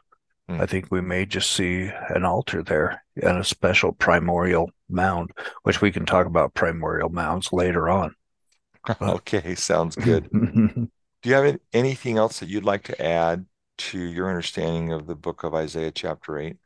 Mm. 0.50 0.60
I 0.60 0.66
think 0.66 0.92
we 0.92 1.02
may 1.02 1.26
just 1.26 1.52
see 1.52 1.90
an 2.10 2.26
altar 2.26 2.62
there 2.62 3.04
and 3.22 3.38
a 3.38 3.44
special 3.44 3.94
primordial 3.94 4.72
mound, 4.90 5.32
which 5.64 5.82
we 5.82 5.92
can 5.92 6.06
talk 6.06 6.28
about 6.28 6.54
primordial 6.54 7.10
mounds 7.10 7.54
later 7.54 7.90
on. 7.90 8.16
okay, 9.02 9.56
sounds 9.56 9.96
good. 9.96 10.30
Do 10.32 11.30
you 11.30 11.36
have 11.36 11.58
anything 11.72 12.18
else 12.18 12.40
that 12.40 12.50
you'd 12.50 12.66
like 12.66 12.84
to 12.84 13.02
add 13.02 13.46
to 13.78 13.98
your 13.98 14.28
understanding 14.28 14.92
of 14.92 15.08
the 15.08 15.16
book 15.16 15.44
of 15.44 15.56
Isaiah, 15.56 15.92
chapter 15.92 16.38
8? 16.38 16.58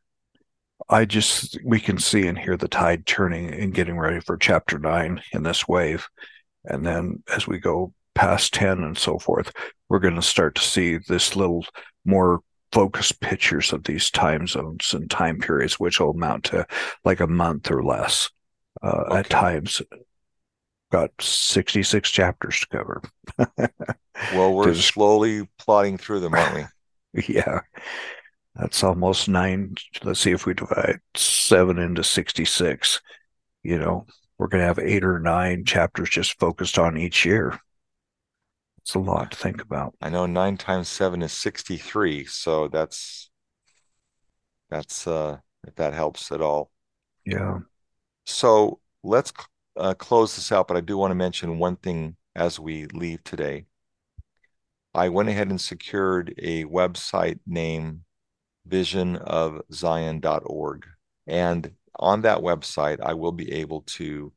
I 0.90 1.06
just, 1.06 1.58
we 1.64 1.80
can 1.80 2.00
see 2.00 2.26
and 2.28 2.38
hear 2.38 2.58
the 2.58 2.68
tide 2.68 3.06
turning 3.06 3.54
and 3.54 3.74
getting 3.74 3.98
ready 3.98 4.20
for 4.20 4.38
chapter 4.38 4.80
9 4.80 5.22
in 5.32 5.44
this 5.44 5.68
wave. 5.68 6.08
And 6.66 6.86
then 6.86 7.24
as 7.34 7.48
we 7.48 7.60
go 7.60 7.94
past 8.18 8.54
10 8.54 8.84
and 8.84 8.98
so 8.98 9.20
forth, 9.20 9.52
we're 9.90 10.00
going 10.00 10.16
to 10.16 10.22
start 10.22 10.56
to 10.56 10.62
see 10.62 10.98
this 10.98 11.36
little 11.36 11.66
more 12.06 12.42
focused 12.72 13.22
pictures 13.22 13.72
of 13.72 13.84
these 13.84 14.12
time 14.12 14.48
zones 14.48 14.94
and 14.94 15.10
time 15.10 15.40
periods, 15.40 15.80
which 15.80 16.00
will 16.00 16.12
amount 16.12 16.46
to 16.46 16.66
like 17.06 17.20
a 17.20 17.28
month 17.28 17.72
or 17.72 17.84
less 17.84 18.30
uh, 18.84 19.04
okay. 19.08 19.20
at 19.20 19.30
times 19.30 19.82
got 20.92 21.12
66 21.20 22.10
chapters 22.10 22.60
to 22.60 22.68
cover. 22.68 23.02
well, 24.34 24.54
we're 24.54 24.74
slowly 24.74 25.48
plodding 25.58 25.98
through 25.98 26.22
them, 26.22 26.34
aren't 26.34 26.70
we? 27.14 27.24
yeah. 27.28 27.62
That's 28.56 28.84
almost 28.84 29.30
nine. 29.30 29.76
Let's 30.04 30.20
see 30.20 30.32
if 30.32 30.46
we 30.46 30.54
divide 30.54 31.00
seven 31.16 31.78
into 31.78 32.04
66. 32.04 33.02
You 33.64 33.78
know, 33.78 34.06
we're 34.38 34.48
going 34.48 34.62
to 34.62 34.68
have 34.68 34.80
eight 34.80 35.04
or 35.04 35.20
nine 35.20 35.66
chapters 35.66 36.10
just 36.10 36.40
focused 36.40 36.80
on 36.80 36.98
each 36.98 37.26
year. 37.26 37.60
It's 38.88 38.96
a 38.96 39.00
lot 39.00 39.32
to 39.32 39.38
think 39.38 39.62
about. 39.62 39.96
I 40.02 40.08
know 40.08 40.26
nine 40.26 40.56
times 40.56 40.88
seven 40.88 41.22
is 41.22 41.34
63. 41.34 42.24
So 42.24 42.70
that's, 42.70 43.30
that's, 44.70 45.06
uh, 45.06 45.40
if 45.68 45.76
that 45.76 45.94
helps 45.94 46.32
at 46.32 46.40
all. 46.40 46.72
Yeah. 47.26 47.60
So 48.26 48.80
let's 49.04 49.34
uh, 49.76 49.94
close 49.96 50.38
this 50.38 50.54
out, 50.54 50.70
but 50.70 50.78
I 50.78 50.80
do 50.80 50.98
want 50.98 51.12
to 51.12 51.16
mention 51.16 51.60
one 51.60 51.76
thing 51.76 52.16
as 52.34 52.62
we 52.62 52.86
leave 52.94 53.22
today. 53.26 53.66
I 54.94 55.10
went 55.10 55.28
ahead 55.28 55.50
and 55.50 55.60
secured 55.60 56.34
a 56.38 56.64
website 56.64 57.40
name 57.46 58.06
visionofzion.org. 58.70 60.86
And 61.28 61.72
on 62.00 62.22
that 62.22 62.38
website, 62.38 63.02
I 63.02 63.16
will 63.16 63.34
be 63.34 63.52
able 63.52 63.82
to 63.82 64.32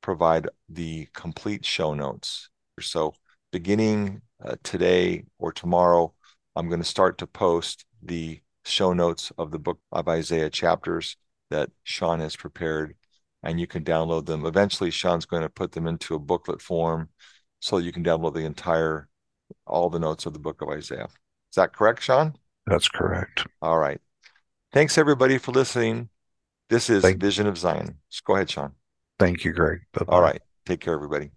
provide 0.00 0.48
the 0.66 1.08
complete 1.12 1.66
show 1.66 1.92
notes. 1.92 2.48
So, 2.80 3.12
beginning 3.56 4.20
uh, 4.44 4.56
today 4.62 5.24
or 5.38 5.50
tomorrow, 5.50 6.12
I'm 6.54 6.68
going 6.68 6.82
to 6.82 6.94
start 6.96 7.16
to 7.18 7.26
post 7.26 7.86
the 8.02 8.42
show 8.66 8.92
notes 8.92 9.32
of 9.38 9.50
the 9.50 9.58
book 9.58 9.78
of 9.92 10.08
Isaiah 10.08 10.50
chapters 10.50 11.16
that 11.48 11.70
Sean 11.82 12.20
has 12.20 12.36
prepared 12.36 12.96
and 13.42 13.58
you 13.58 13.66
can 13.66 13.82
download 13.82 14.26
them. 14.26 14.44
Eventually, 14.44 14.90
Sean's 14.90 15.24
going 15.24 15.40
to 15.40 15.48
put 15.48 15.72
them 15.72 15.86
into 15.86 16.14
a 16.14 16.18
booklet 16.18 16.60
form 16.60 17.08
so 17.60 17.78
you 17.78 17.92
can 17.92 18.04
download 18.04 18.34
the 18.34 18.44
entire, 18.44 19.08
all 19.66 19.88
the 19.88 19.98
notes 19.98 20.26
of 20.26 20.34
the 20.34 20.38
book 20.38 20.60
of 20.60 20.68
Isaiah. 20.68 21.08
Is 21.50 21.56
that 21.56 21.72
correct, 21.72 22.02
Sean? 22.02 22.36
That's 22.66 22.90
correct. 22.90 23.46
All 23.62 23.78
right. 23.78 24.02
Thanks, 24.70 24.98
everybody, 24.98 25.38
for 25.38 25.52
listening. 25.52 26.10
This 26.68 26.90
is 26.90 27.02
Thank- 27.02 27.22
Vision 27.22 27.46
of 27.46 27.56
Zion. 27.56 28.00
Just 28.10 28.24
go 28.24 28.34
ahead, 28.34 28.50
Sean. 28.50 28.72
Thank 29.18 29.44
you, 29.46 29.54
Greg. 29.54 29.78
Bye-bye. 29.94 30.12
All 30.12 30.20
right. 30.20 30.42
Take 30.66 30.80
care, 30.80 30.92
everybody. 30.92 31.30